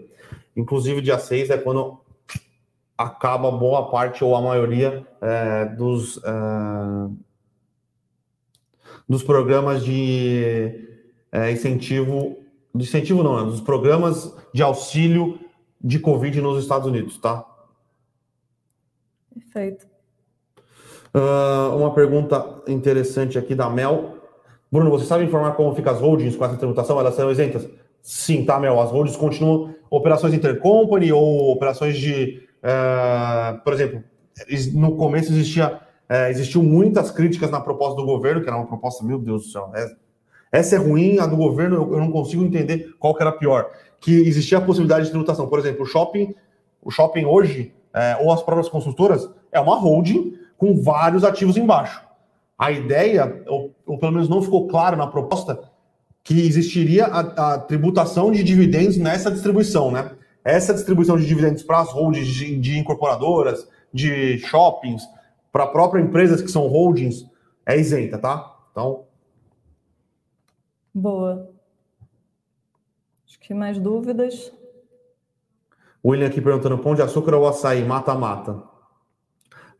Inclusive, 0.57 1.01
dia 1.01 1.19
6 1.19 1.51
é 1.51 1.59
quando 1.59 2.01
acaba 2.97 3.51
boa 3.51 3.91
parte 3.91 4.25
ou 4.25 4.35
a 4.35 4.43
maioria 4.43 5.07
é, 5.21 5.65
dos, 5.67 6.19
é, 6.19 6.31
dos 9.09 9.23
programas 9.23 9.85
de 9.85 10.89
é, 11.31 11.51
incentivo 11.53 12.37
do 12.75 12.83
incentivo 12.85 13.23
não, 13.23 13.45
né? 13.45 13.51
dos 13.51 13.61
programas 13.61 14.35
de 14.53 14.63
auxílio 14.63 15.39
de 15.81 15.99
Covid 15.99 16.41
nos 16.41 16.63
Estados 16.63 16.87
Unidos, 16.87 17.19
tá? 17.19 17.45
Perfeito. 19.33 19.87
Uh, 21.15 21.77
uma 21.77 21.95
pergunta 21.95 22.63
interessante 22.67 23.39
aqui 23.39 23.55
da 23.55 23.71
Mel. 23.71 24.18
Bruno, 24.71 24.91
você 24.91 25.07
sabe 25.07 25.25
informar 25.25 25.53
como 25.53 25.75
ficam 25.75 25.93
as 25.93 26.01
holdings 26.01 26.37
com 26.37 26.45
essa 26.45 26.57
tributação? 26.57 27.01
Elas 27.01 27.15
são 27.15 27.31
isentas? 27.31 27.69
Sim, 28.03 28.45
tá, 28.45 28.59
Mel. 28.61 28.81
As 28.81 28.91
holdings 28.91 29.17
continuam 29.17 29.75
operações 29.91 30.35
intercompany 30.35 31.13
ou 31.13 31.53
operações 31.53 31.97
de. 31.97 32.43
Uh, 32.59 33.63
por 33.63 33.73
exemplo, 33.73 34.03
no 34.75 34.97
começo 34.97 35.33
existia, 35.33 35.81
uh, 36.11 36.29
existiu 36.31 36.63
muitas 36.63 37.11
críticas 37.11 37.51
na 37.51 37.61
proposta 37.61 37.97
do 37.97 38.05
governo, 38.05 38.43
que 38.43 38.49
era 38.49 38.57
uma 38.57 38.67
proposta, 38.67 39.05
meu 39.05 39.19
Deus 39.19 39.45
do 39.45 39.49
céu, 39.49 39.71
é 39.75 39.87
essa 40.51 40.77
é 40.77 40.79
ruim, 40.79 41.19
a 41.19 41.27
do 41.27 41.37
governo 41.37 41.77
eu, 41.93 42.01
não 42.01 42.11
consigo 42.11 42.43
entender 42.43 42.95
qual 42.99 43.15
que 43.15 43.23
era 43.23 43.33
pior. 43.33 43.71
Que 44.01 44.13
existia 44.27 44.59
a 44.59 44.61
possibilidade 44.61 45.05
de 45.05 45.11
tributação. 45.11 45.47
Por 45.49 45.59
exemplo, 45.59 45.83
o 45.83 45.87
shopping, 45.87 46.35
o 46.83 46.91
shopping 46.91 47.25
hoje, 47.25 47.75
é, 47.93 48.17
ou 48.21 48.33
as 48.33 48.43
próprias 48.43 48.69
consultoras, 48.69 49.29
é 49.53 49.61
uma 49.61 49.77
holding 49.77 50.39
com 50.57 50.81
vários 50.81 51.25
ativos 51.25 51.57
embaixo. 51.57 52.03
A 52.59 52.73
ideia, 52.73 53.45
ou, 53.47 53.73
ou 53.87 53.99
pelo 53.99 54.13
menos 54.13 54.29
não 54.29 54.43
ficou 54.43 54.67
claro 54.67 54.97
na 54.97 55.07
proposta, 55.07 55.71
que 56.25 56.41
existiria 56.47 57.07
a, 57.07 57.55
a, 57.55 57.59
tributação 57.59 58.33
de 58.33 58.43
dividendos 58.43 58.97
nessa 58.97 59.31
distribuição, 59.31 59.91
né? 59.91 60.11
Essa 60.45 60.75
distribuição 60.75 61.17
de 61.17 61.27
dividendos 61.27 61.63
para 61.63 61.81
as 61.81 61.91
holdings 61.91 62.27
de, 62.27 62.59
de 62.59 62.79
incorporadoras, 62.79 63.69
de 63.93 64.39
shoppings, 64.39 65.03
para 65.53 65.67
próprias 65.69 66.05
empresas 66.05 66.43
que 66.43 66.51
são 66.51 66.67
holdings, 66.67 67.25
é 67.65 67.79
isenta, 67.79 68.19
tá? 68.19 68.57
Então, 68.73 69.05
Boa. 70.93 71.49
Acho 73.27 73.39
que 73.39 73.55
mais 73.55 73.79
dúvidas? 73.79 74.53
William 76.05 76.27
aqui 76.27 76.41
perguntando: 76.41 76.79
pão 76.79 76.95
de 76.95 77.03
açúcar 77.03 77.35
ou 77.35 77.47
açaí? 77.47 77.85
Mata-mata. 77.85 78.63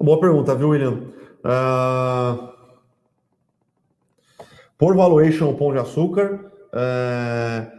Boa 0.01 0.21
pergunta, 0.21 0.55
viu, 0.55 0.69
William? 0.69 1.11
Uh... 1.45 2.58
Por 4.79 4.97
valuation, 4.97 5.53
pão 5.55 5.73
de 5.73 5.79
açúcar. 5.79 6.41
Uh... 6.73 7.79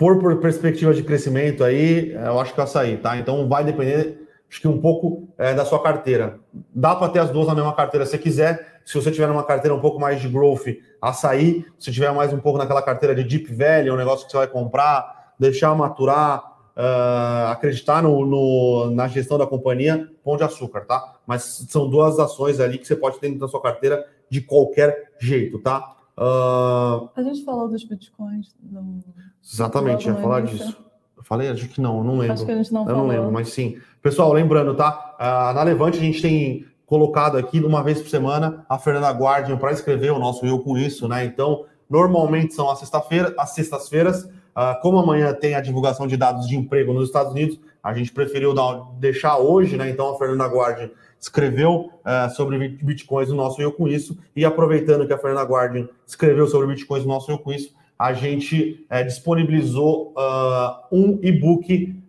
Por, 0.00 0.18
por 0.18 0.34
perspectiva 0.40 0.94
de 0.94 1.02
crescimento 1.02 1.62
aí, 1.62 2.12
eu 2.14 2.40
acho 2.40 2.54
que 2.54 2.60
o 2.60 2.62
açaí, 2.62 2.96
tá? 2.96 3.18
Então 3.18 3.46
vai 3.46 3.62
depender, 3.62 4.26
acho 4.48 4.58
que 4.58 4.66
um 4.66 4.80
pouco 4.80 5.28
é, 5.36 5.52
da 5.52 5.62
sua 5.66 5.82
carteira. 5.82 6.40
Dá 6.74 6.96
para 6.96 7.12
ter 7.12 7.18
as 7.18 7.28
duas 7.28 7.46
na 7.46 7.54
mesma 7.54 7.74
carteira 7.74 8.06
se 8.06 8.16
quiser. 8.16 8.80
Se 8.82 8.94
você 8.94 9.10
tiver 9.10 9.26
numa 9.26 9.44
carteira 9.44 9.74
um 9.74 9.80
pouco 9.80 10.00
mais 10.00 10.18
de 10.18 10.26
growth, 10.26 10.68
açaí, 11.02 11.66
se 11.78 11.92
tiver 11.92 12.10
mais 12.14 12.32
um 12.32 12.38
pouco 12.38 12.56
naquela 12.56 12.80
carteira 12.80 13.14
de 13.14 13.22
deep 13.24 13.52
value, 13.54 13.92
um 13.92 13.96
negócio 13.96 14.24
que 14.24 14.32
você 14.32 14.38
vai 14.38 14.46
comprar, 14.46 15.34
deixar 15.38 15.74
maturar, 15.74 16.50
uh, 16.74 17.50
acreditar 17.50 18.02
no, 18.02 18.24
no, 18.24 18.90
na 18.92 19.06
gestão 19.06 19.36
da 19.36 19.46
companhia, 19.46 20.08
pão 20.24 20.34
de 20.34 20.44
açúcar, 20.44 20.86
tá? 20.86 21.16
Mas 21.26 21.66
são 21.68 21.90
duas 21.90 22.18
ações 22.18 22.58
ali 22.58 22.78
que 22.78 22.86
você 22.86 22.96
pode 22.96 23.18
ter 23.18 23.30
da 23.36 23.46
sua 23.46 23.60
carteira 23.60 24.02
de 24.30 24.40
qualquer 24.40 25.10
jeito, 25.20 25.58
tá? 25.58 25.99
Uh... 26.20 27.08
A 27.16 27.22
gente 27.22 27.42
falou 27.44 27.68
dos 27.68 27.82
bitcoins. 27.82 28.54
No... 28.62 29.00
Exatamente, 29.42 30.06
ia 30.06 30.14
falar 30.16 30.42
disso. 30.42 30.76
falei? 31.22 31.48
Acho 31.48 31.66
que 31.68 31.80
não, 31.80 32.04
não 32.04 32.18
lembro. 32.18 32.34
Acho 32.34 32.44
que 32.44 32.52
a 32.52 32.56
gente 32.56 32.72
não 32.72 32.82
Eu 32.82 32.86
falou. 32.88 33.02
não 33.02 33.08
lembro, 33.08 33.32
mas 33.32 33.48
sim. 33.48 33.78
Pessoal, 34.02 34.32
lembrando, 34.32 34.74
tá? 34.74 35.16
Ah, 35.18 35.52
na 35.54 35.62
Levante 35.62 35.98
a 35.98 36.00
gente 36.02 36.20
tem 36.20 36.66
colocado 36.86 37.36
aqui 37.38 37.60
uma 37.60 37.82
vez 37.82 38.00
por 38.02 38.08
semana 38.10 38.64
a 38.68 38.78
Fernanda 38.78 39.10
Guardian 39.10 39.56
para 39.56 39.72
escrever 39.72 40.10
o 40.12 40.18
nosso 40.18 40.44
Eu 40.44 40.58
com 40.58 40.76
isso, 40.76 41.08
né? 41.08 41.24
Então, 41.24 41.64
normalmente 41.88 42.52
são 42.54 42.68
às 42.70 42.78
sexta-feira, 42.80 43.34
às 43.38 43.50
sextas-feiras. 43.50 44.28
Ah, 44.54 44.78
como 44.82 44.98
amanhã 44.98 45.32
tem 45.32 45.54
a 45.54 45.60
divulgação 45.60 46.06
de 46.06 46.16
dados 46.16 46.46
de 46.46 46.56
emprego 46.56 46.92
nos 46.92 47.06
Estados 47.06 47.32
Unidos, 47.32 47.58
a 47.82 47.94
gente 47.94 48.12
preferiu 48.12 48.52
dar- 48.52 48.90
deixar 48.98 49.38
hoje, 49.38 49.76
né? 49.76 49.88
Então 49.88 50.12
a 50.12 50.18
Fernanda 50.18 50.44
Guardian 50.46 50.90
escreveu 51.20 51.90
ah, 52.04 52.28
sobre 52.30 52.68
bitcoins 52.68 53.28
no 53.28 53.36
nosso 53.36 53.60
Eu 53.60 53.72
com 53.72 53.86
isso, 53.86 54.18
e 54.34 54.44
aproveitando 54.44 55.06
que 55.06 55.12
a 55.12 55.18
Fernanda 55.18 55.46
Guardian 55.46 55.88
escreveu 56.06 56.46
sobre 56.46 56.68
bitcoins 56.68 57.04
no 57.04 57.10
nosso 57.10 57.30
Eu 57.30 57.38
com 57.38 57.52
isso, 57.52 57.74
a 57.98 58.14
gente 58.14 58.86
eh, 58.88 59.04
disponibilizou 59.04 60.14
ah, 60.16 60.86
um 60.90 61.18
e-book 61.22 62.00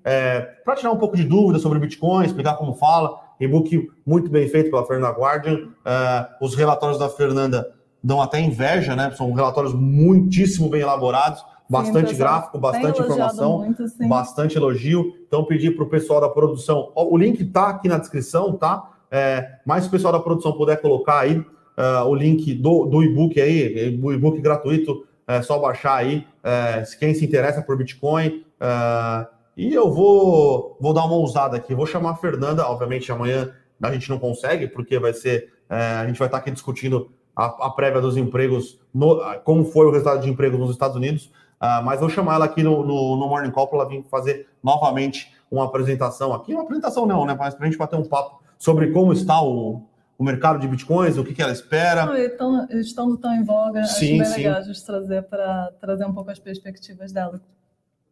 para 0.63 0.75
tirar 0.75 0.91
um 0.91 0.97
pouco 0.97 1.15
de 1.15 1.23
dúvida 1.23 1.59
sobre 1.59 1.79
Bitcoin, 1.79 2.25
explicar 2.25 2.55
como 2.55 2.73
fala. 2.73 3.19
E-book 3.39 3.89
muito 4.05 4.29
bem 4.29 4.47
feito 4.47 4.69
pela 4.69 4.85
Fernanda 4.85 5.17
Guardian. 5.17 5.69
Eh, 5.83 6.27
os 6.39 6.55
relatórios 6.55 6.99
da 6.99 7.09
Fernanda 7.09 7.71
dão 8.03 8.21
até 8.21 8.39
inveja, 8.39 8.95
né? 8.95 9.11
São 9.11 9.31
relatórios 9.33 9.73
muitíssimo 9.73 10.69
bem 10.69 10.81
elaborados, 10.81 11.43
bastante 11.67 12.11
Sim, 12.11 12.17
gráfico, 12.17 12.59
bastante 12.59 13.01
informação 13.01 13.59
Muito, 13.59 13.83
bastante 14.07 14.57
elogio. 14.57 15.13
Então, 15.27 15.43
pedir 15.43 15.75
para 15.75 15.83
o 15.83 15.89
pessoal 15.89 16.21
da 16.21 16.29
produção. 16.29 16.91
ó, 16.95 17.05
O 17.05 17.17
link 17.17 17.43
tá 17.45 17.69
aqui 17.69 17.87
na 17.87 17.97
descrição, 17.97 18.53
tá? 18.53 18.89
É, 19.11 19.59
mas 19.65 19.83
se 19.83 19.89
o 19.89 19.91
pessoal 19.91 20.13
da 20.13 20.19
produção 20.19 20.53
puder 20.53 20.79
colocar 20.81 21.19
aí 21.19 21.43
ah, 21.75 22.05
o 22.05 22.15
link 22.15 22.53
do, 22.53 22.85
do 22.85 23.03
e-book 23.03 23.39
aí, 23.41 23.89
e-book 23.93 24.39
gratuito, 24.39 25.05
é 25.27 25.41
só 25.41 25.59
baixar 25.59 25.95
aí. 25.95 26.25
é, 26.43 26.83
quem 26.99 27.13
se 27.13 27.25
interessa 27.25 27.61
por 27.61 27.77
Bitcoin. 27.77 28.43
ah, 28.59 29.27
e 29.57 29.73
eu 29.73 29.91
vou, 29.91 30.77
vou 30.79 30.93
dar 30.93 31.03
uma 31.05 31.15
ousada 31.15 31.57
aqui. 31.57 31.75
Vou 31.75 31.85
chamar 31.85 32.11
a 32.11 32.15
Fernanda, 32.15 32.65
obviamente 32.65 33.11
amanhã 33.11 33.53
a 33.81 33.91
gente 33.91 34.09
não 34.09 34.17
consegue, 34.19 34.67
porque 34.67 34.97
vai 34.99 35.13
ser. 35.13 35.51
é, 35.69 35.75
a 35.75 36.07
gente 36.07 36.17
vai 36.19 36.27
estar 36.27 36.37
aqui 36.37 36.51
discutindo 36.51 37.11
a, 37.35 37.67
a 37.67 37.69
prévia 37.71 37.99
dos 37.99 38.15
empregos, 38.15 38.79
no- 38.93 39.19
como 39.43 39.65
foi 39.65 39.85
o 39.87 39.91
resultado 39.91 40.21
de 40.21 40.29
emprego 40.29 40.57
nos 40.57 40.69
Estados 40.71 40.95
Unidos. 40.95 41.31
Ah, 41.59 41.81
mas 41.81 41.99
vou 41.99 42.09
chamar 42.09 42.35
ela 42.35 42.45
aqui 42.45 42.63
no, 42.63 42.83
no, 42.85 43.15
no 43.17 43.27
Morning 43.27 43.51
Call 43.51 43.67
para 43.67 43.79
ela 43.79 43.87
vir 43.89 44.03
fazer 44.09 44.47
novamente 44.63 45.31
uma 45.49 45.65
apresentação 45.65 46.33
aqui. 46.33 46.53
Uma 46.53 46.63
apresentação 46.63 47.05
não, 47.05 47.25
né? 47.25 47.35
Mas 47.37 47.53
para 47.53 47.65
a 47.65 47.69
gente 47.69 47.77
bater 47.77 47.97
um 47.97 48.05
papo 48.07 48.40
sobre 48.61 48.91
como 48.91 49.11
está 49.11 49.41
o, 49.41 49.81
o 50.19 50.23
mercado 50.23 50.59
de 50.59 50.67
bitcoins, 50.67 51.17
o 51.17 51.23
que, 51.23 51.33
que 51.33 51.41
ela 51.41 51.51
espera. 51.51 52.05
Não, 52.05 52.15
e 52.15 52.29
tão- 52.29 52.67
estando 52.69 53.17
tão 53.17 53.33
em 53.33 53.43
voga, 53.43 53.83
Sim, 53.85 54.21
acho 54.21 54.35
bem 54.35 54.43
legal 54.43 54.59
a 54.59 54.61
gente 54.61 54.85
trazer 54.85 55.23
para 55.23 55.71
trazer 55.81 56.05
um 56.05 56.13
pouco 56.13 56.29
as 56.29 56.37
perspectivas 56.37 57.11
dela. 57.11 57.41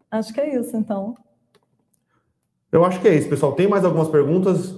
Acho 0.09 0.33
que 0.33 0.41
é 0.41 0.59
isso, 0.59 0.75
então. 0.75 1.15
Eu 2.71 2.83
acho 2.83 2.99
que 2.99 3.07
é 3.07 3.13
isso, 3.13 3.29
pessoal. 3.29 3.51
Tem 3.51 3.67
mais 3.67 3.85
algumas 3.85 4.07
perguntas? 4.09 4.75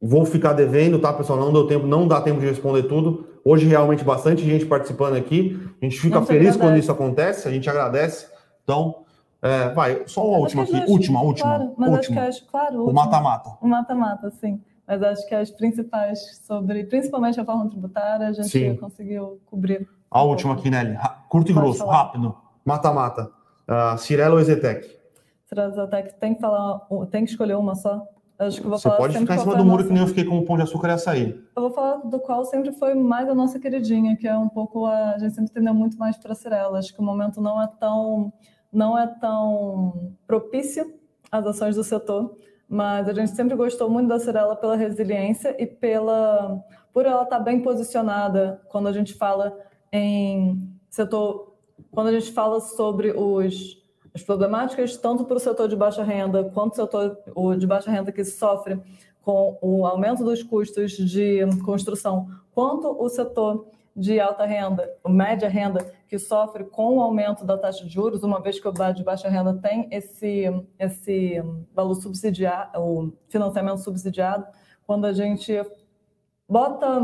Vou 0.00 0.24
ficar 0.24 0.52
devendo, 0.52 1.00
tá, 1.00 1.12
pessoal? 1.12 1.40
Não 1.40 1.52
deu 1.52 1.66
tempo, 1.66 1.84
não 1.84 2.06
dá 2.06 2.20
tempo 2.20 2.38
de 2.38 2.46
responder 2.46 2.84
tudo. 2.84 3.26
Hoje 3.44 3.66
realmente 3.66 4.04
bastante 4.04 4.44
gente 4.44 4.66
participando 4.66 5.16
aqui. 5.16 5.60
A 5.82 5.84
gente 5.84 5.98
fica 6.00 6.20
Não, 6.20 6.26
feliz 6.26 6.56
quando 6.56 6.78
isso 6.78 6.92
acontece, 6.92 7.48
a 7.48 7.50
gente 7.50 7.68
agradece. 7.68 8.28
Então, 8.62 9.04
é, 9.42 9.68
vai, 9.70 10.02
só 10.06 10.26
uma 10.26 10.38
última 10.38 10.62
aqui, 10.64 10.76
acho- 10.76 10.90
última, 10.90 11.22
última, 11.22 11.48
Claro, 11.56 11.74
mas 11.76 11.88
acho 11.90 12.00
que 12.02 12.08
última. 12.14 12.28
acho, 12.28 12.46
claro, 12.46 12.76
O 12.76 12.80
última. 12.84 13.04
mata-mata. 13.04 13.50
O 13.60 13.68
mata-mata, 13.68 14.30
sim. 14.30 14.60
Mas 14.86 15.02
acho 15.02 15.26
que 15.28 15.34
as 15.34 15.50
principais 15.50 16.40
sobre, 16.46 16.84
principalmente 16.84 17.40
a 17.40 17.44
forma 17.44 17.68
tributária, 17.68 18.28
a 18.28 18.32
gente 18.32 18.48
Sim. 18.48 18.76
conseguiu 18.76 19.40
cobrir. 19.46 19.88
A 20.10 20.22
última 20.22 20.54
aqui, 20.54 20.70
Nelly. 20.70 20.96
Curto 21.28 21.50
e 21.50 21.54
Pode 21.54 21.64
grosso, 21.66 21.78
falar. 21.80 21.96
rápido. 22.04 22.36
Mata-mata. 22.64 23.30
Uh, 23.68 23.98
Cirela 23.98 24.34
ou 24.34 24.40
Ezetec? 24.40 24.96
Trazatec 25.48 26.14
tem 26.20 26.34
que 26.34 26.40
falar, 26.40 26.80
tem 27.10 27.24
que 27.24 27.30
escolher 27.30 27.54
uma 27.56 27.74
só. 27.74 28.02
Acho 28.38 28.60
que 28.60 28.66
eu 28.66 28.70
vou 28.70 28.78
Você 28.78 28.84
falar 28.84 28.96
pode 28.98 29.18
ficar 29.18 29.34
em 29.36 29.38
cima 29.38 29.56
do 29.56 29.64
muro 29.64 29.76
nossa- 29.78 29.88
que 29.88 29.92
nem 29.94 30.02
eu 30.02 30.08
fiquei 30.08 30.24
com 30.24 30.38
o 30.38 30.44
pão 30.44 30.56
de 30.56 30.62
açúcar 30.62 30.88
e 30.88 30.92
açaí. 30.92 31.40
Eu 31.56 31.62
vou 31.62 31.70
falar 31.70 31.96
do 31.96 32.20
qual 32.20 32.44
sempre 32.44 32.70
foi 32.72 32.94
mais 32.94 33.28
a 33.28 33.34
nossa 33.34 33.58
queridinha, 33.58 34.14
que 34.16 34.28
é 34.28 34.36
um 34.36 34.48
pouco 34.48 34.84
a, 34.84 35.12
a 35.12 35.18
gente 35.18 35.34
sempre 35.34 35.52
tendeu 35.52 35.72
muito 35.74 35.96
mais 35.98 36.16
para 36.18 36.34
Cirela. 36.34 36.78
Acho 36.78 36.92
que 36.94 37.00
o 37.00 37.04
momento 37.04 37.40
não 37.40 37.60
é 37.62 37.66
tão 37.80 38.32
não 38.76 38.96
é 38.96 39.06
tão 39.06 40.12
propício 40.26 40.94
às 41.32 41.46
ações 41.46 41.76
do 41.76 41.82
setor, 41.82 42.36
mas 42.68 43.08
a 43.08 43.14
gente 43.14 43.30
sempre 43.30 43.56
gostou 43.56 43.88
muito 43.88 44.08
da 44.08 44.20
Cirela 44.20 44.54
pela 44.54 44.76
resiliência 44.76 45.56
e 45.58 45.66
pela 45.66 46.62
por 46.92 47.06
ela 47.06 47.22
estar 47.22 47.40
bem 47.40 47.62
posicionada 47.62 48.60
quando 48.68 48.88
a 48.88 48.92
gente 48.92 49.14
fala 49.14 49.58
em 49.90 50.70
setor, 50.90 51.54
quando 51.90 52.08
a 52.08 52.12
gente 52.12 52.30
fala 52.32 52.60
sobre 52.60 53.12
os 53.12 53.82
as 54.14 54.22
problemáticas 54.22 54.96
tanto 54.96 55.24
para 55.24 55.36
o 55.36 55.40
setor 55.40 55.68
de 55.68 55.76
baixa 55.76 56.02
renda 56.02 56.44
quanto 56.44 56.72
o 56.72 56.76
setor 56.76 57.56
de 57.56 57.66
baixa 57.66 57.90
renda 57.90 58.12
que 58.12 58.24
sofre 58.24 58.78
com 59.22 59.58
o 59.62 59.86
aumento 59.86 60.22
dos 60.22 60.42
custos 60.42 60.92
de 60.92 61.40
construção, 61.64 62.28
quanto 62.52 62.88
o 62.98 63.08
setor 63.08 63.66
de 63.96 64.20
alta 64.20 64.44
renda, 64.44 64.92
média 65.08 65.48
renda, 65.48 65.90
que 66.06 66.18
sofre 66.18 66.64
com 66.64 66.98
o 66.98 67.00
aumento 67.00 67.46
da 67.46 67.56
taxa 67.56 67.82
de 67.82 67.90
juros, 67.90 68.22
uma 68.22 68.42
vez 68.42 68.60
que 68.60 68.68
o 68.68 68.72
de 68.92 69.02
baixa 69.02 69.28
renda 69.28 69.54
tem 69.54 69.88
esse, 69.90 70.44
esse 70.78 71.42
valor 71.74 71.94
subsidiado, 71.94 72.78
o 72.78 73.12
financiamento 73.28 73.78
subsidiado, 73.78 74.46
quando 74.86 75.06
a 75.06 75.14
gente 75.14 75.52
bota, 76.46 77.00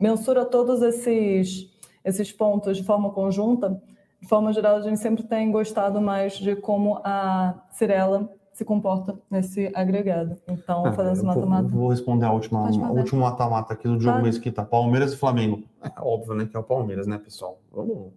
mensura 0.00 0.44
todos 0.44 0.80
esses, 0.80 1.68
esses 2.04 2.30
pontos 2.30 2.76
de 2.76 2.84
forma 2.84 3.10
conjunta, 3.10 3.82
de 4.20 4.28
forma 4.28 4.52
geral, 4.52 4.76
a 4.76 4.80
gente 4.80 5.00
sempre 5.00 5.24
tem 5.24 5.50
gostado 5.50 6.00
mais 6.00 6.34
de 6.34 6.54
como 6.54 7.00
a 7.04 7.66
Cirela 7.70 8.32
se 8.58 8.64
comporta 8.64 9.14
nesse 9.30 9.70
agregado. 9.72 10.36
Então, 10.48 10.84
Ah, 10.84 10.92
fazendo 10.92 11.12
esse 11.14 11.24
mata-mata. 11.24 11.68
Vou 11.68 11.90
responder 11.90 12.26
a 12.26 12.32
última, 12.32 12.66
fazer. 12.66 12.80
último 12.80 13.20
mata-mata 13.20 13.72
aqui 13.72 13.84
do 13.84 13.96
Diogo 13.96 14.14
Claro. 14.14 14.24
Mesquita. 14.24 14.64
Palmeiras 14.64 15.12
e 15.12 15.16
Flamengo. 15.16 15.62
É 15.82 15.92
óbvio, 16.00 16.34
né? 16.34 16.44
Que 16.50 16.56
é 16.56 16.60
o 16.60 16.64
Palmeiras, 16.64 17.06
né, 17.06 17.18
pessoal? 17.18 17.60
Vamos. 17.72 18.08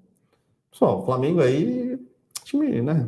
Pessoal, 0.72 1.06
Flamengo 1.06 1.42
aí, 1.42 2.00
time, 2.44 2.82
né? 2.82 3.08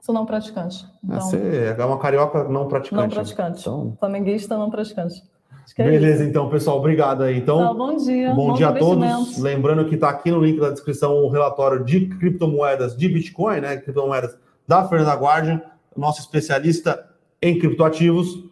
Sou 0.00 0.12
não 0.12 0.26
praticante. 0.26 0.84
Então, 1.04 1.20
Você 1.20 1.76
é 1.78 1.84
uma 1.84 1.98
carioca 1.98 2.42
não 2.44 2.66
praticante. 2.66 3.02
não 3.02 3.08
praticante. 3.08 3.60
Então, 3.60 3.96
Flamenguista 4.00 4.56
não 4.58 4.68
praticante. 4.68 5.22
É 5.76 5.84
beleza, 5.84 6.24
então, 6.24 6.48
pessoal. 6.48 6.78
Obrigado 6.78 7.22
aí. 7.22 7.38
Então, 7.38 7.58
Tá, 7.58 7.74
bom 7.74 7.94
dia. 7.96 8.34
Bom 8.34 8.48
bons 8.48 8.56
dia 8.56 8.68
a 8.70 8.72
todos. 8.72 9.38
Lembrando 9.38 9.84
que 9.84 9.94
está 9.94 10.08
aqui 10.08 10.30
no 10.30 10.40
link 10.42 10.58
da 10.58 10.70
descrição 10.70 11.14
o 11.22 11.28
relatório 11.28 11.84
de 11.84 12.06
criptomoedas 12.08 12.96
de 12.96 13.08
Bitcoin, 13.08 13.60
né? 13.60 13.76
Criptomoedas 13.76 14.36
da 14.66 14.88
Fernanda 14.88 15.14
Guardian, 15.14 15.60
nosso 15.98 16.20
especialista 16.20 17.08
em 17.40 17.58
criptoativos. 17.58 18.44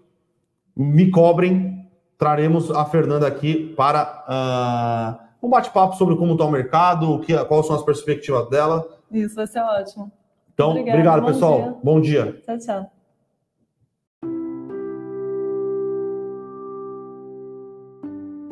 Me 0.76 1.10
cobrem, 1.10 1.88
traremos 2.18 2.70
a 2.70 2.84
Fernanda 2.84 3.26
aqui 3.26 3.72
para 3.76 4.24
ah, 4.26 5.20
um 5.42 5.48
bate-papo 5.48 5.96
sobre 5.96 6.16
como 6.16 6.32
está 6.32 6.44
o 6.44 6.50
mercado, 6.50 7.10
o 7.10 7.20
que, 7.20 7.36
quais 7.44 7.66
são 7.66 7.76
as 7.76 7.82
perspectivas 7.82 8.48
dela. 8.50 8.86
Isso, 9.10 9.34
vai 9.34 9.46
ser 9.46 9.60
ótimo. 9.60 10.10
Então, 10.52 10.70
Obrigada, 10.70 10.98
obrigado, 10.98 11.20
bom 11.20 11.26
pessoal. 11.26 11.62
dia. 11.62 11.74
Bom 11.82 12.00
dia. 12.00 12.42
Tchau, 12.44 12.58
tchau. 12.58 12.92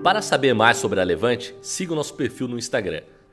Para 0.02 0.20
saber 0.20 0.52
mais 0.52 0.76
sobre 0.76 1.00
a 1.00 1.02
Levante, 1.02 1.56
siga 1.62 1.94
o 1.94 1.96
nosso 1.96 2.14
perfil 2.14 2.46
no 2.46 2.58
Instagram, 2.58 3.00